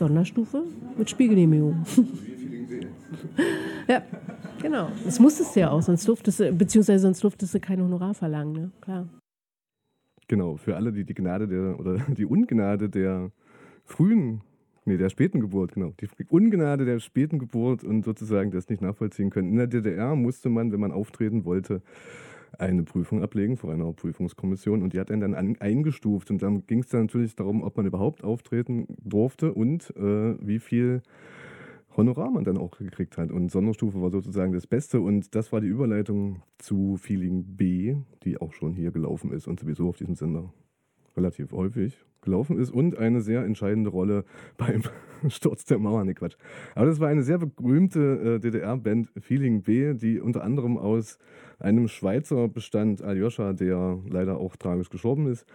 Sonderstufe 0.10 0.64
mit 0.98 1.08
Spielgenehmigung. 1.08 1.86
ja, 3.88 4.02
genau. 4.60 4.90
Das 5.06 5.20
musstest 5.20 5.56
du 5.56 5.60
ja 5.60 5.70
auch, 5.70 5.84
sonst 5.84 6.08
durftest 6.08 6.40
du, 6.40 6.52
beziehungsweise 6.52 7.04
sonst 7.04 7.24
durftest 7.24 7.54
du 7.54 7.60
kein 7.60 7.80
Honorar 7.80 8.16
verlangen, 8.16 8.54
ne? 8.54 8.72
Klar. 8.82 9.08
Genau, 10.28 10.58
für 10.58 10.76
alle, 10.76 10.92
die 10.92 11.06
die 11.06 11.14
Gnade 11.14 11.48
der 11.48 11.80
oder 11.80 11.98
die 12.18 12.26
Ungnade 12.26 12.90
der 12.90 13.32
frühen, 13.86 14.42
nee, 14.86 14.98
der 14.98 15.10
späten 15.10 15.42
Geburt, 15.42 15.74
genau, 15.74 15.94
die 16.00 16.26
Ungnade 16.28 16.86
der 16.86 17.00
späten 17.00 17.38
Geburt 17.38 17.84
und 17.84 18.04
sozusagen 18.04 18.50
das 18.50 18.68
nicht 18.68 18.82
nachvollziehen 18.82 19.30
können. 19.30 19.50
In 19.50 19.58
der 19.58 19.68
DDR 19.68 20.16
musste 20.16 20.50
man, 20.50 20.72
wenn 20.72 20.80
man 20.80 20.92
auftreten 20.92 21.46
wollte, 21.46 21.84
eine 22.60 22.84
Prüfung 22.84 23.24
ablegen 23.24 23.58
vor 23.58 23.72
einer 23.72 23.92
Prüfungskommission 23.94 24.84
und 24.84 24.94
die 24.94 25.00
hat 25.00 25.12
einen 25.12 25.22
dann 25.22 25.34
an, 25.34 25.56
eingestuft 25.60 26.30
und 26.30 26.42
dann 26.42 26.66
ging 26.68 26.80
es 26.80 26.90
dann 26.90 27.02
natürlich 27.02 27.36
darum, 27.36 27.64
ob 27.64 27.78
man 27.78 27.86
überhaupt 27.86 28.24
auftreten 28.24 28.86
durfte 29.04 29.54
und 29.54 29.96
äh, 29.96 30.36
wie 30.46 30.60
viel 30.60 31.02
Honorar 31.96 32.30
man 32.30 32.44
dann 32.44 32.58
auch 32.58 32.78
gekriegt 32.78 33.18
hat. 33.18 33.32
Und 33.32 33.50
Sonderstufe 33.52 34.02
war 34.02 34.12
sozusagen 34.12 34.54
das 34.54 34.68
Beste 34.68 35.02
und 35.02 35.36
das 35.36 35.52
war 35.52 35.62
die 35.62 35.68
Überleitung 35.68 36.42
zu 36.58 36.98
Feeling 36.98 37.44
B, 37.56 37.96
die 38.24 38.40
auch 38.40 38.54
schon 38.54 38.74
hier 38.74 38.92
gelaufen 38.92 39.32
ist 39.32 39.48
und 39.48 39.60
sowieso 39.60 39.90
auf 39.90 39.98
diesem 39.98 40.16
Sender 40.16 40.54
relativ 41.16 41.52
häufig 41.52 42.06
gelaufen 42.22 42.58
ist 42.58 42.72
und 42.72 42.98
eine 42.98 43.22
sehr 43.22 43.44
entscheidende 43.44 43.90
Rolle 43.90 44.26
beim 44.58 44.84
Sturz 45.30 45.66
der 45.66 45.80
Mauer. 45.80 46.04
Nee, 46.04 46.14
Quatsch. 46.14 46.38
Aber 46.76 46.86
das 46.86 47.00
war 47.00 47.10
eine 47.10 47.24
sehr 47.24 47.38
berühmte 47.38 48.36
äh, 48.36 48.40
DDR-Band 48.40 49.10
Feeling 49.20 49.62
B, 49.62 49.94
die 49.94 50.20
unter 50.20 50.44
anderem 50.44 50.78
aus 50.78 51.20
einem 51.60 51.88
Schweizer 51.88 52.48
bestand, 52.48 53.02
Aljoscha, 53.02 53.54
der 53.54 54.00
leider 54.10 54.38
auch 54.38 54.56
tragisch 54.56 54.90
gestorben 54.90 55.28
ist, 55.28 55.46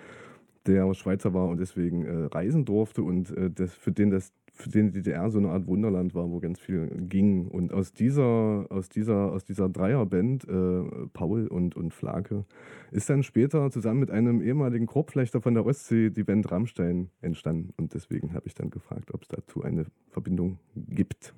der 0.66 0.92
Schweizer 0.94 1.35
war 1.35 1.48
und 1.48 1.59
deswegen 1.59 2.05
äh, 2.05 2.24
reisen 2.27 2.64
durfte 2.64 3.03
und 3.03 3.31
äh, 3.37 3.50
das, 3.50 3.74
für 3.74 3.92
den 3.92 4.11
das 4.11 4.33
für 4.56 4.70
den 4.70 4.92
die 4.92 5.02
DDR 5.02 5.30
so 5.30 5.38
eine 5.38 5.50
Art 5.50 5.66
Wunderland 5.66 6.14
war, 6.14 6.30
wo 6.30 6.38
ganz 6.38 6.60
viel 6.60 6.86
ging. 7.08 7.48
Und 7.48 7.72
aus 7.72 7.92
dieser, 7.92 8.66
aus 8.70 8.88
dieser, 8.88 9.32
aus 9.32 9.44
dieser 9.44 9.68
Dreierband, 9.68 10.44
äh, 10.44 10.82
Paul 11.12 11.48
und, 11.48 11.76
und 11.76 11.92
Flake, 11.92 12.44
ist 12.92 13.10
dann 13.10 13.24
später 13.24 13.70
zusammen 13.72 13.98
mit 13.98 14.12
einem 14.12 14.40
ehemaligen 14.40 14.86
Korbflechter 14.86 15.40
von 15.40 15.54
der 15.54 15.66
Ostsee 15.66 16.10
die 16.10 16.22
Band 16.22 16.50
Rammstein 16.52 17.10
entstanden. 17.20 17.74
Und 17.76 17.94
deswegen 17.94 18.32
habe 18.32 18.46
ich 18.46 18.54
dann 18.54 18.70
gefragt, 18.70 19.12
ob 19.12 19.22
es 19.22 19.28
dazu 19.28 19.62
eine 19.62 19.86
Verbindung 20.10 20.58
gibt. 20.76 21.34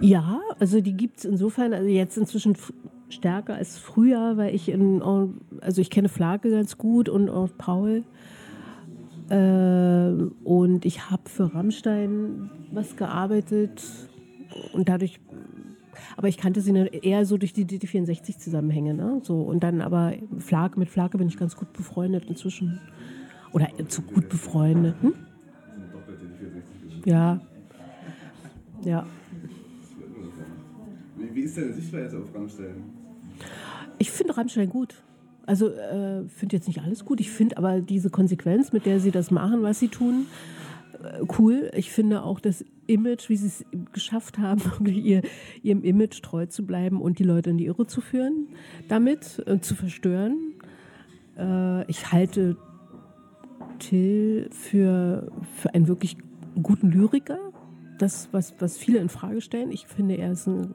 Ja, 0.00 0.40
also 0.58 0.82
die 0.82 0.96
gibt 0.96 1.18
es 1.18 1.24
insofern, 1.24 1.72
also 1.72 1.88
jetzt 1.88 2.18
inzwischen 2.18 2.54
stärker 3.08 3.54
als 3.54 3.78
früher, 3.78 4.36
weil 4.36 4.54
ich 4.54 4.68
in, 4.68 5.02
also 5.60 5.80
ich 5.80 5.88
kenne 5.88 6.10
Flake 6.10 6.50
ganz 6.50 6.76
gut 6.76 7.08
und 7.08 7.30
auch 7.30 7.48
Paul. 7.56 8.04
Äh, 9.30 10.28
und 10.44 10.84
ich 10.84 11.10
habe 11.10 11.28
für 11.28 11.54
Rammstein 11.54 12.50
was 12.72 12.96
gearbeitet 12.96 13.82
und 14.72 14.88
dadurch, 14.88 15.20
aber 16.16 16.28
ich 16.28 16.36
kannte 16.36 16.60
sie 16.60 16.72
eher 16.72 17.24
so 17.24 17.38
durch 17.38 17.52
die 17.52 17.64
DT64-Zusammenhänge. 17.64 18.94
Ne? 18.94 19.20
So, 19.22 19.40
und 19.42 19.62
dann 19.62 19.80
aber 19.80 20.12
Flake, 20.38 20.78
mit 20.78 20.90
Flake 20.90 21.18
bin 21.18 21.28
ich 21.28 21.36
ganz 21.36 21.56
gut 21.56 21.72
befreundet 21.72 22.24
inzwischen. 22.28 22.80
Oder 23.52 23.68
äh, 23.78 23.86
zu 23.86 24.02
gut 24.02 24.28
befreundet. 24.28 24.96
Hm? 25.00 25.14
Ja. 27.04 27.40
Ja. 28.82 29.06
Wie 31.16 31.40
ist 31.40 31.56
deine 31.56 31.72
Sichtweise 31.72 32.18
auf 32.18 32.34
Rammstein? 32.34 32.84
Ich 33.98 34.10
finde 34.10 34.36
Rammstein 34.36 34.68
gut. 34.68 35.02
Also 35.46 35.68
äh, 35.68 36.26
finde 36.28 36.56
jetzt 36.56 36.68
nicht 36.68 36.80
alles 36.80 37.04
gut. 37.04 37.20
Ich 37.20 37.30
finde 37.30 37.58
aber 37.58 37.80
diese 37.80 38.10
Konsequenz, 38.10 38.72
mit 38.72 38.86
der 38.86 39.00
sie 39.00 39.10
das 39.10 39.30
machen, 39.30 39.62
was 39.62 39.78
sie 39.78 39.88
tun, 39.88 40.26
äh, 41.02 41.24
cool. 41.38 41.70
Ich 41.74 41.90
finde 41.90 42.22
auch 42.22 42.40
das 42.40 42.64
Image, 42.86 43.28
wie 43.28 43.36
sie 43.36 43.46
es 43.46 43.64
geschafft 43.92 44.38
haben, 44.38 44.62
ihr, 44.86 45.22
ihrem 45.62 45.82
Image 45.82 46.22
treu 46.22 46.46
zu 46.46 46.64
bleiben 46.64 47.00
und 47.00 47.18
die 47.18 47.24
Leute 47.24 47.50
in 47.50 47.58
die 47.58 47.66
Irre 47.66 47.86
zu 47.86 48.00
führen, 48.00 48.48
damit 48.88 49.42
äh, 49.46 49.60
zu 49.60 49.74
verstören. 49.74 50.54
Äh, 51.38 51.90
ich 51.90 52.12
halte 52.12 52.56
Till 53.78 54.48
für, 54.50 55.30
für 55.56 55.74
einen 55.74 55.88
wirklich 55.88 56.16
guten 56.62 56.90
Lyriker. 56.90 57.38
Das, 57.98 58.28
was, 58.32 58.54
was 58.58 58.76
viele 58.76 58.98
in 58.98 59.08
Frage 59.08 59.40
stellen. 59.40 59.70
Ich 59.70 59.86
finde, 59.86 60.16
er 60.16 60.32
ist 60.32 60.46
ein 60.46 60.74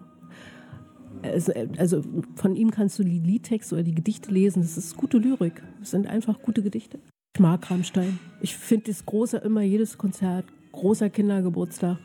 also, 1.22 1.52
also 1.78 2.02
von 2.36 2.56
ihm 2.56 2.72
kannst 2.72 2.98
du 3.00 3.04
die 3.04 3.20
Liedtexte 3.20 3.76
oder 3.76 3.84
die 3.84 3.96
Gedichte 3.96 4.32
lesen. 4.32 4.62
Das 4.62 4.78
ist 4.78 4.96
gute 4.98 5.18
Lyrik. 5.18 5.62
Das 5.80 5.92
sind 5.92 6.08
einfach 6.08 6.42
gute 6.42 6.64
Gedichte. 6.64 7.00
Ich 7.36 7.42
mag 7.42 7.70
Rammstein. 7.70 8.20
Ich 8.42 8.56
finde 8.56 8.88
das 8.88 9.06
große 9.06 9.38
immer 9.38 9.62
jedes 9.62 9.98
Konzert, 9.98 10.46
großer 10.72 11.10
Kindergeburtstag. 11.10 11.98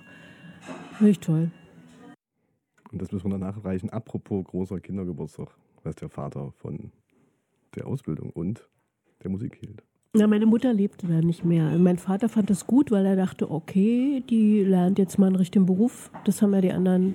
Finde 0.93 1.11
ich 1.11 1.21
toll. 1.21 1.51
Und 2.93 3.03
das 3.03 3.11
müssen 3.11 3.27
wir 3.27 3.39
danach 3.39 3.57
erreichen. 3.57 3.91
Apropos 3.91 4.45
großer 4.45 4.81
Kindergeburtstag, 4.81 5.49
was 5.83 5.97
der 5.97 6.09
Vater 6.09 6.53
von 6.53 6.93
der 7.75 7.87
Ausbildung 7.87 8.31
und 8.31 8.69
der 9.23 9.31
Musik 9.31 9.57
hielt. 9.57 9.83
Ja, 10.17 10.29
meine 10.29 10.47
Mutter 10.47 10.73
lebte 10.73 11.09
da 11.09 11.21
nicht 11.21 11.45
mehr. 11.45 11.77
Mein 11.77 11.99
Vater 11.99 12.29
fand 12.29 12.49
das 12.49 12.69
gut, 12.69 12.93
weil 12.93 13.05
er 13.05 13.17
dachte, 13.17 13.51
okay, 13.51 14.23
die 14.31 14.63
lernt 14.63 15.01
jetzt 15.01 15.19
mal 15.19 15.27
einen 15.27 15.37
richtigen 15.37 15.67
Beruf. 15.67 16.13
Das 16.25 16.41
haben 16.41 16.55
ja 16.55 16.61
die 16.61 16.71
anderen 16.71 17.15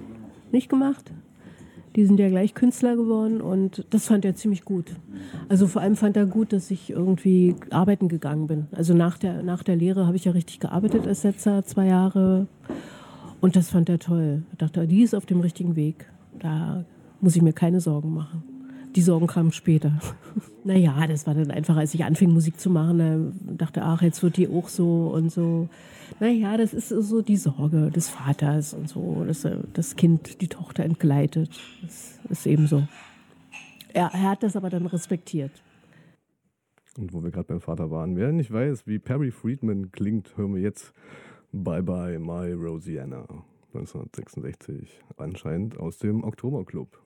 nicht 0.51 0.69
gemacht. 0.69 1.13
Die 1.99 2.05
sind 2.05 2.17
ja 2.17 2.29
gleich 2.29 2.53
Künstler 2.53 2.95
geworden 2.95 3.41
und 3.41 3.83
das 3.89 4.05
fand 4.05 4.23
er 4.23 4.33
ziemlich 4.33 4.63
gut. 4.63 4.95
Also 5.49 5.67
vor 5.67 5.81
allem 5.81 5.97
fand 5.97 6.15
er 6.15 6.25
gut, 6.25 6.53
dass 6.53 6.71
ich 6.71 6.91
irgendwie 6.91 7.57
arbeiten 7.71 8.07
gegangen 8.07 8.47
bin. 8.47 8.67
Also 8.71 8.93
nach 8.93 9.17
der, 9.17 9.43
nach 9.43 9.63
der 9.63 9.75
Lehre 9.75 10.07
habe 10.07 10.15
ich 10.15 10.23
ja 10.23 10.31
richtig 10.31 10.61
gearbeitet 10.61 11.05
als 11.05 11.23
Setzer, 11.23 11.65
zwei 11.65 11.87
Jahre. 11.87 12.47
Und 13.41 13.57
das 13.57 13.69
fand 13.69 13.89
er 13.89 13.99
toll. 13.99 14.43
Er 14.51 14.55
dachte, 14.55 14.87
die 14.87 15.01
ist 15.01 15.13
auf 15.13 15.25
dem 15.25 15.41
richtigen 15.41 15.75
Weg. 15.75 16.05
Da 16.39 16.85
muss 17.19 17.35
ich 17.35 17.41
mir 17.41 17.51
keine 17.51 17.81
Sorgen 17.81 18.13
machen. 18.13 18.43
Die 18.95 19.01
Sorgen 19.01 19.27
kamen 19.27 19.51
später. 19.51 19.99
naja, 20.63 21.05
das 21.07 21.27
war 21.27 21.35
dann 21.35 21.51
einfach, 21.51 21.77
als 21.77 21.93
ich 21.93 22.03
anfing, 22.03 22.31
Musik 22.31 22.59
zu 22.59 22.69
machen, 22.69 22.97
da 23.45 23.53
dachte, 23.65 23.83
ach, 23.83 24.01
jetzt 24.01 24.23
wird 24.23 24.37
die 24.37 24.47
auch 24.47 24.67
so 24.67 25.09
und 25.09 25.31
so. 25.31 25.69
Naja, 26.19 26.57
das 26.57 26.73
ist 26.73 26.89
so 26.89 27.21
die 27.21 27.37
Sorge 27.37 27.91
des 27.91 28.09
Vaters 28.09 28.73
und 28.73 28.89
so, 28.89 29.23
dass 29.25 29.47
das 29.73 29.95
Kind, 29.95 30.41
die 30.41 30.47
Tochter 30.47 30.83
entgleitet. 30.83 31.51
Das 31.81 32.19
ist 32.29 32.47
eben 32.47 32.67
so. 32.67 32.87
Er, 33.93 34.11
er 34.13 34.31
hat 34.31 34.43
das 34.43 34.55
aber 34.55 34.69
dann 34.69 34.85
respektiert. 34.85 35.51
Und 36.97 37.13
wo 37.13 37.23
wir 37.23 37.31
gerade 37.31 37.47
beim 37.47 37.61
Vater 37.61 37.91
waren, 37.91 38.15
wer 38.15 38.31
nicht 38.31 38.51
weiß, 38.51 38.87
wie 38.87 38.99
Perry 38.99 39.31
Friedman 39.31 39.91
klingt, 39.91 40.35
hören 40.35 40.55
wir 40.55 40.61
jetzt 40.61 40.93
Bye 41.51 41.83
Bye 41.83 42.19
My 42.19 42.51
Rosianna 42.51 43.25
1966, 43.73 44.99
anscheinend 45.17 45.79
aus 45.79 45.99
dem 45.99 46.23
Oktoberclub. 46.23 46.99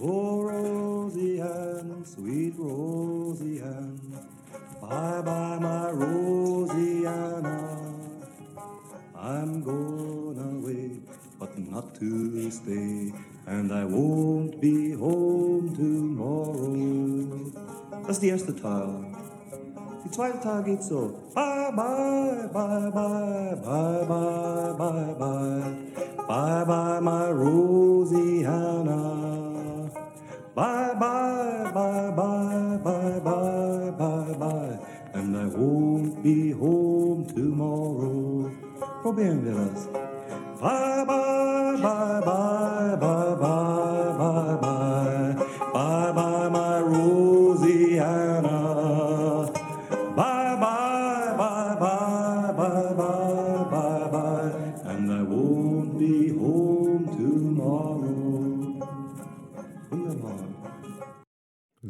Oh, 0.00 0.42
Rosie 0.42 1.40
Ann, 1.40 2.04
sweet 2.04 2.54
Rosie 2.56 3.60
Ann, 3.60 3.98
bye 4.80 5.20
bye, 5.22 5.58
my 5.60 5.90
Rosianna. 5.90 7.58
I'm 9.16 9.62
going 9.62 10.38
away, 10.38 11.00
but 11.40 11.58
not 11.58 11.94
to 11.96 12.50
stay, 12.50 13.12
and 13.46 13.72
I 13.72 13.84
won't 13.84 14.60
be 14.60 14.92
home 14.92 15.74
tomorrow. 15.74 17.50
Das 18.06 18.16
ist 18.16 18.22
die 18.22 18.28
erste 18.28 18.54
Teil. 18.54 19.04
Die 20.08 20.14
zweite 20.14 20.40
Teil 20.40 20.62
geht 20.62 20.82
so. 20.82 21.12
Bye, 21.34 21.70
bye, 21.76 22.48
bye, 22.50 22.90
bye, 22.90 23.56
bye, 23.60 24.06
bye, 24.08 24.72
bye, 24.78 25.14
bye. 25.18 25.74
Bye, 26.26 26.64
bye, 26.64 27.00
my 27.00 27.30
Rosianna. 27.30 29.00
Bye, 30.54 30.94
bye, 30.98 31.70
bye, 31.74 32.10
bye, 32.16 32.78
bye, 32.82 33.20
bye, 33.20 33.90
bye, 33.98 34.34
bye. 34.38 34.78
And 35.12 35.36
I 35.36 35.44
won't 35.44 36.22
be 36.22 36.52
home 36.52 37.26
tomorrow. 37.26 38.50
Probieren 39.02 39.44
wir 39.44 39.52
das. 39.52 39.88
Bye, 40.58 41.04
bye, 41.04 41.76
bye, 41.82 42.20
bye, 42.24 42.96
bye, 42.96 43.34
bye, 43.36 43.77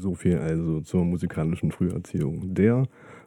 So 0.08 0.14
viel 0.14 0.38
also 0.38 0.80
zur 0.80 1.04
musikalischen 1.04 1.70
Früherziehung. 1.70 2.54
Der 2.54 2.84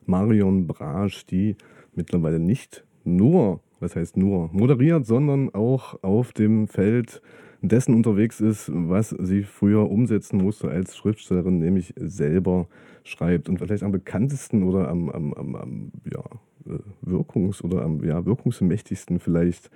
Marion 0.08 0.66
Brasch, 0.66 1.28
die 1.28 1.56
mittlerweile 1.94 2.40
nicht 2.40 2.84
nur, 3.04 3.60
was 3.80 3.96
heißt 3.96 4.18
nur, 4.18 4.50
moderiert, 4.52 5.06
sondern 5.06 5.54
auch 5.54 6.02
auf 6.02 6.34
dem 6.34 6.68
Feld 6.68 7.22
dessen 7.62 7.94
unterwegs 7.94 8.42
ist, 8.42 8.72
was 8.74 9.10
sie 9.10 9.44
früher 9.44 9.92
umsetzen 9.92 10.38
musste 10.38 10.70
als 10.70 10.98
Schriftstellerin, 10.98 11.60
nämlich 11.60 11.94
selber 11.98 12.68
schreibt. 13.04 13.48
Und 13.48 13.60
vielleicht 13.60 13.84
am 13.84 13.92
bekanntesten 13.92 14.64
oder 14.64 14.90
am, 14.90 15.10
am, 15.10 15.36
am, 15.36 15.56
am 15.56 15.92
ja, 16.12 16.24
äh, 16.66 16.80
wirkungs- 17.08 17.64
oder 17.64 17.84
am 17.84 18.04
ja, 18.04 18.26
wirkungsmächtigsten 18.26 19.20
vielleicht 19.20 19.70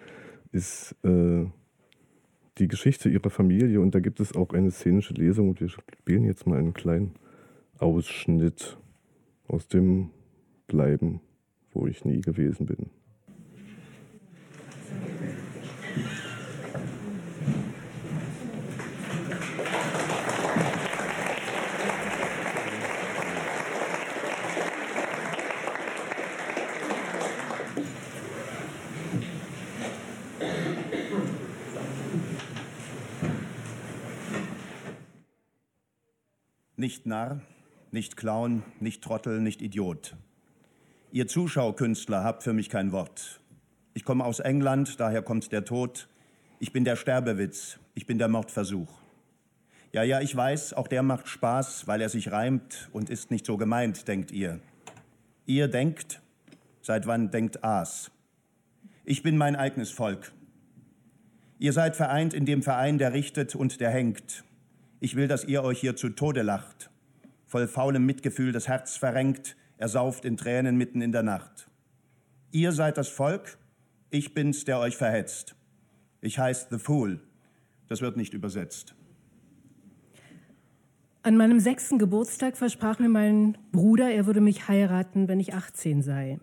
ist 0.52 0.96
äh, 1.04 1.46
die 2.58 2.68
Geschichte 2.68 3.10
ihrer 3.10 3.30
Familie. 3.30 3.82
Und 3.82 3.96
da 3.96 4.00
gibt 4.00 4.20
es 4.20 4.36
auch 4.36 4.54
eine 4.54 4.72
szenische 4.72 5.14
Lesung. 5.14 5.50
Und 5.50 5.62
wir 5.62 5.70
spielen 5.70 6.26
jetzt 6.26 6.48
mal 6.48 6.60
einen 6.60 6.74
kleinen 6.74 7.16
Ausschnitt 7.78 8.78
aus 9.48 9.68
dem 9.68 10.10
Bleiben, 10.68 11.22
wo 11.74 11.88
ich 11.88 12.06
nie 12.06 12.22
gewesen 12.22 12.66
bin. 12.66 12.90
Nicht 36.86 37.08
Narr, 37.08 37.42
nicht 37.90 38.16
Clown, 38.16 38.62
nicht 38.80 39.04
Trottel, 39.04 39.42
nicht 39.42 39.64
Idiot. 39.64 40.16
Ihr 41.12 41.28
Zuschaukünstler 41.28 42.24
habt 42.24 42.44
für 42.44 42.54
mich 42.54 42.70
kein 42.70 42.92
Wort. 42.92 43.42
Ich 43.96 44.06
komme 44.06 44.24
aus 44.24 44.40
England, 44.40 45.00
daher 45.00 45.24
kommt 45.24 45.52
der 45.52 45.66
Tod. 45.66 46.08
Ich 46.60 46.74
bin 46.74 46.86
der 46.86 46.96
Sterbewitz, 46.96 47.80
ich 47.96 48.06
bin 48.06 48.20
der 48.20 48.28
Mordversuch. 48.28 48.88
Ja, 49.94 50.04
ja, 50.04 50.22
ich 50.22 50.36
weiß, 50.36 50.76
auch 50.76 50.88
der 50.88 51.02
macht 51.02 51.28
Spaß, 51.28 51.88
weil 51.88 52.02
er 52.02 52.10
sich 52.10 52.32
reimt 52.32 52.88
und 52.94 53.10
ist 53.10 53.32
nicht 53.32 53.48
so 53.48 53.58
gemeint, 53.58 54.08
denkt 54.08 54.30
ihr. 54.30 54.60
Ihr 55.48 55.68
denkt, 55.68 56.22
seit 56.84 57.08
wann 57.08 57.32
denkt 57.32 57.64
Aas? 57.64 58.12
Ich 59.06 59.24
bin 59.24 59.38
mein 59.38 59.56
eigenes 59.56 59.90
Volk. 59.90 60.34
Ihr 61.58 61.74
seid 61.74 61.96
vereint 61.96 62.36
in 62.36 62.46
dem 62.46 62.62
Verein, 62.62 63.00
der 63.00 63.14
richtet 63.14 63.56
und 63.56 63.82
der 63.82 63.90
hängt. 63.90 64.44
Ich 65.06 65.16
will, 65.16 65.28
dass 65.28 65.44
ihr 65.44 65.64
euch 65.64 65.82
hier 65.82 65.96
zu 65.96 66.10
Tode 66.10 66.42
lacht, 66.42 66.90
voll 67.46 67.68
faulem 67.68 68.08
Mitgefühl 68.08 68.52
das 68.52 68.68
Herz 68.68 68.98
verrenkt, 68.98 69.56
ersauft 69.78 70.26
in 70.26 70.36
Tränen 70.36 70.78
mitten 70.78 71.00
in 71.00 71.12
der 71.12 71.22
Nacht. 71.22 71.70
Ihr 72.52 72.72
seid 72.72 72.98
das 72.98 73.08
Volk, 73.08 73.60
ich 74.10 74.34
bin's, 74.34 74.66
der 74.66 74.80
euch 74.80 74.98
verhetzt. 74.98 75.56
Ich 76.22 76.40
heiß 76.40 76.70
The 76.72 76.80
Fool. 76.80 77.20
Das 77.88 78.02
wird 78.02 78.18
nicht 78.18 78.34
übersetzt. 78.34 78.96
An 81.22 81.38
meinem 81.38 81.60
sechsten 81.60 82.00
Geburtstag 82.00 82.58
versprach 82.58 82.98
mir 82.98 83.10
mein 83.10 83.60
Bruder, 83.72 84.10
er 84.10 84.26
würde 84.26 84.42
mich 84.42 84.68
heiraten, 84.68 85.28
wenn 85.28 85.40
ich 85.40 85.54
18 85.54 86.02
sei. 86.02 86.40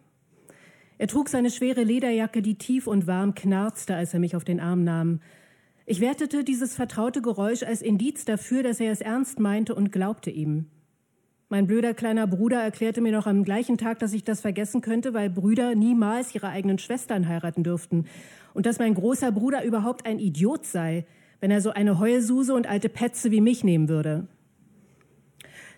Er 0.99 1.09
trug 1.09 1.28
seine 1.28 1.51
schwere 1.51 1.82
Lederjacke, 1.82 2.43
die 2.43 2.55
tief 2.55 2.86
und 2.86 3.09
warm 3.09 3.34
knarzte, 3.34 3.97
als 3.97 4.14
er 4.14 4.20
mich 4.20 4.36
auf 4.36 4.45
den 4.45 4.61
Arm 4.61 4.84
nahm. 4.84 5.18
Ich 5.85 6.01
wertete 6.01 6.45
dieses 6.45 6.74
vertraute 6.74 7.22
Geräusch 7.22 7.62
als 7.62 7.83
Indiz 7.83 8.24
dafür, 8.24 8.62
dass 8.62 8.78
er 8.78 8.93
es 8.93 9.01
ernst 9.01 9.41
meinte 9.41 9.74
und 9.74 9.91
glaubte 9.91 10.30
ihm. 10.30 10.66
Mein 11.49 11.66
blöder 11.66 11.93
kleiner 11.93 12.26
Bruder 12.26 12.62
erklärte 12.62 13.01
mir 13.01 13.12
noch 13.12 13.26
am 13.26 13.45
gleichen 13.45 13.76
Tag, 13.76 13.99
dass 13.99 14.14
ich 14.14 14.24
das 14.24 14.41
vergessen 14.41 14.80
könnte, 14.80 15.12
weil 15.12 15.28
Brüder 15.28 15.74
niemals 15.74 16.35
ihre 16.35 16.49
eigenen 16.49 16.78
Schwestern 16.78 17.28
heiraten 17.28 17.62
dürften 17.62 18.07
und 18.55 18.64
dass 18.64 18.78
mein 18.78 18.95
großer 18.95 19.33
Bruder 19.33 19.64
überhaupt 19.64 20.07
ein 20.07 20.18
Idiot 20.18 20.64
sei, 20.64 21.05
wenn 21.41 21.51
er 21.51 21.61
so 21.61 21.70
eine 21.70 21.99
Heulsuse 21.99 22.55
und 22.55 22.66
alte 22.66 22.89
Petze 22.89 23.30
wie 23.33 23.41
mich 23.41 23.64
nehmen 23.64 23.89
würde. 23.89 24.28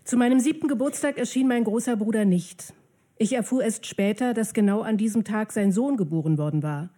Zu 0.05 0.19
meinem 0.19 0.39
siebten 0.39 0.69
Geburtstag 0.69 1.19
erschien 1.19 1.49
mein 1.49 1.65
großer 1.65 1.97
Bruder 1.97 2.25
nicht. 2.25 2.75
Ich 3.17 3.33
erfuhr 3.33 3.65
erst 3.65 3.87
später, 3.87 4.35
dass 4.35 4.53
genau 4.53 4.83
an 4.83 4.99
diesem 4.99 5.25
Tag 5.25 5.51
sein 5.51 5.73
Sohn 5.73 5.97
geboren 5.97 6.37
worden 6.37 6.63
war. 6.63 6.91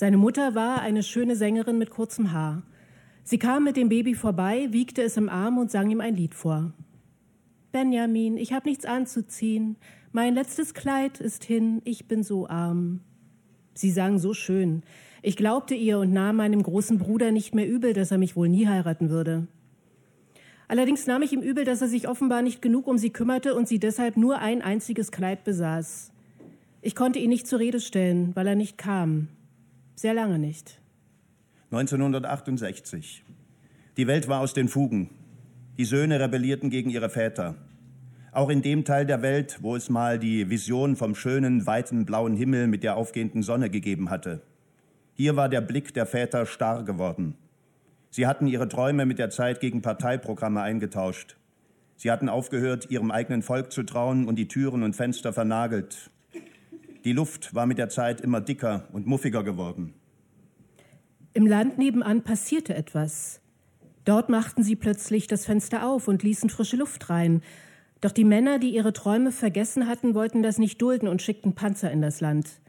Seine 0.00 0.16
Mutter 0.16 0.54
war 0.54 0.80
eine 0.80 1.02
schöne 1.02 1.34
Sängerin 1.34 1.76
mit 1.76 1.90
kurzem 1.90 2.30
Haar. 2.30 2.62
Sie 3.24 3.36
kam 3.36 3.64
mit 3.64 3.76
dem 3.76 3.88
Baby 3.88 4.14
vorbei, 4.14 4.68
wiegte 4.70 5.02
es 5.02 5.16
im 5.16 5.28
Arm 5.28 5.58
und 5.58 5.72
sang 5.72 5.90
ihm 5.90 6.00
ein 6.00 6.14
Lied 6.14 6.36
vor. 6.36 6.72
Benjamin, 7.72 8.36
ich 8.36 8.52
habe 8.52 8.68
nichts 8.68 8.84
anzuziehen. 8.84 9.74
Mein 10.12 10.34
letztes 10.34 10.72
Kleid 10.72 11.18
ist 11.18 11.42
hin, 11.42 11.82
ich 11.82 12.06
bin 12.06 12.22
so 12.22 12.46
arm. 12.46 13.00
Sie 13.74 13.90
sang 13.90 14.20
so 14.20 14.34
schön. 14.34 14.84
Ich 15.20 15.34
glaubte 15.34 15.74
ihr 15.74 15.98
und 15.98 16.12
nahm 16.12 16.36
meinem 16.36 16.62
großen 16.62 16.98
Bruder 16.98 17.32
nicht 17.32 17.56
mehr 17.56 17.68
übel, 17.68 17.92
dass 17.92 18.12
er 18.12 18.18
mich 18.18 18.36
wohl 18.36 18.48
nie 18.48 18.68
heiraten 18.68 19.10
würde. 19.10 19.48
Allerdings 20.68 21.08
nahm 21.08 21.22
ich 21.22 21.32
ihm 21.32 21.42
übel, 21.42 21.64
dass 21.64 21.82
er 21.82 21.88
sich 21.88 22.06
offenbar 22.06 22.42
nicht 22.42 22.62
genug 22.62 22.86
um 22.86 22.98
sie 22.98 23.10
kümmerte 23.10 23.56
und 23.56 23.66
sie 23.66 23.80
deshalb 23.80 24.16
nur 24.16 24.38
ein 24.38 24.62
einziges 24.62 25.10
Kleid 25.10 25.42
besaß. 25.42 26.12
Ich 26.82 26.94
konnte 26.94 27.18
ihn 27.18 27.30
nicht 27.30 27.48
zur 27.48 27.58
Rede 27.58 27.80
stellen, 27.80 28.30
weil 28.36 28.46
er 28.46 28.54
nicht 28.54 28.78
kam. 28.78 29.26
Sehr 29.98 30.14
lange 30.14 30.38
nicht. 30.38 30.80
1968. 31.72 33.24
Die 33.96 34.06
Welt 34.06 34.28
war 34.28 34.38
aus 34.38 34.54
den 34.54 34.68
Fugen. 34.68 35.10
Die 35.76 35.84
Söhne 35.84 36.20
rebellierten 36.20 36.70
gegen 36.70 36.88
ihre 36.88 37.10
Väter. 37.10 37.56
Auch 38.30 38.48
in 38.48 38.62
dem 38.62 38.84
Teil 38.84 39.06
der 39.06 39.22
Welt, 39.22 39.58
wo 39.60 39.74
es 39.74 39.90
mal 39.90 40.20
die 40.20 40.50
Vision 40.50 40.94
vom 40.94 41.16
schönen, 41.16 41.66
weiten 41.66 42.06
blauen 42.06 42.36
Himmel 42.36 42.68
mit 42.68 42.84
der 42.84 42.94
aufgehenden 42.94 43.42
Sonne 43.42 43.70
gegeben 43.70 44.08
hatte. 44.08 44.40
Hier 45.14 45.34
war 45.34 45.48
der 45.48 45.62
Blick 45.62 45.92
der 45.94 46.06
Väter 46.06 46.46
starr 46.46 46.84
geworden. 46.84 47.34
Sie 48.10 48.28
hatten 48.28 48.46
ihre 48.46 48.68
Träume 48.68 49.04
mit 49.04 49.18
der 49.18 49.30
Zeit 49.30 49.58
gegen 49.58 49.82
Parteiprogramme 49.82 50.62
eingetauscht. 50.62 51.36
Sie 51.96 52.12
hatten 52.12 52.28
aufgehört, 52.28 52.88
ihrem 52.88 53.10
eigenen 53.10 53.42
Volk 53.42 53.72
zu 53.72 53.82
trauen 53.82 54.28
und 54.28 54.36
die 54.36 54.46
Türen 54.46 54.84
und 54.84 54.94
Fenster 54.94 55.32
vernagelt. 55.32 56.12
Die 57.08 57.14
Luft 57.14 57.54
war 57.54 57.64
mit 57.64 57.78
der 57.78 57.88
Zeit 57.88 58.20
immer 58.20 58.42
dicker 58.42 58.86
und 58.92 59.06
muffiger 59.06 59.42
geworden. 59.42 59.94
Im 61.32 61.46
Land 61.46 61.78
nebenan 61.78 62.22
passierte 62.22 62.74
etwas. 62.74 63.40
Dort 64.04 64.28
machten 64.28 64.62
sie 64.62 64.76
plötzlich 64.76 65.26
das 65.26 65.46
Fenster 65.46 65.88
auf 65.88 66.06
und 66.06 66.22
ließen 66.22 66.50
frische 66.50 66.76
Luft 66.76 67.08
rein. 67.08 67.40
Doch 68.02 68.12
die 68.12 68.24
Männer, 68.24 68.58
die 68.58 68.74
ihre 68.74 68.92
Träume 68.92 69.32
vergessen 69.32 69.86
hatten, 69.86 70.14
wollten 70.14 70.42
das 70.42 70.58
nicht 70.58 70.82
dulden 70.82 71.08
und 71.08 71.22
schickten 71.22 71.54
Panzer 71.54 71.90
in 71.90 72.02
das 72.02 72.20
Land. 72.20 72.60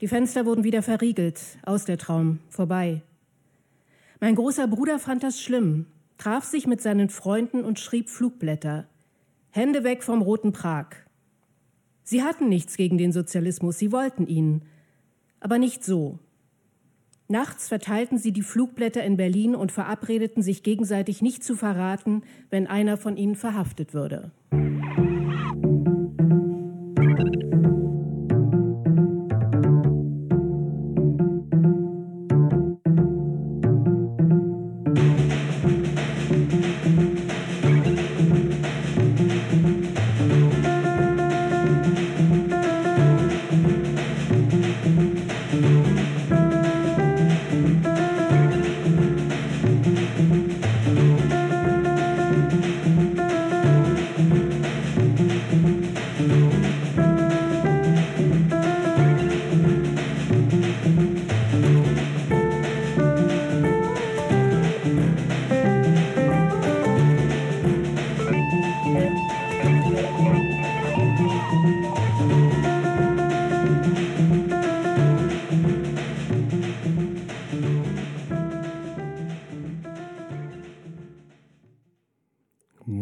Die 0.00 0.08
Fenster 0.08 0.44
wurden 0.44 0.64
wieder 0.64 0.82
verriegelt, 0.82 1.40
aus 1.62 1.84
der 1.84 1.98
Traum, 1.98 2.40
vorbei. 2.48 3.02
Mein 4.18 4.34
großer 4.34 4.66
Bruder 4.66 4.98
fand 4.98 5.22
das 5.22 5.40
schlimm, 5.40 5.86
traf 6.16 6.42
sich 6.42 6.66
mit 6.66 6.82
seinen 6.82 7.10
Freunden 7.10 7.62
und 7.62 7.78
schrieb 7.78 8.10
Flugblätter. 8.10 8.88
Hände 9.50 9.84
weg 9.84 10.02
vom 10.02 10.20
roten 10.20 10.50
Prag. 10.50 11.07
Sie 12.10 12.22
hatten 12.22 12.48
nichts 12.48 12.78
gegen 12.78 12.96
den 12.96 13.12
Sozialismus, 13.12 13.78
sie 13.78 13.92
wollten 13.92 14.26
ihn. 14.26 14.62
Aber 15.40 15.58
nicht 15.58 15.84
so. 15.84 16.18
Nachts 17.28 17.68
verteilten 17.68 18.16
sie 18.16 18.32
die 18.32 18.40
Flugblätter 18.40 19.04
in 19.04 19.18
Berlin 19.18 19.54
und 19.54 19.72
verabredeten 19.72 20.42
sich 20.42 20.62
gegenseitig 20.62 21.20
nicht 21.20 21.44
zu 21.44 21.54
verraten, 21.54 22.22
wenn 22.48 22.66
einer 22.66 22.96
von 22.96 23.18
ihnen 23.18 23.36
verhaftet 23.36 23.92
würde. 23.92 24.30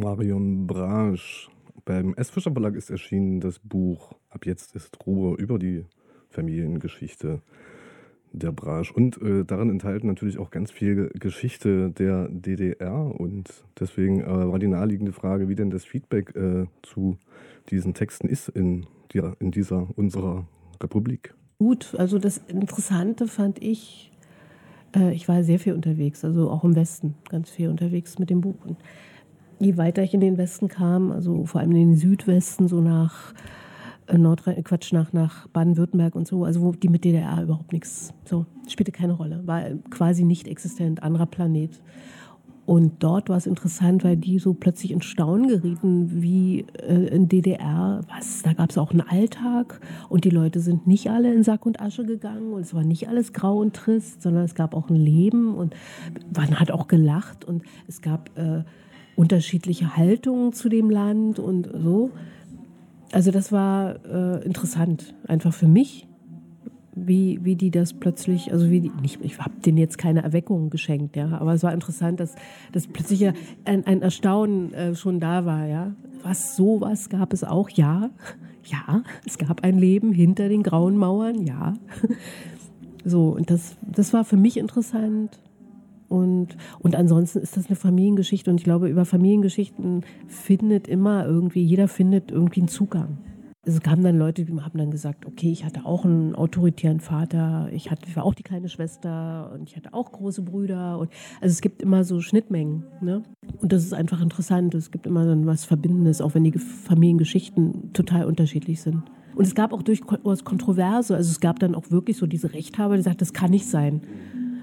Marion 0.07 0.68
Brasch. 0.68 1.50
Beim 1.84 2.14
S. 2.14 2.30
Fischer 2.30 2.52
Verlag 2.52 2.76
ist 2.76 2.90
erschienen 2.90 3.40
das 3.40 3.59
Buch 3.59 4.12
Ab 4.30 4.46
jetzt 4.46 4.76
ist 4.76 5.04
Ruhe 5.04 5.34
über 5.36 5.59
die 5.59 5.84
Familiengeschichte 6.28 7.42
der 8.30 8.52
Brasch. 8.52 8.92
Und 8.92 9.20
äh, 9.20 9.44
darin 9.44 9.68
enthalten 9.68 10.07
natürlich 10.07 10.38
auch 10.38 10.52
ganz 10.52 10.70
viel 10.70 11.11
Geschichte 11.18 11.90
der 11.90 12.28
DDR. 12.28 13.18
Und 13.18 13.64
deswegen 13.80 14.20
äh, 14.20 14.26
war 14.26 14.61
die 14.61 14.68
naheliegende 14.68 15.12
Frage, 15.12 15.48
wie 15.48 15.57
denn 15.57 15.70
das 15.70 15.84
Feedback 15.84 16.36
äh, 16.36 16.66
zu 16.82 17.18
diesen 17.70 17.92
Texten 17.92 18.28
ist 18.28 18.48
in, 18.48 18.86
die, 19.12 19.20
in 19.40 19.50
dieser 19.50 19.88
unserer 19.98 20.46
Republik. 20.80 21.34
Gut, 21.59 21.96
also 21.98 22.20
das 22.20 22.38
Interessante 22.46 23.26
fand 23.26 23.61
ich, 23.61 24.12
äh, 24.94 25.12
ich 25.12 25.26
war 25.26 25.42
sehr 25.42 25.59
viel 25.59 25.72
unterwegs, 25.72 26.24
also 26.24 26.48
auch 26.48 26.62
im 26.62 26.76
Westen 26.76 27.16
ganz 27.28 27.50
viel 27.50 27.70
unterwegs 27.70 28.20
mit 28.20 28.30
dem 28.30 28.40
Buch. 28.40 28.64
Und 28.64 28.76
je 29.59 29.76
weiter 29.76 30.02
ich 30.02 30.14
in 30.14 30.20
den 30.20 30.38
Westen 30.38 30.68
kam, 30.68 31.12
also 31.12 31.44
vor 31.46 31.61
allem 31.61 31.72
in 31.72 31.90
den 31.90 31.96
Südwesten, 31.96 32.68
so 32.68 32.80
nach 32.80 33.34
äh, 34.07 34.18
Nordrhein, 34.18 34.62
Quatsch, 34.64 34.92
nach, 34.92 35.12
nach 35.12 35.48
Baden-Württemberg 35.48 36.14
und 36.14 36.26
so, 36.26 36.44
also 36.44 36.62
wo 36.62 36.72
die 36.72 36.88
mit 36.88 37.04
DDR 37.04 37.42
überhaupt 37.42 37.72
nichts, 37.72 38.12
so, 38.24 38.46
spielte 38.68 38.92
keine 38.92 39.14
Rolle, 39.14 39.42
war 39.46 39.62
quasi 39.90 40.24
nicht 40.24 40.48
existent, 40.48 41.02
anderer 41.02 41.26
Planet. 41.26 41.80
Und 42.66 42.94
dort 43.04 43.28
war 43.28 43.36
es 43.36 43.46
interessant, 43.46 44.02
weil 44.02 44.16
die 44.16 44.40
so 44.40 44.52
plötzlich 44.52 44.90
in 44.90 45.00
Staunen 45.00 45.46
gerieten, 45.46 46.20
wie 46.20 46.66
äh, 46.82 47.07
in 47.14 47.28
DDR, 47.28 48.00
was, 48.09 48.42
da 48.42 48.54
gab 48.54 48.70
es 48.70 48.78
auch 48.78 48.90
einen 48.90 49.02
Alltag 49.02 49.80
und 50.09 50.24
die 50.24 50.30
Leute 50.30 50.59
sind 50.59 50.84
nicht 50.84 51.09
alle 51.09 51.32
in 51.32 51.44
Sack 51.44 51.64
und 51.64 51.80
Asche 51.80 52.04
gegangen 52.04 52.52
und 52.52 52.62
es 52.62 52.74
war 52.74 52.82
nicht 52.82 53.09
alles 53.09 53.32
grau 53.32 53.59
und 53.59 53.76
trist, 53.76 54.20
sondern 54.20 54.42
es 54.42 54.57
gab 54.57 54.74
auch 54.74 54.90
ein 54.90 54.96
Leben 54.96 55.54
und 55.54 55.76
man 56.34 56.59
hat 56.59 56.72
auch 56.72 56.88
gelacht 56.88 57.44
und 57.44 57.62
es 57.86 58.02
gab 58.02 58.36
äh, 58.36 58.64
unterschiedliche 59.16 59.96
Haltungen 59.96 60.52
zu 60.52 60.68
dem 60.68 60.90
Land 60.90 61.38
und 61.38 61.68
so. 61.74 62.10
Also 63.12 63.30
das 63.30 63.50
war 63.50 64.04
äh, 64.04 64.44
interessant, 64.44 65.14
einfach 65.26 65.54
für 65.54 65.68
mich, 65.68 66.06
wie, 66.94 67.38
wie 67.42 67.56
die 67.56 67.70
das 67.70 67.92
plötzlich, 67.92 68.52
also 68.52 68.70
wie 68.70 68.80
die, 68.80 68.90
nicht, 69.00 69.20
ich 69.22 69.38
habe 69.38 69.54
denen 69.64 69.78
jetzt 69.78 69.98
keine 69.98 70.22
Erweckung 70.22 70.70
geschenkt, 70.70 71.16
ja, 71.16 71.38
aber 71.38 71.54
es 71.54 71.62
war 71.62 71.72
interessant, 71.72 72.20
dass, 72.20 72.34
dass 72.72 72.86
plötzlich 72.86 73.26
ein, 73.64 73.86
ein 73.86 74.02
Erstaunen 74.02 74.72
äh, 74.72 74.94
schon 74.94 75.20
da 75.20 75.44
war, 75.44 75.66
ja. 75.66 75.94
Was, 76.22 76.56
sowas 76.56 77.08
gab 77.08 77.32
es 77.32 77.44
auch, 77.44 77.70
ja, 77.70 78.10
ja, 78.64 79.02
es 79.24 79.38
gab 79.38 79.62
ein 79.62 79.78
Leben 79.78 80.12
hinter 80.12 80.48
den 80.48 80.62
grauen 80.62 80.96
Mauern, 80.96 81.42
ja. 81.46 81.74
So, 83.08 83.28
und 83.28 83.52
das, 83.52 83.76
das 83.82 84.12
war 84.12 84.24
für 84.24 84.36
mich 84.36 84.56
interessant. 84.56 85.38
Und, 86.09 86.57
und 86.78 86.94
ansonsten 86.94 87.40
ist 87.40 87.57
das 87.57 87.66
eine 87.66 87.76
Familiengeschichte 87.76 88.50
und 88.50 88.59
ich 88.59 88.64
glaube, 88.64 88.88
über 88.88 89.04
Familiengeschichten 89.04 90.04
findet 90.26 90.88
immer 90.88 91.26
irgendwie, 91.26 91.62
jeder 91.62 91.88
findet 91.88 92.30
irgendwie 92.30 92.61
einen 92.61 92.68
Zugang. 92.68 93.18
Es 93.68 93.80
kamen 93.80 94.04
dann 94.04 94.16
Leute, 94.16 94.44
die 94.44 94.61
haben 94.61 94.78
dann 94.78 94.92
gesagt, 94.92 95.26
okay, 95.26 95.50
ich 95.50 95.64
hatte 95.64 95.84
auch 95.84 96.04
einen 96.04 96.36
autoritären 96.36 97.00
Vater, 97.00 97.68
ich, 97.72 97.90
hatte, 97.90 98.02
war 98.14 98.24
auch 98.24 98.34
die 98.34 98.44
kleine 98.44 98.68
Schwester 98.68 99.50
und 99.52 99.68
ich 99.68 99.76
hatte 99.76 99.92
auch 99.92 100.12
große 100.12 100.42
Brüder. 100.42 101.00
Und, 101.00 101.11
also 101.40 101.52
es 101.52 101.61
gibt 101.61 101.82
immer 101.82 102.04
so 102.04 102.20
Schnittmengen. 102.20 102.84
Ne? 103.00 103.24
Und 103.61 103.72
das 103.72 103.82
ist 103.82 103.92
einfach 103.92 104.22
interessant. 104.22 104.72
Es 104.76 104.92
gibt 104.92 105.04
immer 105.04 105.26
dann 105.26 105.46
was 105.46 105.64
Verbindendes, 105.64 106.20
auch 106.20 106.36
wenn 106.36 106.44
die 106.44 106.52
Familiengeschichten 106.57 107.92
total 107.92 108.26
unterschiedlich 108.26 108.80
sind. 108.80 109.02
Und 109.34 109.44
es 109.44 109.57
gab 109.57 109.72
auch 109.72 109.82
durchaus 109.82 110.44
Kontroverse. 110.44 111.16
Also 111.16 111.28
es 111.28 111.40
gab 111.40 111.59
dann 111.59 111.74
auch 111.74 111.90
wirklich 111.90 112.18
so 112.18 112.26
diese 112.26 112.52
Rechthaber, 112.52 112.96
die 112.96 113.02
sagten, 113.02 113.18
das 113.18 113.32
kann 113.32 113.50
nicht 113.50 113.66
sein 113.66 114.00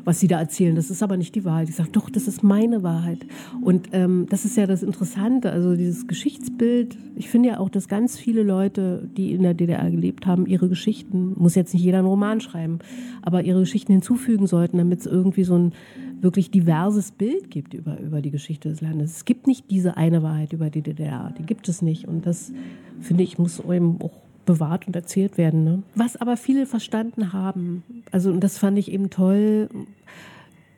was 0.06 0.20
sie 0.20 0.28
da 0.28 0.40
erzählen. 0.40 0.76
Das 0.76 0.90
ist 0.90 1.02
aber 1.04 1.18
nicht 1.18 1.36
die 1.36 1.46
Wahrheit. 1.46 1.70
Ich 1.70 1.76
sage, 1.76 1.90
doch, 1.92 2.10
das 2.10 2.28
ist 2.28 2.44
meine 2.44 2.84
Wahrheit. 2.84 3.26
Und 3.62 3.90
ähm, 3.94 4.28
das 4.30 4.46
ist 4.46 4.58
ja 4.58 4.68
das 4.68 4.84
Interessante, 4.84 5.52
also 5.52 5.76
dieses 5.76 6.08
Geschichtsbild. 6.08 6.98
Ich 7.16 7.30
finde 7.30 7.50
ja 7.50 7.60
auch, 7.60 7.70
dass 7.70 7.88
ganz 7.88 8.18
viele 8.18 8.44
Leute, 8.44 9.10
die 9.16 9.34
in 9.34 9.44
der 9.44 9.54
DDR 9.54 9.90
gelebt 9.90 10.26
haben, 10.26 10.46
ihre 10.46 10.70
Geschichten, 10.70 11.34
muss 11.38 11.56
jetzt 11.56 11.74
nicht 11.74 11.84
jeder 11.84 12.00
einen 12.00 12.08
Roman 12.08 12.42
schreiben, 12.42 12.80
aber 13.22 13.44
ihre 13.44 13.62
Geschichten 13.62 13.94
hinzufügen 13.94 14.48
sollten, 14.48 14.78
damit 14.78 15.02
es 15.02 15.06
irgendwie 15.06 15.44
so 15.44 15.56
ein 15.58 15.74
wirklich 16.22 16.52
diverses 16.52 17.12
Bild 17.12 17.52
gibt 17.52 17.74
über, 17.74 18.00
über 18.00 18.22
die 18.22 18.32
Geschichte 18.32 18.70
des 18.70 18.82
Landes. 18.82 19.18
Es 19.18 19.26
gibt 19.26 19.46
nicht 19.46 19.70
diese 19.70 19.98
eine 19.98 20.24
Wahrheit 20.24 20.54
über 20.54 20.70
die 20.70 20.82
DDR, 20.82 21.34
die 21.38 21.44
gibt 21.44 21.68
es 21.68 21.82
nicht. 21.82 22.08
Und 22.08 22.26
das, 22.26 22.54
finde 23.02 23.24
ich, 23.24 23.38
muss 23.38 23.60
eben 23.60 24.02
auch 24.02 24.24
bewahrt 24.46 24.88
und 24.88 24.96
erzählt 24.96 25.38
werden. 25.38 25.64
Ne? 25.64 25.84
Was 25.96 26.16
aber 26.16 26.38
viele 26.38 26.66
verstanden 26.66 27.34
haben, 27.34 27.84
also 28.12 28.32
und 28.32 28.42
das 28.42 28.58
fand 28.58 28.78
ich 28.78 28.92
eben 28.92 29.10
toll, 29.10 29.70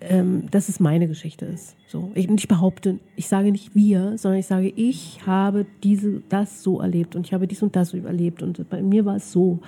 ähm, 0.01 0.49
dass 0.51 0.70
es 0.70 0.80
meine 0.80 1.07
Geschichte 1.07 1.45
ist. 1.45 1.76
So, 1.88 2.11
ich, 2.16 2.30
ich 2.30 2.47
behaupte, 2.47 2.99
ich 3.16 3.28
sage 3.28 3.51
nicht 3.51 3.76
wir, 3.76 4.18
sondern 4.18 4.39
ich 4.39 4.45
sage, 4.45 4.72
ich 4.76 5.26
habe 5.26 5.66
diese, 5.84 6.22
das 6.30 6.63
so 6.63 6.80
erlebt 6.80 7.16
und 7.16 7.26
ich 7.26 7.34
habe 7.34 7.47
dies 7.47 7.63
und 7.63 7.76
das 7.76 7.89
so 7.89 7.97
erlebt 7.97 8.43
und 8.43 8.70
bei 8.70 8.82
mir 8.82 9.05
war 9.05 9.16
es 9.16 9.32
so. 9.32 9.59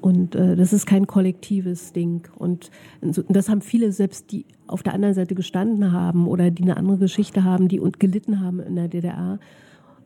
Und 0.00 0.36
äh, 0.36 0.54
das 0.54 0.72
ist 0.72 0.86
kein 0.86 1.08
kollektives 1.08 1.92
Ding. 1.92 2.28
Und, 2.36 2.70
und 3.00 3.24
das 3.28 3.48
haben 3.48 3.60
viele, 3.60 3.90
selbst 3.90 4.30
die 4.30 4.44
auf 4.68 4.84
der 4.84 4.94
anderen 4.94 5.14
Seite 5.14 5.34
gestanden 5.34 5.90
haben 5.90 6.28
oder 6.28 6.52
die 6.52 6.62
eine 6.62 6.76
andere 6.76 6.98
Geschichte 6.98 7.42
haben, 7.42 7.66
die 7.66 7.80
und 7.80 7.98
gelitten 7.98 8.40
haben 8.40 8.60
in 8.60 8.76
der 8.76 8.86
DDR, 8.86 9.40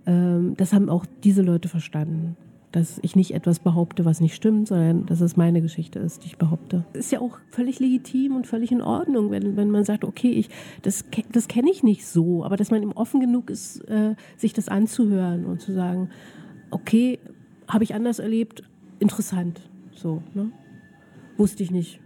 ähm, 0.07 0.55
das 0.57 0.73
haben 0.73 0.89
auch 0.89 1.05
diese 1.23 1.43
Leute 1.43 1.69
verstanden 1.69 2.37
dass 2.73 2.99
ich 3.03 3.17
nicht 3.17 3.35
etwas 3.35 3.59
behaupte, 3.61 4.05
was 4.05 4.21
nicht 4.21 4.35
stimmt, 4.35 4.69
sondern 4.69 5.07
dass 5.07 5.21
es 5.21 5.37
meine 5.37 5.63
Geschichte 5.63 5.99
ist, 5.99 6.25
die 6.25 6.29
ich 6.29 6.39
behaupte. 6.39 6.85
Ist 6.95 7.13
ja 7.13 7.21
auch 7.21 7.39
völlig 7.51 7.79
legitim 7.79 8.35
und 8.35 8.47
völlig 8.47 8.73
in 8.73 8.83
Ordnung, 8.83 9.31
wenn, 9.31 9.57
wenn 9.57 9.71
man 9.71 9.85
sagt, 9.85 10.05
okay, 10.05 10.31
ich, 10.31 10.49
das, 10.83 11.05
das 11.31 11.49
kenne 11.49 11.71
ich 11.71 11.83
nicht 11.83 12.07
so, 12.07 12.45
aber 12.45 12.57
dass 12.57 12.71
man 12.71 12.83
eben 12.83 12.93
offen 12.93 13.21
genug 13.21 13.51
ist, 13.51 13.81
äh, 13.89 14.15
sich 14.37 14.53
das 14.53 14.69
anzuhören 14.69 15.45
und 15.45 15.61
zu 15.61 15.73
sagen, 15.73 16.11
okay, 16.71 17.19
habe 17.69 17.85
ich 17.85 17.95
anders 17.95 18.19
erlebt, 18.19 18.63
interessant, 18.99 19.69
so, 19.95 20.23
ne? 20.35 20.51
Wusste 21.37 21.63
ich 21.63 21.71
nicht. 21.71 22.01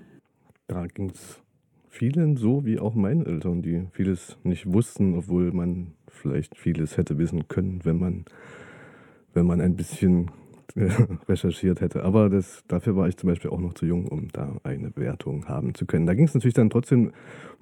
Da 0.68 0.86
ging 0.86 1.10
es 1.10 1.42
vielen 1.88 2.36
so 2.36 2.64
wie 2.64 2.78
auch 2.78 2.94
meinen 2.94 3.24
Eltern, 3.24 3.62
die 3.62 3.86
vieles 3.92 4.36
nicht 4.44 4.72
wussten, 4.72 5.16
obwohl 5.16 5.52
man 5.52 5.92
vielleicht 6.08 6.56
vieles 6.56 6.96
hätte 6.96 7.18
wissen 7.18 7.48
können, 7.48 7.80
wenn 7.84 7.98
man, 7.98 8.24
wenn 9.34 9.46
man 9.46 9.60
ein 9.60 9.76
bisschen 9.76 10.30
recherchiert 11.28 11.80
hätte. 11.80 12.02
Aber 12.02 12.28
das, 12.28 12.62
dafür 12.68 12.96
war 12.96 13.08
ich 13.08 13.16
zum 13.16 13.28
Beispiel 13.28 13.50
auch 13.50 13.60
noch 13.60 13.74
zu 13.74 13.86
jung, 13.86 14.06
um 14.08 14.28
da 14.32 14.56
eine 14.62 14.92
Wertung 14.96 15.46
haben 15.46 15.74
zu 15.74 15.86
können. 15.86 16.06
Da 16.06 16.14
ging 16.14 16.26
es 16.26 16.34
natürlich 16.34 16.54
dann 16.54 16.70
trotzdem 16.70 17.12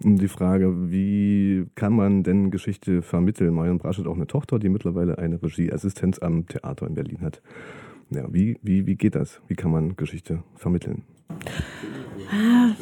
um 0.03 0.19
die 0.19 0.29
Frage, 0.29 0.91
wie 0.91 1.67
kann 1.75 1.95
man 1.95 2.23
denn 2.23 2.51
Geschichte 2.51 3.03
vermitteln? 3.03 3.55
Marion 3.55 3.79
Brasch 3.79 3.99
hat 3.99 4.07
auch 4.07 4.17
eine 4.17 4.27
Tochter, 4.27 4.59
die 4.59 4.69
mittlerweile 4.69 5.19
eine 5.19 5.43
Regieassistenz 5.43 6.19
am 6.19 6.47
Theater 6.47 6.87
in 6.87 6.95
Berlin 6.95 7.21
hat. 7.21 7.43
Ja, 8.11 8.27
wie, 8.33 8.59
wie, 8.63 8.87
wie 8.87 8.97
geht 8.97 9.15
das? 9.15 9.41
Wie 9.49 9.55
kann 9.55 9.71
man 9.71 9.97
Geschichte 9.97 10.43
vermitteln? 10.57 11.03
Ah. 12.31 12.75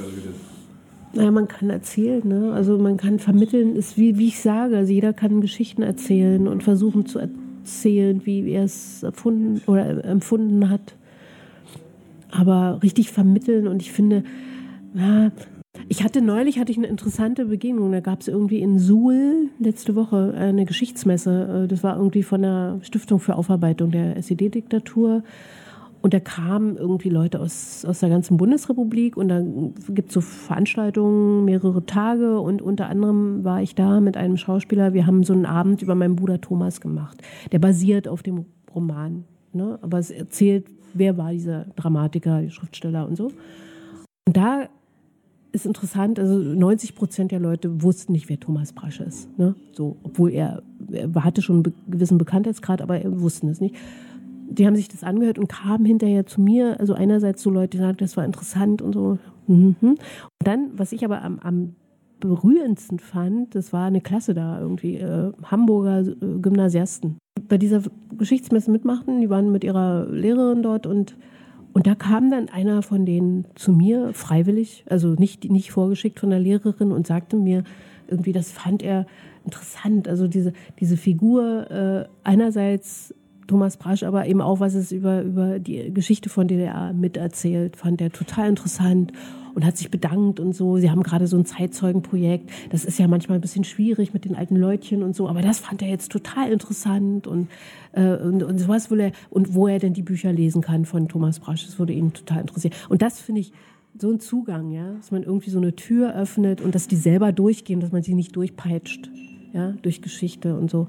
Naja, 1.14 1.30
man 1.30 1.46
kann 1.46 1.68
erzählen, 1.68 2.26
ne? 2.26 2.52
Also 2.54 2.78
man 2.78 2.96
kann 2.96 3.18
vermitteln, 3.18 3.76
ist 3.76 3.98
wie, 3.98 4.16
wie 4.16 4.28
ich 4.28 4.40
sage, 4.40 4.78
also 4.78 4.92
jeder 4.92 5.12
kann 5.12 5.42
Geschichten 5.42 5.82
erzählen 5.82 6.48
und 6.48 6.62
versuchen 6.62 7.04
zu 7.04 7.18
erzählen, 7.18 7.41
wie 7.64 8.50
er 8.50 8.64
es 8.64 9.02
erfunden 9.02 9.60
oder 9.66 10.04
empfunden 10.04 10.68
hat. 10.68 10.96
Aber 12.30 12.82
richtig 12.82 13.10
vermitteln 13.10 13.66
und 13.68 13.82
ich 13.82 13.92
finde, 13.92 14.24
ja, 14.94 15.30
ich 15.88 16.02
hatte 16.02 16.22
neulich 16.22 16.58
hatte 16.58 16.72
ich 16.72 16.78
eine 16.78 16.86
interessante 16.86 17.46
Begegnung. 17.46 17.92
Da 17.92 18.00
gab 18.00 18.20
es 18.20 18.28
irgendwie 18.28 18.60
in 18.60 18.78
Suhl 18.78 19.50
letzte 19.58 19.94
Woche 19.94 20.34
eine 20.36 20.64
Geschichtsmesse. 20.64 21.66
Das 21.68 21.82
war 21.82 21.96
irgendwie 21.96 22.22
von 22.22 22.42
der 22.42 22.78
Stiftung 22.82 23.20
für 23.20 23.36
Aufarbeitung 23.36 23.90
der 23.90 24.16
SED-Diktatur. 24.16 25.22
Und 26.02 26.12
da 26.12 26.20
kamen 26.20 26.76
irgendwie 26.76 27.10
Leute 27.10 27.38
aus, 27.38 27.84
aus 27.84 28.00
der 28.00 28.08
ganzen 28.08 28.36
Bundesrepublik 28.36 29.16
und 29.16 29.28
da 29.28 29.40
gibt 29.94 30.08
es 30.08 30.14
so 30.14 30.20
Veranstaltungen, 30.20 31.44
mehrere 31.44 31.86
Tage 31.86 32.40
und 32.40 32.60
unter 32.60 32.88
anderem 32.88 33.44
war 33.44 33.62
ich 33.62 33.76
da 33.76 34.00
mit 34.00 34.16
einem 34.16 34.36
Schauspieler. 34.36 34.94
Wir 34.94 35.06
haben 35.06 35.22
so 35.22 35.32
einen 35.32 35.46
Abend 35.46 35.80
über 35.80 35.94
meinen 35.94 36.16
Bruder 36.16 36.40
Thomas 36.40 36.80
gemacht. 36.80 37.22
Der 37.52 37.60
basiert 37.60 38.08
auf 38.08 38.24
dem 38.24 38.46
Roman, 38.74 39.24
ne? 39.52 39.78
aber 39.80 40.00
es 40.00 40.10
erzählt, 40.10 40.66
wer 40.92 41.16
war 41.16 41.30
dieser 41.30 41.66
Dramatiker, 41.76 42.50
Schriftsteller 42.50 43.06
und 43.06 43.16
so. 43.16 43.30
Und 44.26 44.36
da 44.36 44.68
ist 45.52 45.66
interessant, 45.66 46.18
also 46.18 46.36
90 46.36 46.96
Prozent 46.96 47.30
der 47.30 47.38
Leute 47.38 47.80
wussten 47.80 48.10
nicht, 48.12 48.28
wer 48.28 48.40
Thomas 48.40 48.72
Brasch 48.72 49.00
ist. 49.00 49.38
Ne? 49.38 49.54
So, 49.72 49.98
obwohl 50.02 50.32
er, 50.32 50.64
er 50.90 51.14
hatte 51.22 51.42
schon 51.42 51.62
einen 51.62 51.74
gewissen 51.88 52.18
Bekanntheitsgrad, 52.18 52.82
aber 52.82 52.98
er 52.98 53.20
wussten 53.20 53.48
es 53.48 53.60
nicht 53.60 53.76
die 54.52 54.66
haben 54.66 54.76
sich 54.76 54.88
das 54.88 55.04
angehört 55.04 55.38
und 55.38 55.48
kamen 55.48 55.84
hinterher 55.84 56.26
zu 56.26 56.40
mir. 56.40 56.78
Also 56.80 56.94
einerseits 56.94 57.42
so 57.42 57.50
Leute, 57.50 57.76
die 57.76 57.82
sagten, 57.82 58.04
das 58.04 58.16
war 58.16 58.24
interessant 58.24 58.82
und 58.82 58.92
so. 58.92 59.18
Mhm. 59.46 59.76
Und 59.80 59.98
dann, 60.44 60.70
was 60.76 60.92
ich 60.92 61.04
aber 61.04 61.22
am, 61.22 61.38
am 61.40 61.74
berührendsten 62.20 62.98
fand, 62.98 63.54
das 63.54 63.72
war 63.72 63.86
eine 63.86 64.00
Klasse 64.00 64.34
da 64.34 64.60
irgendwie, 64.60 64.96
äh, 64.96 65.32
Hamburger 65.44 66.00
äh, 66.00 66.38
Gymnasiasten. 66.40 67.18
Bei 67.48 67.58
dieser 67.58 67.82
Geschichtsmesse 68.16 68.70
mitmachten, 68.70 69.20
die 69.20 69.30
waren 69.30 69.50
mit 69.50 69.64
ihrer 69.64 70.06
Lehrerin 70.08 70.62
dort 70.62 70.86
und 70.86 71.16
und 71.74 71.86
da 71.86 71.94
kam 71.94 72.30
dann 72.30 72.50
einer 72.50 72.82
von 72.82 73.06
denen 73.06 73.46
zu 73.54 73.72
mir 73.72 74.12
freiwillig, 74.12 74.84
also 74.90 75.14
nicht, 75.14 75.50
nicht 75.50 75.72
vorgeschickt 75.72 76.20
von 76.20 76.28
der 76.28 76.38
Lehrerin 76.38 76.92
und 76.92 77.06
sagte 77.06 77.36
mir 77.36 77.64
irgendwie, 78.08 78.32
das 78.32 78.52
fand 78.52 78.82
er 78.82 79.06
interessant. 79.44 80.06
Also 80.06 80.28
diese, 80.28 80.52
diese 80.80 80.98
Figur 80.98 81.70
äh, 81.70 82.08
einerseits 82.24 83.14
Thomas 83.46 83.76
Brasch 83.76 84.02
aber 84.02 84.26
eben 84.26 84.40
auch, 84.40 84.60
was 84.60 84.74
es 84.74 84.92
über, 84.92 85.22
über 85.22 85.58
die 85.58 85.92
Geschichte 85.92 86.28
von 86.28 86.48
DDR 86.48 86.92
miterzählt, 86.92 87.76
fand 87.76 88.00
er 88.00 88.10
total 88.10 88.48
interessant. 88.48 89.12
und 89.54 89.66
hat 89.66 89.76
sich 89.76 89.90
bedankt 89.90 90.40
und 90.40 90.54
so. 90.54 90.78
Sie 90.78 90.90
haben 90.90 91.02
gerade 91.02 91.26
so 91.26 91.36
ein 91.36 91.44
Zeitzeugenprojekt. 91.44 92.50
Das 92.70 92.86
ist 92.86 92.98
ja 92.98 93.06
manchmal 93.06 93.36
ein 93.36 93.42
bisschen 93.42 93.64
schwierig 93.64 94.14
mit 94.14 94.24
den 94.24 94.34
alten 94.34 94.56
Leutchen 94.56 95.02
und 95.02 95.14
so, 95.14 95.28
aber 95.28 95.42
das 95.42 95.58
fand 95.58 95.82
er 95.82 95.88
jetzt 95.88 96.10
total 96.10 96.50
interessant 96.50 97.26
und, 97.26 97.48
äh, 97.92 98.16
und, 98.16 98.42
und 98.42 98.58
sowas 98.58 98.90
will 98.90 99.00
er, 99.00 99.12
und 99.28 99.54
wo 99.54 99.68
er 99.68 99.78
denn 99.78 99.92
die 99.92 100.02
Bücher 100.02 100.32
lesen 100.32 100.62
kann 100.62 100.86
von 100.86 101.08
Thomas 101.08 101.38
Brasch, 101.38 101.66
das 101.66 101.78
würde 101.78 101.92
ihn 101.92 102.14
total 102.14 102.40
interessieren. 102.40 102.72
Und 102.88 103.02
das 103.02 103.20
finde 103.20 103.42
ich 103.42 103.52
so 103.98 104.10
ein 104.10 104.20
Zugang, 104.20 104.70
ja, 104.70 104.92
dass 104.92 105.10
man 105.10 105.22
irgendwie 105.22 105.50
so 105.50 105.58
eine 105.58 105.76
Tür 105.76 106.14
öffnet 106.14 106.60
und 106.60 106.74
dass 106.74 106.88
die 106.88 106.96
selber 106.96 107.32
durchgehen, 107.32 107.80
dass 107.80 107.92
man 107.92 108.02
sie 108.02 108.14
nicht 108.14 108.34
durchpeitscht, 108.34 109.10
ja, 109.52 109.72
durch 109.82 110.00
Geschichte 110.00 110.56
und 110.56 110.70
so 110.70 110.88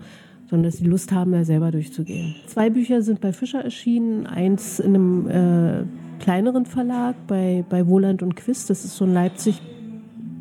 sondern 0.50 0.64
dass 0.64 0.78
sie 0.78 0.86
Lust 0.86 1.12
haben, 1.12 1.32
da 1.32 1.44
selber 1.44 1.72
durchzugehen. 1.72 2.36
Zwei 2.48 2.70
Bücher 2.70 3.02
sind 3.02 3.22
bei 3.22 3.34
Fischer 3.34 3.64
erschienen, 3.64 4.28
eins 4.28 4.80
in 4.80 4.96
einem 4.96 5.28
äh, 5.28 5.84
kleineren 6.24 6.66
Verlag 6.66 7.16
bei, 7.28 7.66
bei 7.70 7.88
Wohland 7.88 8.24
und 8.24 8.36
Quist, 8.36 8.70
das 8.70 8.86
ist 8.86 8.96
so 8.96 9.06
ein 9.06 9.14
Leipzig, 9.14 9.62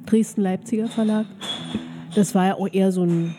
Dresden-Leipziger 0.06 0.88
Verlag. 0.88 1.26
Das 2.14 2.34
war 2.34 2.46
ja 2.46 2.54
auch 2.54 2.68
eher 2.70 2.92
so 2.92 3.04
ein, 3.04 3.34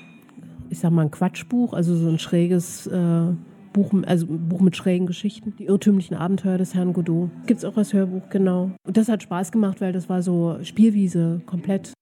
ich 0.70 0.80
sag 0.80 0.92
mal, 0.92 1.04
ein 1.04 1.12
Quatschbuch, 1.12 1.74
also 1.74 1.96
so 1.96 2.10
ein 2.10 2.20
schräges 2.20 2.88
äh, 2.88 3.28
Buch, 3.74 3.92
also 4.06 4.28
ein 4.28 4.48
Buch 4.50 4.62
mit 4.62 4.76
schrägen 4.76 5.08
Geschichten. 5.08 5.54
Die 5.58 5.66
irrtümlichen 5.66 6.16
Abenteuer 6.16 6.58
des 6.58 6.74
Herrn 6.74 6.94
Godot. 6.94 7.30
Gibt's 7.46 7.66
auch 7.66 7.78
als 7.78 7.94
Hörbuch, 7.94 8.30
genau. 8.30 8.72
Und 8.86 8.98
das 8.98 9.10
hat 9.10 9.24
Spaß 9.24 9.52
gemacht, 9.52 9.82
weil 9.82 9.92
das 9.92 10.10
war 10.10 10.22
so 10.22 10.58
Spielwiese, 10.64 11.42
komplett. 11.46 11.94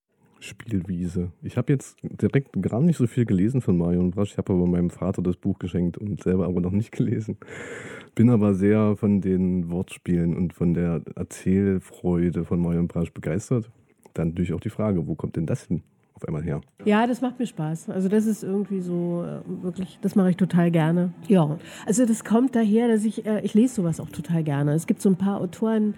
Spielwiese. 0.42 1.30
Ich 1.42 1.56
habe 1.56 1.72
jetzt 1.72 1.98
direkt 2.02 2.60
gar 2.60 2.80
nicht 2.80 2.96
so 2.96 3.06
viel 3.06 3.24
gelesen 3.24 3.60
von 3.60 3.76
Marion 3.76 4.10
Brasch. 4.10 4.32
Ich 4.32 4.38
habe 4.38 4.52
aber 4.52 4.66
meinem 4.66 4.90
Vater 4.90 5.22
das 5.22 5.36
Buch 5.36 5.58
geschenkt 5.58 5.98
und 5.98 6.22
selber 6.22 6.46
aber 6.46 6.60
noch 6.60 6.72
nicht 6.72 6.92
gelesen. 6.92 7.36
Bin 8.14 8.28
aber 8.28 8.54
sehr 8.54 8.96
von 8.96 9.20
den 9.20 9.70
Wortspielen 9.70 10.36
und 10.36 10.52
von 10.52 10.74
der 10.74 11.02
Erzählfreude 11.14 12.44
von 12.44 12.60
Marion 12.60 12.88
Brasch 12.88 13.12
begeistert. 13.12 13.70
Dann 14.14 14.28
natürlich 14.28 14.52
auch 14.52 14.60
die 14.60 14.70
Frage, 14.70 15.06
wo 15.06 15.14
kommt 15.14 15.36
denn 15.36 15.46
das 15.46 15.64
hin 15.64 15.82
auf 16.14 16.26
einmal 16.26 16.42
her? 16.42 16.60
Ja, 16.84 17.06
das 17.06 17.20
macht 17.20 17.38
mir 17.38 17.46
Spaß. 17.46 17.90
Also 17.90 18.08
das 18.08 18.26
ist 18.26 18.42
irgendwie 18.42 18.80
so 18.80 19.24
äh, 19.24 19.40
wirklich, 19.62 19.98
das 20.02 20.16
mache 20.16 20.30
ich 20.30 20.36
total 20.36 20.70
gerne. 20.70 21.12
Ja, 21.28 21.58
also 21.86 22.04
das 22.04 22.24
kommt 22.24 22.54
daher, 22.56 22.88
dass 22.88 23.04
ich, 23.04 23.24
äh, 23.24 23.40
ich 23.42 23.54
lese 23.54 23.76
sowas 23.76 24.00
auch 24.00 24.10
total 24.10 24.42
gerne. 24.42 24.72
Es 24.72 24.86
gibt 24.86 25.00
so 25.00 25.08
ein 25.08 25.16
paar 25.16 25.40
Autoren, 25.40 25.94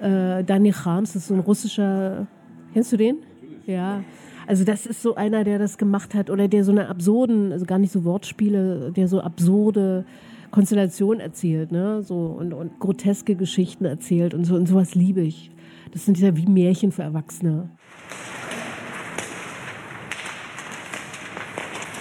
äh, 0.00 0.44
Dani 0.44 0.72
Khams, 0.72 1.12
das 1.12 1.22
ist 1.22 1.28
so 1.28 1.34
ein 1.34 1.40
russischer, 1.40 2.26
kennst 2.72 2.92
du 2.92 2.96
den? 2.96 3.18
Ja, 3.66 4.04
also 4.46 4.64
das 4.64 4.86
ist 4.86 5.02
so 5.02 5.16
einer, 5.16 5.42
der 5.42 5.58
das 5.58 5.76
gemacht 5.76 6.14
hat 6.14 6.30
oder 6.30 6.46
der 6.46 6.62
so 6.62 6.70
eine 6.70 6.88
absurden, 6.88 7.52
also 7.52 7.66
gar 7.66 7.78
nicht 7.78 7.92
so 7.92 8.04
Wortspiele, 8.04 8.92
der 8.92 9.08
so 9.08 9.20
absurde 9.20 10.04
Konstellationen 10.52 11.20
erzählt, 11.20 11.72
ne, 11.72 12.02
so 12.02 12.14
und, 12.14 12.54
und 12.54 12.78
groteske 12.78 13.34
Geschichten 13.34 13.84
erzählt 13.84 14.34
und 14.34 14.44
so 14.44 14.54
und 14.54 14.66
sowas 14.66 14.94
liebe 14.94 15.20
ich. 15.20 15.50
Das 15.92 16.04
sind 16.04 16.18
ja 16.18 16.36
wie 16.36 16.46
Märchen 16.46 16.92
für 16.92 17.02
Erwachsene. 17.02 17.70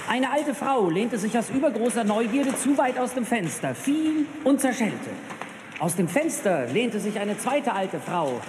Eine 0.08 0.32
alte 0.32 0.54
Frau 0.54 0.90
lehnte 0.90 1.18
sich 1.18 1.38
aus 1.38 1.50
übergroßer 1.50 2.04
Neugierde 2.04 2.56
zu 2.56 2.78
weit 2.78 3.00
aus 3.00 3.16
dem 3.16 3.26
Fenster, 3.26 3.74
fiel 3.74 4.28
und 4.44 4.62
zerschellte. 4.62 5.10
Aus 5.80 5.96
dem 5.96 6.08
Fenster 6.08 6.68
lehnte 6.68 7.00
sich 7.00 7.20
eine 7.20 7.38
zweite 7.38 7.74
alte 7.74 8.00
Frau 8.00 8.40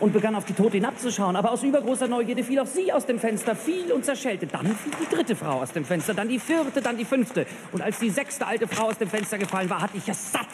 und 0.00 0.12
begann 0.12 0.34
auf 0.34 0.44
die 0.44 0.52
Tote 0.52 0.76
hinabzuschauen. 0.76 1.36
Aber 1.36 1.50
aus 1.50 1.62
übergroßer 1.62 2.08
Neugierde 2.08 2.44
fiel 2.44 2.60
auch 2.60 2.66
sie 2.66 2.92
aus 2.92 3.06
dem 3.06 3.18
Fenster, 3.18 3.56
fiel 3.56 3.92
und 3.92 4.04
zerschellte. 4.04 4.46
Dann 4.46 4.66
fiel 4.66 4.92
die 5.00 5.14
dritte 5.14 5.36
Frau 5.36 5.60
aus 5.60 5.72
dem 5.72 5.84
Fenster, 5.84 6.14
dann 6.14 6.28
die 6.28 6.38
vierte, 6.38 6.80
dann 6.80 6.96
die 6.96 7.04
fünfte. 7.04 7.46
Und 7.72 7.82
als 7.82 7.98
die 7.98 8.10
sechste 8.10 8.46
alte 8.46 8.68
Frau 8.68 8.88
aus 8.88 8.98
dem 8.98 9.08
Fenster 9.08 9.38
gefallen 9.38 9.68
war, 9.68 9.80
hatte 9.80 9.96
ich 9.96 10.08
es 10.08 10.32
satt, 10.32 10.46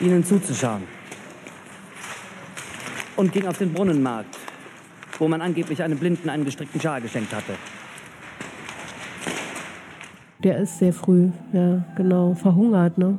ihnen 0.00 0.24
zuzuschauen. 0.24 0.82
Und 3.16 3.32
ging 3.32 3.46
auf 3.46 3.58
den 3.58 3.72
Brunnenmarkt, 3.72 4.36
wo 5.18 5.28
man 5.28 5.40
angeblich 5.40 5.82
einem 5.82 5.98
Blinden 5.98 6.28
einen 6.28 6.44
gestrickten 6.44 6.80
Schal 6.80 7.00
geschenkt 7.00 7.32
hatte. 7.32 7.54
Der 10.42 10.58
ist 10.58 10.78
sehr 10.78 10.92
früh, 10.92 11.30
ja, 11.52 11.84
genau, 11.96 12.34
verhungert, 12.34 12.98
ne? 12.98 13.18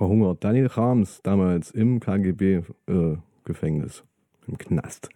Verhungert. 0.00 0.42
Daniel 0.42 0.68
Rams 0.68 1.20
damals 1.22 1.70
im 1.72 2.00
KGB-Gefängnis, 2.00 4.02
im 4.48 4.56
Knast. 4.56 5.10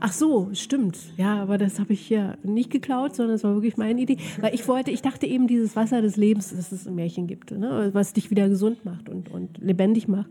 Ach 0.00 0.12
so, 0.12 0.50
stimmt. 0.52 0.98
Ja, 1.16 1.42
aber 1.42 1.58
das 1.58 1.80
habe 1.80 1.92
ich 1.92 2.08
ja 2.08 2.36
nicht 2.42 2.70
geklaut, 2.70 3.16
sondern 3.16 3.36
es 3.36 3.44
war 3.44 3.54
wirklich 3.54 3.76
meine 3.76 4.00
Idee. 4.00 4.18
Weil 4.40 4.54
ich 4.54 4.66
wollte, 4.68 4.90
ich 4.90 5.02
dachte 5.02 5.26
eben, 5.26 5.46
dieses 5.48 5.74
Wasser 5.76 6.02
des 6.02 6.16
Lebens, 6.16 6.54
dass 6.54 6.70
es 6.72 6.86
ein 6.86 6.94
Märchen 6.94 7.26
gibt, 7.26 7.50
ne? 7.50 7.90
was 7.92 8.12
dich 8.12 8.30
wieder 8.30 8.48
gesund 8.48 8.84
macht 8.84 9.08
und, 9.08 9.30
und 9.30 9.58
lebendig 9.58 10.06
macht. 10.06 10.30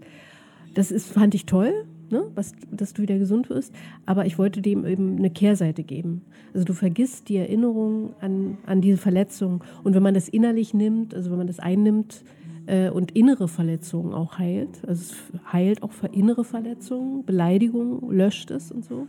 Das 0.74 0.92
ist, 0.92 1.12
fand 1.12 1.36
ich 1.36 1.46
toll, 1.46 1.86
ne? 2.10 2.24
was, 2.36 2.54
dass 2.72 2.94
du 2.94 3.02
wieder 3.02 3.18
gesund 3.18 3.50
wirst. 3.50 3.74
Aber 4.06 4.26
ich 4.26 4.38
wollte 4.38 4.62
dem 4.62 4.86
eben 4.86 5.18
eine 5.18 5.30
Kehrseite 5.30 5.84
geben. 5.84 6.22
Also 6.54 6.66
du 6.66 6.74
vergisst 6.74 7.30
die 7.30 7.38
Erinnerung 7.38 8.14
an, 8.22 8.58
an 8.66 8.82
diese 8.82 8.98
Verletzung. 8.98 9.64
Und 9.84 9.96
wenn 9.96 10.04
man 10.04 10.14
das 10.14 10.30
innerlich 10.30 10.74
nimmt, 10.74 11.14
also 11.14 11.32
wenn 11.32 11.38
man 11.38 11.48
das 11.48 11.60
einnimmt 11.60 12.24
äh, 12.66 12.90
und 12.90 13.12
innere 13.12 13.48
Verletzungen 13.48 14.14
auch 14.14 14.38
heilt, 14.38 14.82
also 14.88 15.02
es 15.02 15.16
heilt 15.52 15.84
auch 15.84 15.92
innere 16.12 16.44
Verletzungen, 16.44 17.26
Beleidigung 17.26 18.12
löscht 18.12 18.52
es 18.52 18.72
und 18.72 18.86
so, 18.86 19.08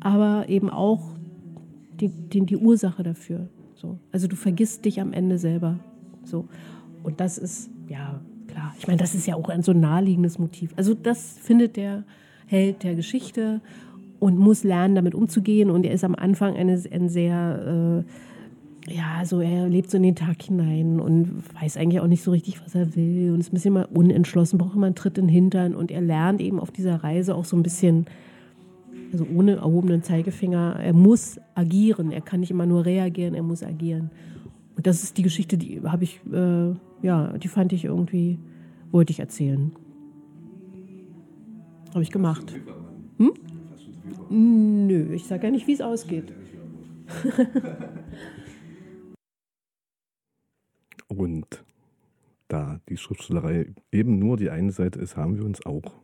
aber 0.00 0.48
eben 0.48 0.70
auch 0.70 1.02
die, 2.00 2.08
die, 2.08 2.44
die 2.44 2.56
Ursache 2.56 3.02
dafür. 3.02 3.48
So. 3.74 3.98
Also 4.12 4.28
du 4.28 4.36
vergisst 4.36 4.84
dich 4.84 5.00
am 5.00 5.12
Ende 5.12 5.38
selber. 5.38 5.78
So. 6.24 6.48
Und 7.02 7.20
das 7.20 7.38
ist, 7.38 7.70
ja, 7.88 8.20
klar. 8.46 8.74
Ich 8.78 8.86
meine, 8.86 8.98
das 8.98 9.14
ist 9.14 9.26
ja 9.26 9.34
auch 9.34 9.48
ein 9.48 9.62
so 9.62 9.72
naheliegendes 9.72 10.38
Motiv. 10.38 10.72
Also 10.76 10.94
das 10.94 11.38
findet 11.38 11.76
der 11.76 12.04
Held 12.46 12.82
der 12.82 12.94
Geschichte 12.94 13.60
und 14.20 14.38
muss 14.38 14.64
lernen, 14.64 14.94
damit 14.94 15.14
umzugehen. 15.14 15.70
Und 15.70 15.84
er 15.84 15.92
ist 15.92 16.04
am 16.04 16.14
Anfang 16.14 16.54
eine, 16.56 16.80
ein 16.90 17.08
sehr, 17.08 18.04
äh, 18.88 18.92
ja, 18.94 19.24
so 19.24 19.40
er 19.40 19.68
lebt 19.68 19.90
so 19.90 19.96
in 19.96 20.02
den 20.02 20.14
Tag 20.14 20.42
hinein 20.42 21.00
und 21.00 21.42
weiß 21.60 21.76
eigentlich 21.76 22.00
auch 22.00 22.06
nicht 22.06 22.22
so 22.22 22.30
richtig, 22.30 22.60
was 22.64 22.74
er 22.74 22.94
will 22.96 23.32
und 23.32 23.40
ist 23.40 23.50
ein 23.50 23.54
bisschen 23.54 23.74
mal 23.74 23.88
unentschlossen, 23.92 24.58
braucht 24.58 24.76
immer 24.76 24.86
einen 24.86 24.94
Tritt 24.94 25.18
in 25.18 25.26
den 25.26 25.32
Hintern. 25.32 25.74
Und 25.74 25.90
er 25.90 26.00
lernt 26.02 26.40
eben 26.40 26.60
auf 26.60 26.70
dieser 26.70 26.96
Reise 27.02 27.34
auch 27.34 27.44
so 27.44 27.56
ein 27.56 27.62
bisschen 27.62 28.06
Also 29.12 29.26
ohne 29.32 29.56
erhobenen 29.56 30.02
Zeigefinger. 30.02 30.76
Er 30.82 30.92
muss 30.92 31.38
agieren. 31.54 32.10
Er 32.10 32.20
kann 32.20 32.40
nicht 32.40 32.50
immer 32.50 32.66
nur 32.66 32.84
reagieren, 32.84 33.34
er 33.34 33.42
muss 33.44 33.62
agieren. 33.62 34.10
Und 34.76 34.86
das 34.86 35.04
ist 35.04 35.16
die 35.18 35.22
Geschichte, 35.22 35.56
die 35.56 35.80
habe 35.84 36.02
ich, 36.04 36.20
äh, 36.32 36.74
ja, 37.02 37.32
die 37.38 37.48
fand 37.48 37.72
ich 37.72 37.84
irgendwie, 37.84 38.38
wollte 38.90 39.12
ich 39.12 39.20
erzählen. 39.20 39.70
Habe 41.94 42.02
ich 42.02 42.10
gemacht. 42.10 42.52
Hm? 43.18 43.32
Nö, 44.28 45.14
ich 45.14 45.24
sage 45.26 45.44
ja 45.46 45.52
nicht, 45.52 45.68
wie 45.68 45.72
es 45.74 45.80
ausgeht. 45.80 46.32
Und 51.08 51.64
da 52.48 52.80
die 52.88 52.96
Schriftstellerei 52.96 53.72
eben 53.92 54.18
nur 54.18 54.36
die 54.36 54.50
eine 54.50 54.72
Seite 54.72 54.98
ist, 54.98 55.16
haben 55.16 55.36
wir 55.36 55.44
uns 55.44 55.64
auch 55.64 55.94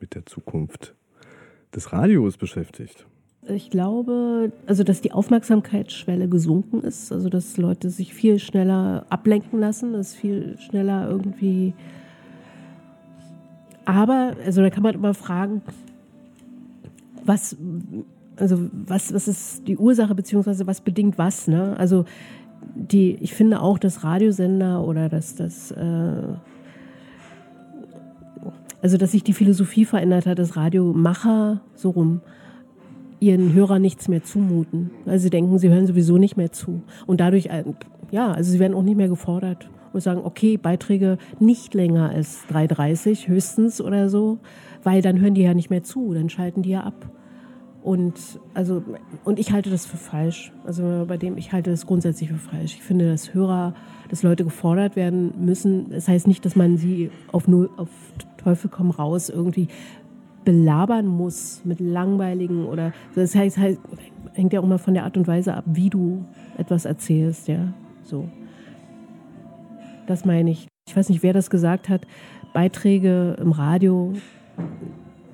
mit 0.00 0.16
der 0.16 0.26
Zukunft 0.26 0.96
des 1.74 1.92
Radios 1.92 2.36
beschäftigt. 2.36 3.06
Ich 3.48 3.70
glaube, 3.70 4.50
also 4.66 4.82
dass 4.82 5.00
die 5.00 5.12
Aufmerksamkeitsschwelle 5.12 6.28
gesunken 6.28 6.80
ist, 6.82 7.12
also 7.12 7.28
dass 7.28 7.56
Leute 7.56 7.90
sich 7.90 8.12
viel 8.12 8.40
schneller 8.40 9.06
ablenken 9.10 9.60
lassen, 9.60 9.92
dass 9.92 10.12
viel 10.12 10.58
schneller 10.58 11.08
irgendwie. 11.08 11.74
Aber, 13.86 14.32
also 14.44 14.60
da 14.60 14.68
kann 14.68 14.82
man 14.82 14.94
immer 14.94 15.14
fragen, 15.14 15.62
was, 17.24 17.56
also 18.36 18.68
was, 18.72 19.14
was 19.14 19.28
ist 19.28 19.66
die 19.66 19.78
Ursache 19.78 20.14
beziehungsweise 20.14 20.66
was 20.66 20.80
bedingt 20.80 21.18
was, 21.18 21.48
ne? 21.48 21.74
Also 21.78 22.04
die, 22.74 23.16
ich 23.20 23.32
finde 23.32 23.60
auch, 23.60 23.78
dass 23.78 24.04
Radiosender 24.04 24.84
oder 24.84 25.08
dass 25.08 25.36
das, 25.36 25.70
äh, 25.70 26.22
also 28.82 28.96
dass 28.96 29.12
sich 29.12 29.22
die 29.22 29.32
Philosophie 29.32 29.84
verändert 29.84 30.26
hat, 30.26 30.38
dass 30.38 30.56
Radiomacher 30.56 31.60
so 31.74 31.90
rum 31.90 32.20
ihren 33.20 33.52
Hörern 33.54 33.82
nichts 33.82 34.08
mehr 34.08 34.24
zumuten, 34.24 34.90
weil 35.04 35.18
sie 35.20 35.30
denken, 35.30 35.58
sie 35.58 35.68
hören 35.68 35.86
sowieso 35.86 36.18
nicht 36.18 36.36
mehr 36.36 36.52
zu. 36.52 36.82
Und 37.06 37.20
dadurch, 37.20 37.46
äh, 37.46 37.64
ja, 38.10 38.32
also 38.32 38.50
sie 38.50 38.58
werden 38.58 38.74
auch 38.74 38.82
nicht 38.82 38.96
mehr 38.96 39.08
gefordert 39.08 39.70
und 39.96 40.02
sagen, 40.02 40.20
okay, 40.22 40.56
Beiträge 40.56 41.18
nicht 41.40 41.74
länger 41.74 42.10
als 42.10 42.46
3,30 42.52 43.26
höchstens 43.26 43.80
oder 43.80 44.08
so, 44.08 44.38
weil 44.84 45.02
dann 45.02 45.20
hören 45.20 45.34
die 45.34 45.42
ja 45.42 45.54
nicht 45.54 45.70
mehr 45.70 45.82
zu, 45.82 46.14
dann 46.14 46.28
schalten 46.28 46.62
die 46.62 46.70
ja 46.70 46.82
ab. 46.82 47.10
Und 47.82 48.14
also 48.52 48.82
und 49.24 49.38
ich 49.38 49.52
halte 49.52 49.70
das 49.70 49.86
für 49.86 49.96
falsch. 49.96 50.52
Also 50.64 51.04
bei 51.06 51.16
dem 51.16 51.38
ich 51.38 51.52
halte 51.52 51.70
das 51.70 51.86
grundsätzlich 51.86 52.30
für 52.30 52.38
falsch. 52.38 52.74
Ich 52.74 52.82
finde, 52.82 53.08
dass 53.08 53.32
Hörer, 53.32 53.74
dass 54.08 54.22
Leute 54.24 54.42
gefordert 54.44 54.96
werden 54.96 55.32
müssen. 55.38 55.90
Das 55.90 56.08
heißt 56.08 56.26
nicht, 56.26 56.44
dass 56.44 56.56
man 56.56 56.78
sie 56.78 57.10
auf 57.30 57.46
null, 57.46 57.70
auf 57.76 57.88
Teufel 58.38 58.70
komm 58.70 58.90
raus 58.90 59.28
irgendwie 59.28 59.68
belabern 60.44 61.06
muss 61.06 61.62
mit 61.64 61.80
langweiligen 61.80 62.66
oder 62.66 62.92
das 63.14 63.34
heißt 63.34 63.58
hängt 64.34 64.52
ja 64.52 64.60
auch 64.60 64.64
immer 64.64 64.78
von 64.78 64.94
der 64.94 65.04
Art 65.04 65.16
und 65.16 65.26
Weise 65.26 65.54
ab, 65.54 65.64
wie 65.66 65.88
du 65.88 66.24
etwas 66.58 66.84
erzählst, 66.84 67.48
ja. 67.48 67.72
So. 68.02 68.28
Das 70.06 70.24
meine 70.24 70.50
ich. 70.50 70.68
Ich 70.88 70.96
weiß 70.96 71.08
nicht, 71.08 71.22
wer 71.22 71.32
das 71.32 71.50
gesagt 71.50 71.88
hat. 71.88 72.06
Beiträge 72.52 73.36
im 73.40 73.52
Radio 73.52 74.14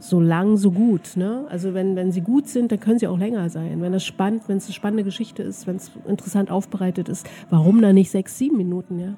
so 0.01 0.21
lang, 0.21 0.57
so 0.57 0.73
gut. 0.73 1.17
Ne? 1.17 1.47
Also 1.49 1.75
wenn, 1.75 1.95
wenn 1.95 2.11
sie 2.11 2.23
gut 2.23 2.49
sind, 2.49 2.73
dann 2.73 2.81
können 2.81 2.99
sie 2.99 3.07
auch 3.07 3.19
länger 3.19 3.49
sein. 3.51 3.81
Wenn 3.81 3.93
das 3.93 4.05
spannend, 4.05 4.43
wenn 4.49 4.57
es 4.57 4.65
eine 4.65 4.75
spannende 4.75 5.05
Geschichte 5.05 5.43
ist, 5.43 5.67
wenn 5.67 5.77
es 5.77 5.93
interessant 6.07 6.51
aufbereitet 6.51 7.09
ist, 7.09 7.29
warum 7.51 7.81
dann 7.81 7.95
nicht 7.95 8.11
sechs, 8.11 8.37
sieben 8.39 8.57
Minuten, 8.57 8.99
ja? 8.99 9.15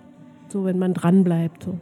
So, 0.48 0.64
wenn 0.64 0.78
man 0.78 0.92
dran 0.92 1.24
bleibt. 1.24 1.64
So. 1.64 1.78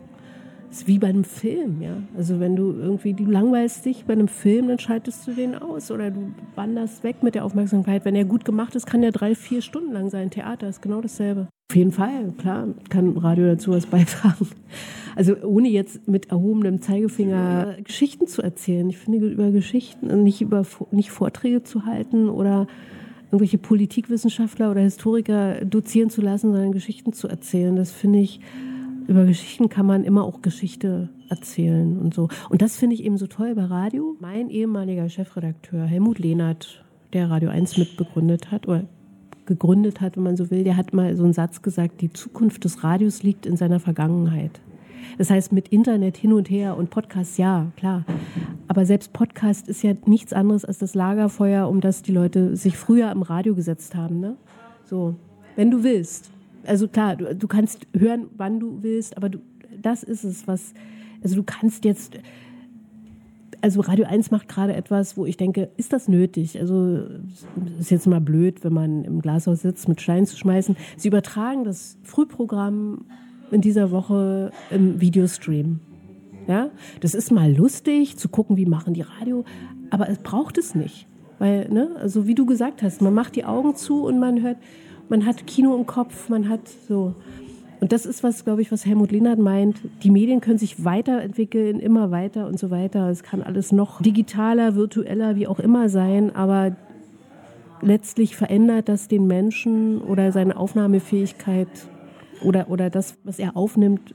Das 0.72 0.80
ist 0.80 0.88
wie 0.88 0.98
bei 0.98 1.08
einem 1.08 1.24
Film, 1.24 1.82
ja. 1.82 1.98
Also 2.16 2.40
wenn 2.40 2.56
du 2.56 2.72
irgendwie, 2.72 3.12
du 3.12 3.26
langweilst 3.26 3.84
dich 3.84 4.06
bei 4.06 4.14
einem 4.14 4.26
Film, 4.26 4.68
dann 4.68 4.78
schaltest 4.78 5.26
du 5.26 5.32
den 5.32 5.54
aus 5.54 5.90
oder 5.90 6.10
du 6.10 6.32
wanderst 6.54 7.04
weg 7.04 7.22
mit 7.22 7.34
der 7.34 7.44
Aufmerksamkeit. 7.44 8.06
Wenn 8.06 8.14
er 8.14 8.24
gut 8.24 8.46
gemacht 8.46 8.74
ist, 8.74 8.86
kann 8.86 9.02
der 9.02 9.12
drei, 9.12 9.34
vier 9.34 9.60
Stunden 9.60 9.92
lang 9.92 10.08
sein. 10.08 10.30
Theater 10.30 10.70
ist 10.70 10.80
genau 10.80 11.02
dasselbe. 11.02 11.48
Auf 11.70 11.76
jeden 11.76 11.92
Fall, 11.92 12.32
klar, 12.38 12.68
kann 12.88 13.18
Radio 13.18 13.48
dazu 13.48 13.72
was 13.72 13.84
beitragen. 13.84 14.48
Also 15.14 15.36
ohne 15.42 15.68
jetzt 15.68 16.08
mit 16.08 16.30
erhobenem 16.30 16.80
Zeigefinger 16.80 17.76
Geschichten 17.84 18.26
zu 18.26 18.40
erzählen. 18.40 18.88
Ich 18.88 18.96
finde 18.96 19.18
über 19.28 19.50
Geschichten, 19.50 20.22
nicht 20.22 20.40
über 20.40 20.64
nicht 20.90 21.10
Vorträge 21.10 21.62
zu 21.62 21.84
halten 21.84 22.30
oder 22.30 22.66
irgendwelche 23.26 23.58
Politikwissenschaftler 23.58 24.70
oder 24.70 24.80
Historiker 24.80 25.66
dozieren 25.66 26.08
zu 26.08 26.22
lassen, 26.22 26.50
sondern 26.50 26.72
Geschichten 26.72 27.12
zu 27.12 27.28
erzählen. 27.28 27.76
Das 27.76 27.92
finde 27.92 28.20
ich, 28.20 28.40
über 29.06 29.24
Geschichten 29.24 29.68
kann 29.68 29.86
man 29.86 30.04
immer 30.04 30.24
auch 30.24 30.42
Geschichte 30.42 31.08
erzählen 31.28 31.98
und 31.98 32.14
so. 32.14 32.28
Und 32.50 32.62
das 32.62 32.76
finde 32.76 32.94
ich 32.94 33.04
eben 33.04 33.18
so 33.18 33.26
toll 33.26 33.54
bei 33.54 33.64
Radio. 33.64 34.16
Mein 34.20 34.50
ehemaliger 34.50 35.08
Chefredakteur 35.08 35.86
Helmut 35.86 36.18
Lehnert, 36.18 36.84
der 37.12 37.30
Radio 37.30 37.50
1 37.50 37.78
mitbegründet 37.78 38.50
hat 38.50 38.68
oder 38.68 38.84
gegründet 39.46 40.00
hat, 40.00 40.16
wenn 40.16 40.22
man 40.22 40.36
so 40.36 40.50
will, 40.50 40.64
der 40.64 40.76
hat 40.76 40.92
mal 40.92 41.16
so 41.16 41.24
einen 41.24 41.32
Satz 41.32 41.62
gesagt, 41.62 42.00
die 42.00 42.12
Zukunft 42.12 42.64
des 42.64 42.84
Radios 42.84 43.22
liegt 43.22 43.46
in 43.46 43.56
seiner 43.56 43.80
Vergangenheit. 43.80 44.60
Das 45.18 45.30
heißt, 45.30 45.52
mit 45.52 45.68
Internet 45.68 46.16
hin 46.16 46.32
und 46.32 46.48
her 46.48 46.76
und 46.76 46.90
Podcast, 46.90 47.38
ja, 47.38 47.70
klar. 47.76 48.04
Aber 48.68 48.86
selbst 48.86 49.12
Podcast 49.12 49.68
ist 49.68 49.82
ja 49.82 49.94
nichts 50.06 50.32
anderes 50.32 50.64
als 50.64 50.78
das 50.78 50.94
Lagerfeuer, 50.94 51.68
um 51.68 51.80
das 51.80 52.02
die 52.02 52.12
Leute 52.12 52.56
sich 52.56 52.76
früher 52.76 53.10
im 53.10 53.22
Radio 53.22 53.54
gesetzt 53.54 53.94
haben. 53.94 54.20
Ne? 54.20 54.36
So, 54.84 55.16
wenn 55.56 55.70
du 55.70 55.84
willst. 55.84 56.31
Also 56.66 56.88
klar, 56.88 57.16
du, 57.16 57.34
du 57.34 57.46
kannst 57.48 57.86
hören, 57.96 58.26
wann 58.36 58.60
du 58.60 58.82
willst, 58.82 59.16
aber 59.16 59.28
du, 59.28 59.38
das 59.80 60.02
ist 60.02 60.24
es, 60.24 60.46
was. 60.46 60.74
Also 61.22 61.36
du 61.36 61.42
kannst 61.42 61.84
jetzt. 61.84 62.18
Also 63.60 63.80
Radio 63.80 64.06
1 64.06 64.32
macht 64.32 64.48
gerade 64.48 64.74
etwas, 64.74 65.16
wo 65.16 65.24
ich 65.24 65.36
denke, 65.36 65.70
ist 65.76 65.92
das 65.92 66.08
nötig? 66.08 66.58
Also 66.58 67.04
ist 67.78 67.92
jetzt 67.92 68.08
mal 68.08 68.20
blöd, 68.20 68.64
wenn 68.64 68.72
man 68.72 69.04
im 69.04 69.22
Glashaus 69.22 69.62
sitzt, 69.62 69.88
mit 69.88 70.00
Steinen 70.00 70.26
zu 70.26 70.36
schmeißen. 70.36 70.76
Sie 70.96 71.06
übertragen 71.06 71.62
das 71.62 71.96
Frühprogramm 72.02 73.04
in 73.52 73.60
dieser 73.60 73.92
Woche 73.92 74.50
im 74.70 75.00
Videostream. 75.00 75.78
Ja, 76.48 76.70
das 77.00 77.14
ist 77.14 77.30
mal 77.30 77.54
lustig 77.54 78.16
zu 78.16 78.28
gucken, 78.28 78.56
wie 78.56 78.66
machen 78.66 78.94
die 78.94 79.02
Radio, 79.02 79.44
aber 79.90 80.08
es 80.08 80.18
braucht 80.18 80.58
es 80.58 80.74
nicht. 80.74 81.06
Weil, 81.38 81.68
ne, 81.68 81.90
also 82.00 82.26
wie 82.26 82.34
du 82.34 82.46
gesagt 82.46 82.82
hast, 82.82 83.00
man 83.00 83.14
macht 83.14 83.36
die 83.36 83.44
Augen 83.44 83.76
zu 83.76 84.04
und 84.04 84.18
man 84.18 84.42
hört, 84.42 84.58
man 85.08 85.26
hat 85.26 85.46
Kino 85.46 85.76
im 85.76 85.86
Kopf, 85.86 86.28
man 86.28 86.48
hat 86.48 86.68
so. 86.88 87.14
Und 87.80 87.90
das 87.90 88.06
ist 88.06 88.22
was, 88.22 88.44
glaube 88.44 88.62
ich, 88.62 88.70
was 88.70 88.86
Helmut 88.86 89.10
Lehnert 89.10 89.40
meint. 89.40 89.76
Die 90.04 90.10
Medien 90.12 90.40
können 90.40 90.58
sich 90.58 90.84
weiterentwickeln, 90.84 91.80
immer 91.80 92.12
weiter 92.12 92.46
und 92.46 92.56
so 92.56 92.70
weiter. 92.70 93.10
Es 93.10 93.24
kann 93.24 93.42
alles 93.42 93.72
noch 93.72 94.00
digitaler, 94.00 94.76
virtueller, 94.76 95.34
wie 95.34 95.48
auch 95.48 95.58
immer 95.58 95.88
sein, 95.88 96.34
aber 96.34 96.76
letztlich 97.80 98.36
verändert 98.36 98.88
das 98.88 99.08
den 99.08 99.26
Menschen 99.26 100.00
oder 100.00 100.30
seine 100.30 100.56
Aufnahmefähigkeit 100.56 101.66
oder, 102.44 102.70
oder 102.70 102.88
das, 102.88 103.18
was 103.24 103.38
er 103.38 103.56
aufnimmt. 103.56 104.14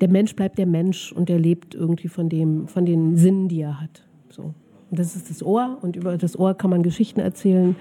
Der 0.00 0.08
Mensch 0.08 0.36
bleibt 0.36 0.58
der 0.58 0.66
Mensch 0.66 1.12
und 1.12 1.28
er 1.28 1.38
lebt 1.40 1.74
irgendwie 1.74 2.08
von, 2.08 2.28
dem, 2.28 2.68
von 2.68 2.86
den 2.86 3.16
Sinnen, 3.16 3.48
die 3.48 3.60
er 3.60 3.80
hat. 3.80 4.06
So. 4.30 4.54
Und 4.90 4.98
das 4.98 5.16
ist 5.16 5.28
das 5.28 5.42
Ohr 5.42 5.78
und 5.82 5.96
über 5.96 6.16
das 6.16 6.38
Ohr 6.38 6.54
kann 6.54 6.70
man 6.70 6.82
Geschichten 6.84 7.20
erzählen 7.20 7.76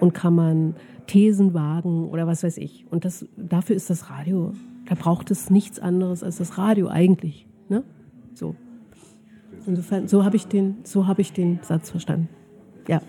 und 0.00 0.14
kann 0.14 0.34
man 0.34 0.74
Thesen 1.08 1.54
wagen 1.54 2.08
oder 2.08 2.28
was 2.28 2.44
weiß 2.44 2.58
ich. 2.58 2.86
Und 2.90 3.04
das, 3.04 3.26
dafür 3.36 3.74
ist 3.74 3.90
das 3.90 4.10
Radio. 4.10 4.52
Da 4.88 4.94
braucht 4.94 5.32
es 5.32 5.50
nichts 5.50 5.80
anderes 5.80 6.22
als 6.22 6.38
das 6.38 6.56
Radio 6.56 6.86
eigentlich. 6.88 7.48
Ne? 7.68 7.82
So. 8.34 8.54
Insofern, 9.66 10.06
so 10.06 10.24
habe 10.24 10.36
ich, 10.36 10.46
den, 10.46 10.76
so 10.84 11.08
hab 11.08 11.18
ich 11.18 11.32
den 11.32 11.58
Satz 11.62 11.90
verstanden. 11.90 12.28
Ja, 12.86 13.02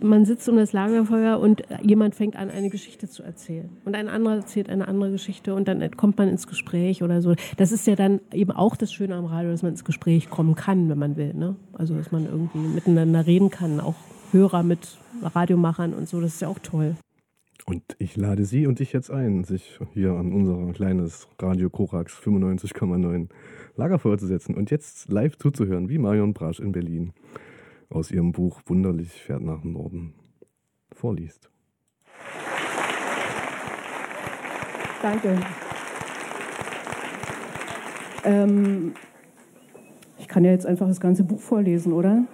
man 0.00 0.24
sitzt 0.24 0.48
um 0.48 0.56
das 0.56 0.72
Lagerfeuer 0.72 1.38
und 1.38 1.62
jemand 1.82 2.14
fängt 2.14 2.36
an, 2.36 2.50
eine 2.50 2.70
Geschichte 2.70 3.06
zu 3.06 3.22
erzählen. 3.22 3.68
Und 3.84 3.94
ein 3.94 4.08
anderer 4.08 4.36
erzählt 4.36 4.70
eine 4.70 4.88
andere 4.88 5.10
Geschichte 5.10 5.54
und 5.54 5.68
dann 5.68 5.90
kommt 5.90 6.16
man 6.16 6.28
ins 6.28 6.46
Gespräch 6.46 7.02
oder 7.02 7.20
so. 7.20 7.34
Das 7.58 7.70
ist 7.70 7.86
ja 7.86 7.96
dann 7.96 8.20
eben 8.32 8.52
auch 8.52 8.76
das 8.76 8.90
Schöne 8.94 9.14
am 9.14 9.26
Radio, 9.26 9.50
dass 9.50 9.62
man 9.62 9.72
ins 9.72 9.84
Gespräch 9.84 10.30
kommen 10.30 10.54
kann, 10.54 10.88
wenn 10.88 10.98
man 10.98 11.16
will. 11.16 11.34
Ne? 11.34 11.54
Also, 11.74 11.94
dass 11.94 12.12
man 12.12 12.24
irgendwie 12.24 12.58
miteinander 12.58 13.26
reden 13.26 13.50
kann, 13.50 13.78
auch 13.78 13.96
Hörer 14.32 14.62
mit 14.62 14.96
Radiomachern 15.22 15.92
und 15.92 16.08
so. 16.08 16.18
Das 16.22 16.34
ist 16.34 16.40
ja 16.40 16.48
auch 16.48 16.58
toll. 16.58 16.96
Und 17.68 17.82
ich 17.98 18.16
lade 18.16 18.44
Sie 18.44 18.68
und 18.68 18.78
dich 18.78 18.92
jetzt 18.92 19.10
ein, 19.10 19.42
sich 19.42 19.80
hier 19.92 20.12
an 20.12 20.32
unser 20.32 20.72
kleines 20.72 21.26
Radio 21.40 21.68
Korax 21.68 22.14
95,9 22.14 23.28
Lagerfeuer 23.74 24.18
zu 24.18 24.28
setzen 24.28 24.54
und 24.54 24.70
jetzt 24.70 25.08
live 25.10 25.36
zuzuhören, 25.36 25.88
wie 25.88 25.98
Marion 25.98 26.32
Brasch 26.32 26.60
in 26.60 26.70
Berlin 26.70 27.12
aus 27.90 28.12
ihrem 28.12 28.30
Buch 28.30 28.60
Wunderlich 28.66 29.10
fährt 29.10 29.42
nach 29.42 29.64
Norden 29.64 30.14
vorliest. 30.92 31.50
Danke. 35.02 35.36
Ähm, 38.22 38.94
ich 40.18 40.28
kann 40.28 40.44
ja 40.44 40.52
jetzt 40.52 40.66
einfach 40.66 40.86
das 40.86 41.00
ganze 41.00 41.24
Buch 41.24 41.40
vorlesen, 41.40 41.92
oder? 41.92 42.26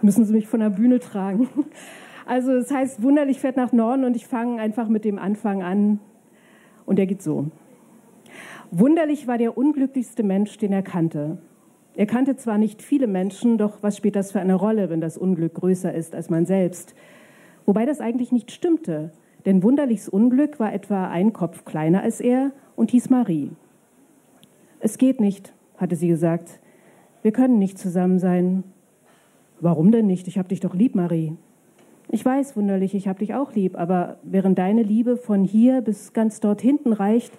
Müssen 0.00 0.24
Sie 0.24 0.32
mich 0.32 0.48
von 0.48 0.60
der 0.60 0.70
Bühne 0.70 1.00
tragen. 1.00 1.50
Also 2.30 2.52
es 2.52 2.70
heißt, 2.70 3.02
wunderlich 3.02 3.40
fährt 3.40 3.56
nach 3.56 3.72
Norden 3.72 4.04
und 4.04 4.14
ich 4.14 4.28
fange 4.28 4.62
einfach 4.62 4.86
mit 4.86 5.04
dem 5.04 5.18
Anfang 5.18 5.64
an 5.64 5.98
und 6.86 6.94
der 7.00 7.06
geht 7.06 7.22
so. 7.22 7.46
Wunderlich 8.70 9.26
war 9.26 9.36
der 9.36 9.58
unglücklichste 9.58 10.22
Mensch, 10.22 10.56
den 10.56 10.72
er 10.72 10.82
kannte. 10.82 11.38
Er 11.96 12.06
kannte 12.06 12.36
zwar 12.36 12.56
nicht 12.56 12.82
viele 12.82 13.08
Menschen, 13.08 13.58
doch 13.58 13.82
was 13.82 13.96
spielt 13.96 14.14
das 14.14 14.30
für 14.30 14.38
eine 14.38 14.54
Rolle, 14.54 14.90
wenn 14.90 15.00
das 15.00 15.18
Unglück 15.18 15.54
größer 15.54 15.92
ist 15.92 16.14
als 16.14 16.30
man 16.30 16.46
selbst? 16.46 16.94
Wobei 17.66 17.84
das 17.84 18.00
eigentlich 18.00 18.30
nicht 18.30 18.52
stimmte, 18.52 19.10
denn 19.44 19.64
Wunderlichs 19.64 20.08
Unglück 20.08 20.60
war 20.60 20.72
etwa 20.72 21.08
ein 21.08 21.32
Kopf 21.32 21.64
kleiner 21.64 22.02
als 22.02 22.20
er 22.20 22.52
und 22.76 22.92
hieß 22.92 23.10
Marie. 23.10 23.50
Es 24.78 24.98
geht 24.98 25.18
nicht, 25.18 25.52
hatte 25.78 25.96
sie 25.96 26.06
gesagt. 26.06 26.60
Wir 27.22 27.32
können 27.32 27.58
nicht 27.58 27.76
zusammen 27.76 28.20
sein. 28.20 28.62
Warum 29.58 29.90
denn 29.90 30.06
nicht? 30.06 30.28
Ich 30.28 30.38
hab 30.38 30.48
dich 30.48 30.60
doch 30.60 30.76
lieb, 30.76 30.94
Marie. 30.94 31.36
Ich 32.12 32.24
weiß, 32.24 32.56
wunderlich, 32.56 32.94
ich 32.94 33.06
hab 33.06 33.20
dich 33.20 33.34
auch 33.34 33.52
lieb, 33.52 33.78
aber 33.78 34.18
während 34.24 34.58
deine 34.58 34.82
Liebe 34.82 35.16
von 35.16 35.44
hier 35.44 35.80
bis 35.80 36.12
ganz 36.12 36.40
dort 36.40 36.60
hinten 36.60 36.92
reicht, 36.92 37.32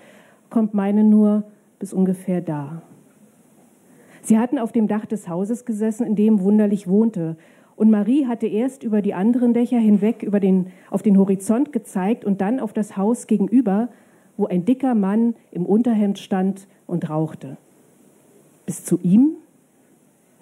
kommt 0.49 0.73
meine 0.73 1.03
nur 1.03 1.43
bis 1.77 1.93
ungefähr 1.93 2.39
da. 2.39 2.81
Sie 4.21 4.39
hatten 4.39 4.57
auf 4.57 4.71
dem 4.71 4.87
Dach 4.87 5.05
des 5.05 5.27
Hauses 5.27 5.65
gesessen, 5.65 6.05
in 6.05 6.15
dem 6.15 6.39
Wunderlich 6.41 6.87
wohnte, 6.87 7.35
und 7.75 7.89
Marie 7.89 8.27
hatte 8.27 8.45
erst 8.45 8.83
über 8.83 9.01
die 9.01 9.15
anderen 9.15 9.55
Dächer 9.55 9.79
hinweg 9.79 10.21
über 10.21 10.39
den, 10.39 10.67
auf 10.91 11.01
den 11.01 11.17
Horizont 11.17 11.73
gezeigt 11.73 12.23
und 12.23 12.39
dann 12.39 12.59
auf 12.59 12.73
das 12.73 12.95
Haus 12.95 13.25
gegenüber, 13.25 13.89
wo 14.37 14.45
ein 14.45 14.65
dicker 14.65 14.93
Mann 14.93 15.33
im 15.51 15.65
Unterhemd 15.65 16.19
stand 16.19 16.67
und 16.85 17.09
rauchte. 17.09 17.57
Bis 18.67 18.85
zu 18.85 18.99
ihm? 19.01 19.31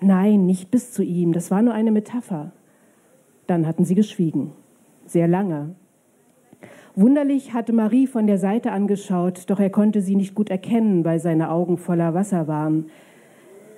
Nein, 0.01 0.45
nicht 0.45 0.69
bis 0.69 0.91
zu 0.91 1.01
ihm, 1.01 1.32
das 1.32 1.49
war 1.49 1.61
nur 1.61 1.73
eine 1.73 1.91
Metapher. 1.91 2.51
Dann 3.50 3.66
hatten 3.66 3.84
sie 3.84 3.95
geschwiegen, 3.95 4.52
sehr 5.08 5.28
lange. 5.28 5.74
Wunderlich 6.93 7.52
hatte 7.52 7.74
Marie 7.74 8.06
von 8.06 8.28
der 8.28 8.38
Seite 8.38 8.72
angeschaut, 8.72 9.45
doch 9.47 9.60
er 9.60 9.72
konnte 9.72 10.02
sie 10.02 10.16
nicht 10.16 10.36
gut 10.36 10.52
erkennen, 10.52 11.04
weil 11.04 11.20
seine 11.20 11.50
Augen 11.50 11.80
voller 11.80 12.14
Wasser 12.14 12.47
waren. 12.47 12.91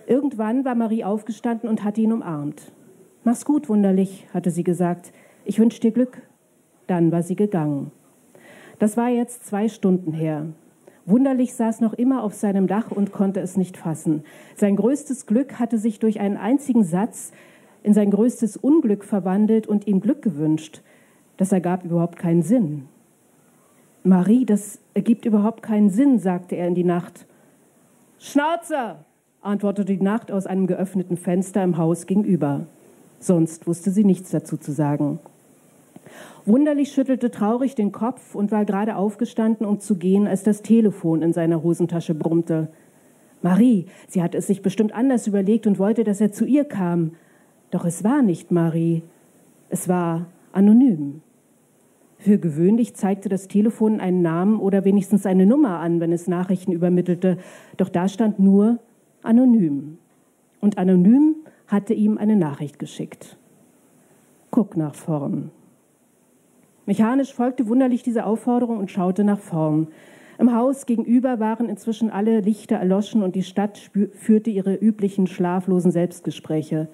Irgendwann 0.08 0.66
war 0.66 0.76
Marie 0.76 1.06
aufgestanden 1.06 1.70
und 1.70 1.86
hatte 1.86 2.02
ihn 2.02 2.12
umarmt. 2.12 2.74
Mach's 3.24 3.46
gut, 3.46 3.70
Wunderlich, 3.70 4.28
hatte 4.34 4.52
sie 4.52 4.66
gesagt. 4.66 5.14
Ich 5.46 5.58
wünsche 5.58 5.80
dir 5.80 5.92
Glück. 5.92 6.22
Dann 6.88 7.14
war 7.14 7.24
sie 7.24 7.38
gegangen. 7.38 7.92
Das 8.78 8.98
war 8.98 9.08
jetzt 9.08 9.46
zwei 9.46 9.70
Stunden 9.70 10.12
her. 10.12 10.48
Wunderlich 11.06 11.54
saß 11.54 11.80
noch 11.80 11.94
immer 11.94 12.24
auf 12.24 12.34
seinem 12.34 12.68
Dach 12.68 12.92
und 12.92 13.14
konnte 13.14 13.40
es 13.40 13.56
nicht 13.56 13.78
fassen. 13.78 14.26
Sein 14.54 14.76
größtes 14.76 15.28
Glück 15.28 15.60
hatte 15.60 15.78
sich 15.78 16.00
durch 16.00 16.20
einen 16.20 16.36
einzigen 16.36 16.84
Satz 16.84 17.32
in 17.84 17.94
sein 17.94 18.12
größtes 18.12 18.58
Unglück 18.58 19.04
verwandelt 19.04 19.68
und 19.68 19.88
ihm 19.88 20.02
Glück 20.02 20.22
gewünscht. 20.22 20.82
Das 21.38 21.52
ergab 21.52 21.84
überhaupt 21.84 22.18
keinen 22.18 22.44
Sinn. 22.44 22.88
Marie, 24.04 24.46
das 24.46 24.80
ergibt 24.94 25.26
überhaupt 25.26 25.64
keinen 25.64 25.90
Sinn, 25.90 26.20
sagte 26.20 26.56
er 26.56 26.68
in 26.68 26.76
die 26.76 26.84
Nacht. 26.84 27.26
Schnauze, 28.20 28.98
antwortete 29.42 29.98
die 29.98 30.04
Nacht 30.04 30.32
aus 30.32 30.46
einem 30.46 30.68
geöffneten 30.68 31.18
Fenster 31.18 31.64
im 31.64 31.78
Haus 31.78 32.06
gegenüber. 32.06 32.68
Sonst 33.20 33.68
wusste 33.68 33.92
sie 33.92 34.04
nichts 34.04 34.32
dazu 34.32 34.58
zu 34.58 34.72
sagen. 34.72 35.20
Wunderlich 36.46 36.92
schüttelte 36.92 37.30
traurig 37.30 37.76
den 37.76 37.92
Kopf 37.92 38.34
und 38.34 38.52
war 38.52 38.66
gerade 38.66 38.96
aufgestanden, 38.96 39.66
um 39.66 39.80
zu 39.80 39.96
gehen, 39.96 40.28
als 40.28 40.44
das 40.44 40.64
Telefon 40.64 41.22
in 41.22 41.34
seiner 41.34 41.62
Hosentasche 41.62 42.16
brummte. 42.16 42.70
Marie, 43.44 43.86
sie 44.08 44.22
hatte 44.22 44.38
es 44.38 44.48
sich 44.48 44.62
bestimmt 44.62 44.94
anders 44.94 45.28
überlegt 45.28 45.68
und 45.68 45.80
wollte, 45.80 46.04
dass 46.04 46.22
er 46.22 46.32
zu 46.32 46.46
ihr 46.46 46.66
kam. 46.66 47.12
Doch 47.72 47.86
es 47.86 48.04
war 48.04 48.22
nicht 48.22 48.52
Marie. 48.52 49.02
Es 49.70 49.88
war 49.88 50.28
anonym. 50.52 51.22
Für 52.18 52.38
gewöhnlich 52.38 52.94
zeigte 52.94 53.30
das 53.30 53.48
Telefon 53.48 54.00
einen 54.00 54.22
Namen 54.22 54.60
oder 54.60 54.86
wenigstens 54.86 55.26
eine 55.26 55.48
Nummer 55.48 55.80
an, 55.80 56.00
wenn 56.00 56.12
es 56.12 56.28
Nachrichten 56.28 56.72
übermittelte. 56.72 57.38
Doch 57.78 57.90
da 57.90 58.08
stand 58.08 58.38
nur 58.38 58.78
anonym. 59.24 59.98
Und 60.60 60.78
anonym 60.78 61.36
hatte 61.66 61.96
ihm 61.96 62.20
eine 62.20 62.36
Nachricht 62.36 62.78
geschickt. 62.78 63.38
Guck 64.52 64.78
nach 64.78 64.94
vorn. 64.94 65.50
Mechanisch 66.86 67.34
folgte 67.34 67.68
wunderlich 67.68 68.04
diese 68.04 68.26
Aufforderung 68.26 68.78
und 68.78 68.92
schaute 68.92 69.24
nach 69.24 69.40
vorn. 69.40 69.88
Im 70.38 70.54
Haus 70.54 70.86
gegenüber 70.86 71.40
waren 71.40 71.70
inzwischen 71.70 72.10
alle 72.10 72.42
Lichter 72.42 72.76
erloschen 72.76 73.24
und 73.24 73.36
die 73.36 73.44
Stadt 73.44 73.92
führte 74.14 74.50
ihre 74.50 74.76
üblichen 74.76 75.28
schlaflosen 75.28 75.92
Selbstgespräche. 75.92 76.90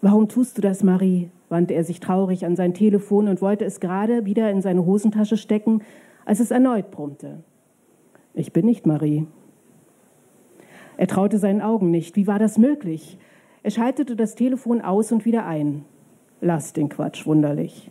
Warum 0.00 0.28
tust 0.28 0.56
du 0.56 0.62
das, 0.62 0.82
Marie? 0.82 1.30
wandte 1.48 1.74
er 1.74 1.84
sich 1.84 2.00
traurig 2.00 2.46
an 2.46 2.54
sein 2.54 2.74
Telefon 2.74 3.28
und 3.28 3.42
wollte 3.42 3.64
es 3.64 3.80
gerade 3.80 4.24
wieder 4.24 4.50
in 4.50 4.62
seine 4.62 4.86
Hosentasche 4.86 5.36
stecken, 5.36 5.82
als 6.24 6.38
es 6.38 6.52
erneut 6.52 6.92
brummte. 6.92 7.42
Ich 8.34 8.52
bin 8.52 8.64
nicht 8.64 8.86
Marie. 8.86 9.26
Er 10.96 11.08
traute 11.08 11.38
seinen 11.38 11.60
Augen 11.60 11.90
nicht. 11.90 12.14
Wie 12.14 12.26
war 12.26 12.38
das 12.38 12.56
möglich? 12.56 13.18
Er 13.62 13.72
schaltete 13.72 14.16
das 14.16 14.36
Telefon 14.36 14.80
aus 14.80 15.10
und 15.12 15.24
wieder 15.24 15.44
ein. 15.44 15.84
Lass 16.40 16.72
den 16.72 16.88
Quatsch, 16.88 17.26
wunderlich. 17.26 17.90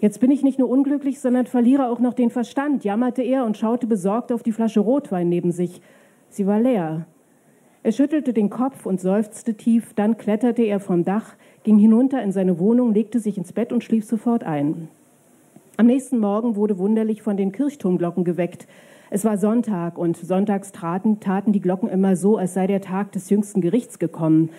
Jetzt 0.00 0.20
bin 0.20 0.30
ich 0.30 0.42
nicht 0.42 0.58
nur 0.58 0.70
unglücklich, 0.70 1.20
sondern 1.20 1.46
verliere 1.46 1.88
auch 1.88 1.98
noch 1.98 2.14
den 2.14 2.30
Verstand, 2.30 2.84
jammerte 2.84 3.22
er 3.22 3.44
und 3.44 3.58
schaute 3.58 3.86
besorgt 3.86 4.32
auf 4.32 4.42
die 4.42 4.52
Flasche 4.52 4.80
Rotwein 4.80 5.28
neben 5.28 5.52
sich. 5.52 5.82
Sie 6.30 6.46
war 6.46 6.60
leer. 6.60 7.06
Er 7.82 7.92
schüttelte 7.92 8.34
den 8.34 8.50
Kopf 8.50 8.84
und 8.84 9.00
seufzte 9.00 9.54
tief, 9.54 9.94
dann 9.94 10.18
kletterte 10.18 10.62
er 10.62 10.80
vom 10.80 11.02
Dach, 11.02 11.34
ging 11.64 11.78
hinunter 11.78 12.22
in 12.22 12.30
seine 12.30 12.58
Wohnung, 12.58 12.92
legte 12.92 13.20
sich 13.20 13.38
ins 13.38 13.52
Bett 13.52 13.72
und 13.72 13.82
schlief 13.82 14.04
sofort 14.04 14.44
ein. 14.44 14.88
Am 15.78 15.86
nächsten 15.86 16.18
Morgen 16.18 16.56
wurde 16.56 16.76
wunderlich 16.76 17.22
von 17.22 17.38
den 17.38 17.52
Kirchturmglocken 17.52 18.24
geweckt. 18.24 18.68
Es 19.08 19.24
war 19.24 19.38
Sonntag 19.38 19.96
und 19.96 20.18
sonntags 20.18 20.72
traten, 20.72 21.20
taten 21.20 21.52
die 21.52 21.62
Glocken 21.62 21.88
immer 21.88 22.16
so, 22.16 22.36
als 22.36 22.52
sei 22.52 22.66
der 22.66 22.82
Tag 22.82 23.12
des 23.12 23.30
jüngsten 23.30 23.62
Gerichts 23.62 23.98
gekommen. 23.98 24.50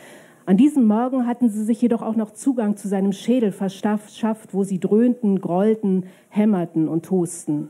An 0.47 0.57
diesem 0.57 0.87
Morgen 0.87 1.27
hatten 1.27 1.47
sie 1.47 1.63
sich 1.63 1.79
jedoch 1.79 2.01
auch 2.01 2.15
noch 2.15 2.31
Zugang 2.31 2.75
zu 2.75 2.87
seinem 2.87 3.11
Schädel 3.11 3.51
verschafft, 3.51 4.55
wo 4.55 4.63
sie 4.63 4.79
dröhnten, 4.79 5.39
grollten, 5.41 6.05
hämmerten 6.29 6.87
und 6.87 7.05
tosten. 7.05 7.69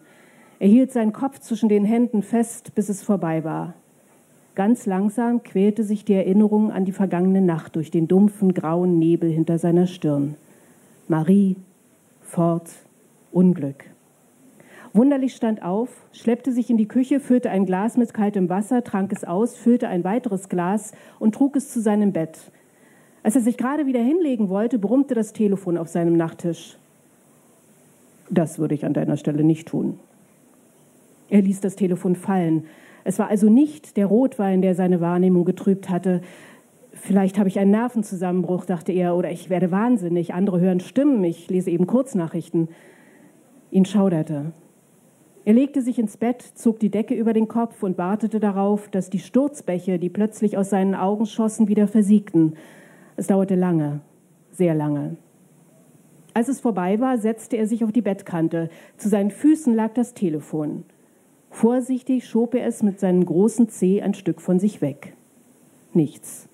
Er 0.60 0.70
hielt 0.70 0.94
seinen 0.94 1.12
Kopf 1.12 1.40
zwischen 1.40 1.68
den 1.68 1.84
Händen 1.84 2.24
fest, 2.24 2.74
bis 2.74 2.88
es 2.88 3.04
vorbei 3.04 3.44
war. 3.44 3.74
Ganz 4.54 4.86
langsam 4.86 5.44
quälte 5.44 5.84
sich 5.84 6.04
die 6.04 6.14
Erinnerung 6.14 6.72
an 6.72 6.84
die 6.84 6.92
vergangene 6.92 7.42
Nacht 7.42 7.76
durch 7.76 7.90
den 7.90 8.08
dumpfen, 8.08 8.54
grauen 8.54 9.00
Nebel 9.00 9.32
hinter 9.32 9.58
seiner 9.58 9.88
Stirn. 9.88 10.36
Marie, 11.08 11.56
fort, 12.22 12.70
Unglück. 13.32 13.86
Wunderlich 14.94 15.36
stand 15.36 15.64
auf, 15.64 15.90
schleppte 16.12 16.52
sich 16.52 16.70
in 16.70 16.76
die 16.76 16.88
Küche, 16.88 17.22
füllte 17.22 17.50
ein 17.50 17.66
Glas 17.66 17.96
mit 17.96 18.14
kaltem 18.14 18.50
Wasser, 18.50 18.84
trank 18.84 19.14
es 19.14 19.24
aus, 19.24 19.56
füllte 19.56 19.88
ein 19.88 20.04
weiteres 20.04 20.50
Glas 20.50 20.92
und 21.18 21.34
trug 21.34 21.56
es 21.56 21.72
zu 21.72 21.80
seinem 21.80 22.12
Bett. 22.12 22.38
Als 23.24 23.36
er 23.36 23.42
sich 23.42 23.56
gerade 23.56 23.86
wieder 23.86 24.02
hinlegen 24.02 24.50
wollte, 24.50 24.80
brummte 24.80 25.14
das 25.16 25.32
Telefon 25.32 25.78
auf 25.78 25.88
seinem 25.88 26.18
Nachttisch. 26.18 26.78
Das 28.30 28.60
würde 28.60 28.76
ich 28.76 28.86
an 28.86 28.94
deiner 28.94 29.16
Stelle 29.16 29.46
nicht 29.46 29.70
tun. 29.70 29.98
Er 31.30 31.42
ließ 31.42 31.62
das 31.62 31.78
Telefon 31.78 32.18
fallen. 32.18 32.66
Es 33.04 33.20
war 33.20 33.30
also 33.30 33.50
nicht 33.50 33.98
der 33.98 34.06
Rotwein, 34.06 34.62
der 34.62 34.76
seine 34.76 35.02
Wahrnehmung 35.02 35.46
getrübt 35.46 35.90
hatte. 35.90 36.22
Vielleicht 36.94 37.40
habe 37.40 37.50
ich 37.50 37.60
einen 37.60 37.72
Nervenzusammenbruch, 37.72 38.66
dachte 38.66 38.92
er, 38.92 39.16
oder 39.16 39.32
ich 39.32 39.50
werde 39.50 39.72
wahnsinnig. 39.72 40.34
Andere 40.34 40.60
hören 40.60 40.80
Stimmen, 40.80 41.24
ich 41.24 41.50
lese 41.50 41.72
eben 41.72 41.88
Kurznachrichten. 41.88 42.70
Ihn 43.72 43.86
schauderte. 43.86 44.52
Er 45.44 45.54
legte 45.54 45.82
sich 45.82 45.98
ins 45.98 46.18
Bett, 46.18 46.42
zog 46.42 46.80
die 46.80 46.92
Decke 46.92 47.16
über 47.16 47.34
den 47.34 47.48
Kopf 47.48 47.82
und 47.82 47.98
wartete 47.98 48.40
darauf, 48.40 48.90
dass 48.90 49.10
die 49.10 49.20
Sturzbäche, 49.20 49.98
die 49.98 50.10
plötzlich 50.10 50.56
aus 50.56 50.70
seinen 50.70 50.94
Augen 50.94 51.26
schossen, 51.26 51.68
wieder 51.68 51.88
versiegten. 51.88 52.54
Es 53.16 53.28
dauerte 53.28 53.56
lange, 53.56 54.02
sehr 54.52 54.76
lange. 54.76 55.18
Als 56.34 56.48
es 56.48 56.60
vorbei 56.60 57.00
war, 57.00 57.18
setzte 57.18 57.58
er 57.58 57.68
sich 57.68 57.84
auf 57.84 57.92
die 57.92 58.02
Bettkante. 58.02 58.70
Zu 58.98 59.10
seinen 59.10 59.32
Füßen 59.32 59.74
lag 59.74 59.94
das 59.94 60.14
Telefon. 60.14 60.84
Vorsichtig 61.52 62.28
schob 62.28 62.56
er 62.56 62.66
es 62.66 62.82
mit 62.82 63.00
seinem 63.00 63.26
großen 63.26 63.70
Zeh 63.70 64.02
ein 64.02 64.14
Stück 64.14 64.42
von 64.42 64.58
sich 64.58 64.82
weg. 64.82 65.14
Nichts. 65.94 66.48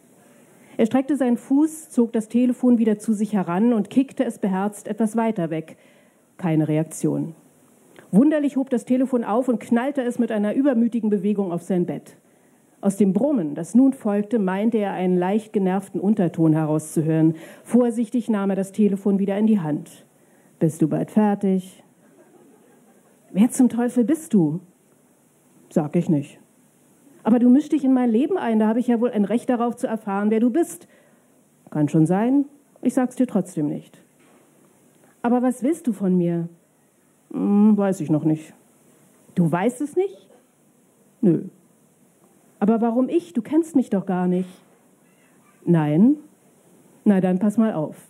Er 0.76 0.88
streckte 0.88 1.16
seinen 1.16 1.38
Fuß, 1.38 1.92
zog 1.92 2.12
das 2.12 2.28
Telefon 2.28 2.78
wieder 2.80 3.00
zu 3.00 3.14
sich 3.14 3.34
heran 3.34 3.74
und 3.74 3.90
kickte 3.90 4.26
es 4.26 4.40
beherzt 4.40 4.88
etwas 4.88 5.16
weiter 5.16 5.50
weg. 5.50 5.78
Keine 6.38 6.68
Reaktion. 6.68 7.36
Wunderlich 8.12 8.58
hob 8.58 8.70
das 8.70 8.86
Telefon 8.86 9.24
auf 9.24 9.48
und 9.48 9.60
knallte 9.60 10.02
es 10.02 10.18
mit 10.18 10.32
einer 10.32 10.54
übermütigen 10.54 11.10
Bewegung 11.10 11.52
auf 11.52 11.62
sein 11.62 11.86
Bett. 11.86 12.18
Aus 12.82 12.98
dem 12.98 13.14
Brummen, 13.14 13.56
das 13.56 13.76
nun 13.76 13.94
folgte, 13.94 14.40
meinte 14.40 14.78
er 14.78 14.94
einen 14.94 15.18
leicht 15.18 15.54
genervten 15.54 16.00
Unterton 16.00 16.54
herauszuhören. 16.54 17.36
Vorsichtig 17.64 18.30
nahm 18.30 18.52
er 18.52 18.56
das 18.56 18.72
Telefon 18.72 19.20
wieder 19.20 19.38
in 19.38 19.48
die 19.48 19.60
Hand. 19.60 20.06
Bist 20.60 20.82
du 20.82 20.88
bald 20.88 21.12
fertig? 21.12 21.84
Wer 23.32 23.52
zum 23.52 23.70
Teufel 23.70 24.04
bist 24.04 24.34
du? 24.34 24.60
Sag 25.70 25.96
ich 25.96 26.10
nicht. 26.10 26.40
Aber 27.24 27.40
du 27.40 27.50
mischst 27.50 27.72
dich 27.72 27.84
in 27.84 27.94
mein 27.94 28.10
Leben 28.10 28.38
ein, 28.38 28.60
da 28.60 28.68
habe 28.68 28.80
ich 28.80 28.88
ja 28.88 29.02
wohl 29.02 29.12
ein 29.12 29.26
Recht 29.26 29.50
darauf 29.50 29.76
zu 29.76 29.88
erfahren, 29.88 30.32
wer 30.32 30.40
du 30.40 30.50
bist. 30.50 30.88
Kann 31.70 31.90
schon 31.90 32.06
sein, 32.06 32.46
ich 32.82 32.94
sag's 32.94 33.16
dir 33.16 33.28
trotzdem 33.28 33.68
nicht. 33.68 34.02
Aber 35.22 35.42
was 35.42 35.62
willst 35.64 35.88
du 35.88 35.94
von 35.94 36.18
mir? 36.18 36.48
Hm, 37.32 37.76
weiß 37.76 38.00
ich 38.00 38.10
noch 38.10 38.24
nicht. 38.24 38.54
Du 39.36 39.52
weißt 39.52 39.82
es 39.82 39.96
nicht? 39.96 40.30
Nö. 41.22 41.44
Aber 42.60 42.82
warum 42.82 43.10
ich? 43.10 43.34
Du 43.34 43.42
kennst 43.42 43.76
mich 43.76 43.90
doch 43.90 44.06
gar 44.06 44.28
nicht. 44.28 44.50
Nein? 45.66 46.16
Na 47.04 47.22
dann 47.22 47.40
pass 47.40 47.58
mal 47.58 47.74
auf. 47.74 48.08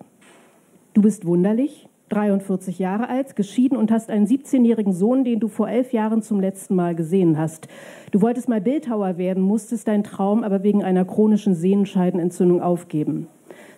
Du 0.93 1.01
bist 1.01 1.25
wunderlich, 1.25 1.89
43 2.09 2.79
Jahre 2.79 3.09
alt, 3.09 3.35
geschieden 3.35 3.77
und 3.77 3.91
hast 3.91 4.09
einen 4.09 4.27
17-jährigen 4.27 4.93
Sohn, 4.93 5.23
den 5.23 5.39
du 5.39 5.47
vor 5.47 5.69
elf 5.69 5.91
Jahren 5.93 6.21
zum 6.21 6.39
letzten 6.39 6.75
Mal 6.75 6.95
gesehen 6.95 7.37
hast. 7.37 7.67
Du 8.11 8.21
wolltest 8.21 8.47
mal 8.47 8.61
Bildhauer 8.61 9.17
werden, 9.17 9.43
musstest 9.43 9.87
deinen 9.87 10.03
Traum 10.03 10.43
aber 10.43 10.63
wegen 10.63 10.83
einer 10.83 11.05
chronischen 11.05 11.55
Sehenscheidenentzündung 11.55 12.61
aufgeben. 12.61 13.27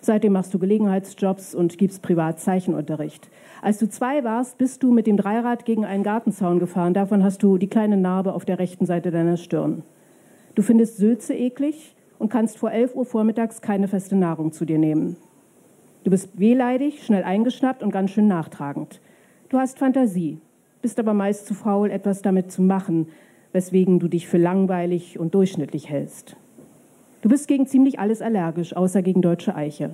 Seitdem 0.00 0.32
machst 0.32 0.54
du 0.54 0.58
Gelegenheitsjobs 0.58 1.54
und 1.54 1.76
gibst 1.76 2.02
privat 2.02 2.40
Zeichenunterricht. 2.40 3.28
Als 3.62 3.78
du 3.78 3.88
zwei 3.88 4.24
warst, 4.24 4.56
bist 4.56 4.82
du 4.82 4.92
mit 4.92 5.06
dem 5.06 5.16
Dreirad 5.16 5.64
gegen 5.64 5.84
einen 5.84 6.02
Gartenzaun 6.02 6.58
gefahren. 6.58 6.94
Davon 6.94 7.22
hast 7.22 7.42
du 7.42 7.58
die 7.58 7.68
kleine 7.68 7.96
Narbe 7.96 8.32
auf 8.32 8.44
der 8.44 8.58
rechten 8.58 8.86
Seite 8.86 9.10
deiner 9.10 9.36
Stirn. 9.36 9.82
Du 10.54 10.62
findest 10.62 10.96
Sülze 10.96 11.34
eklig 11.34 11.94
und 12.18 12.30
kannst 12.30 12.58
vor 12.58 12.72
11 12.72 12.94
Uhr 12.94 13.04
vormittags 13.04 13.60
keine 13.60 13.88
feste 13.88 14.16
Nahrung 14.16 14.52
zu 14.52 14.64
dir 14.64 14.78
nehmen. 14.78 15.16
Du 16.04 16.10
bist 16.10 16.38
wehleidig, 16.38 17.04
schnell 17.04 17.24
eingeschnappt 17.24 17.82
und 17.82 17.90
ganz 17.90 18.10
schön 18.10 18.26
nachtragend. 18.26 19.00
Du 19.48 19.58
hast 19.58 19.78
Fantasie, 19.78 20.38
bist 20.80 20.98
aber 20.98 21.12
meist 21.12 21.46
zu 21.46 21.54
faul, 21.54 21.90
etwas 21.90 22.22
damit 22.22 22.50
zu 22.50 22.62
machen, 22.62 23.08
weswegen 23.52 23.98
du 23.98 24.08
dich 24.08 24.26
für 24.26 24.38
langweilig 24.38 25.18
und 25.18 25.34
durchschnittlich 25.34 25.90
hältst. 25.90 26.36
Du 27.20 27.28
bist 27.28 27.48
gegen 27.48 27.66
ziemlich 27.66 27.98
alles 27.98 28.22
allergisch, 28.22 28.74
außer 28.74 29.02
gegen 29.02 29.20
deutsche 29.20 29.54
Eiche. 29.54 29.90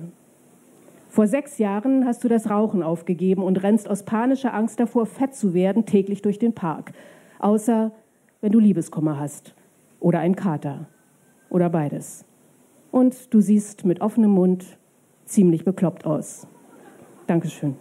Vor 1.09 1.27
sechs 1.27 1.57
Jahren 1.57 2.05
hast 2.05 2.23
du 2.23 2.29
das 2.29 2.49
Rauchen 2.49 2.83
aufgegeben 2.83 3.43
und 3.43 3.63
rennst 3.63 3.89
aus 3.89 4.03
panischer 4.03 4.53
Angst 4.53 4.79
davor, 4.79 5.05
fett 5.05 5.35
zu 5.35 5.53
werden, 5.53 5.85
täglich 5.85 6.21
durch 6.21 6.39
den 6.39 6.53
Park. 6.53 6.93
Außer 7.39 7.91
wenn 8.39 8.51
du 8.51 8.59
Liebeskummer 8.59 9.19
hast 9.19 9.55
oder 9.99 10.19
einen 10.19 10.35
Kater 10.35 10.87
oder 11.49 11.69
beides. 11.69 12.23
Und 12.91 13.33
du 13.33 13.41
siehst 13.41 13.83
mit 13.83 13.99
offenem 13.99 14.31
Mund 14.31 14.77
ziemlich 15.27 15.63
bekloppt 15.63 16.05
aus. 16.05 16.47
Dankeschön. 17.27 17.75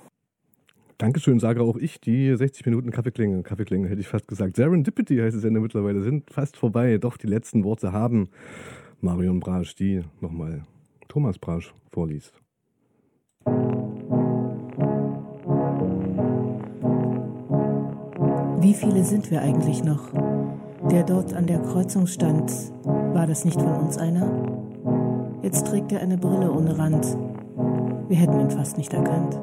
Dankeschön, 0.98 1.38
sage 1.38 1.60
auch 1.60 1.76
ich. 1.76 2.00
Die 2.00 2.34
60 2.34 2.64
Minuten 2.64 2.90
Kaffeeklinge, 2.90 3.42
Kaffeeklinge 3.42 3.88
hätte 3.88 4.00
ich 4.00 4.08
fast 4.08 4.28
gesagt. 4.28 4.56
Serendipity 4.56 5.18
heißt 5.18 5.36
es 5.36 5.44
ja 5.44 5.50
mittlerweile, 5.50 6.02
sind 6.02 6.30
fast 6.30 6.56
vorbei. 6.56 6.96
Doch 6.98 7.16
die 7.18 7.26
letzten 7.26 7.64
Worte 7.64 7.92
haben 7.92 8.30
Marion 9.00 9.40
Brasch, 9.40 9.74
die 9.74 10.02
nochmal 10.20 10.64
Thomas 11.08 11.38
Brasch 11.38 11.74
vorliest. 11.92 12.40
Wie 18.60 18.74
viele 18.74 19.04
sind 19.04 19.30
wir 19.30 19.42
eigentlich 19.42 19.84
noch? 19.84 20.08
Der 20.90 21.04
dort 21.04 21.34
an 21.34 21.46
der 21.46 21.60
Kreuzung 21.60 22.06
stand, 22.06 22.50
war 22.84 23.26
das 23.26 23.44
nicht 23.44 23.60
von 23.60 23.74
uns 23.74 23.98
einer? 23.98 24.65
Jetzt 25.46 25.68
trägt 25.68 25.92
er 25.92 26.00
eine 26.00 26.18
Brille 26.18 26.50
ohne 26.50 26.76
Rand. 26.76 27.06
Wir 28.08 28.16
hätten 28.16 28.40
ihn 28.40 28.50
fast 28.50 28.76
nicht 28.76 28.92
erkannt. 28.92 29.38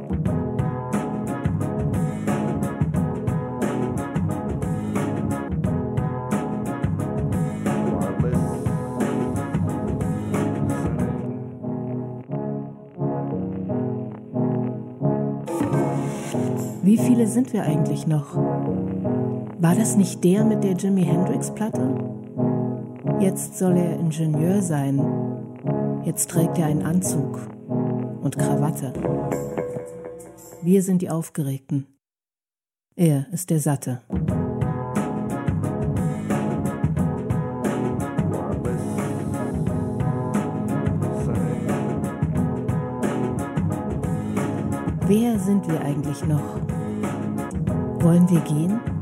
Wie 16.82 16.98
viele 16.98 17.28
sind 17.28 17.54
wir 17.54 17.64
eigentlich 17.64 18.08
noch? 18.08 18.36
War 18.36 19.74
das 19.74 19.96
nicht 19.96 20.22
der 20.26 20.44
mit 20.44 20.66
der 20.66 20.74
Jimi 20.74 21.06
Hendrix-Platte? 21.06 21.96
Jetzt 23.22 23.58
soll 23.58 23.78
er 23.78 23.98
Ingenieur 23.98 24.62
sein. 24.62 25.00
Jetzt 26.06 26.30
trägt 26.30 26.58
er 26.58 26.66
einen 26.66 26.84
Anzug 26.84 27.40
und 27.68 28.38
Krawatte. 28.38 28.92
Wir 30.62 30.84
sind 30.84 31.02
die 31.02 31.10
Aufgeregten. 31.10 31.88
Er 32.96 33.26
ist 33.32 33.50
der 33.50 33.60
Satte. 33.60 34.02
Wer 45.08 45.40
sind 45.40 45.68
wir 45.70 45.82
eigentlich 45.82 46.26
noch? 46.26 46.60
Wollen 48.04 48.30
wir 48.30 48.42
gehen? 48.42 48.93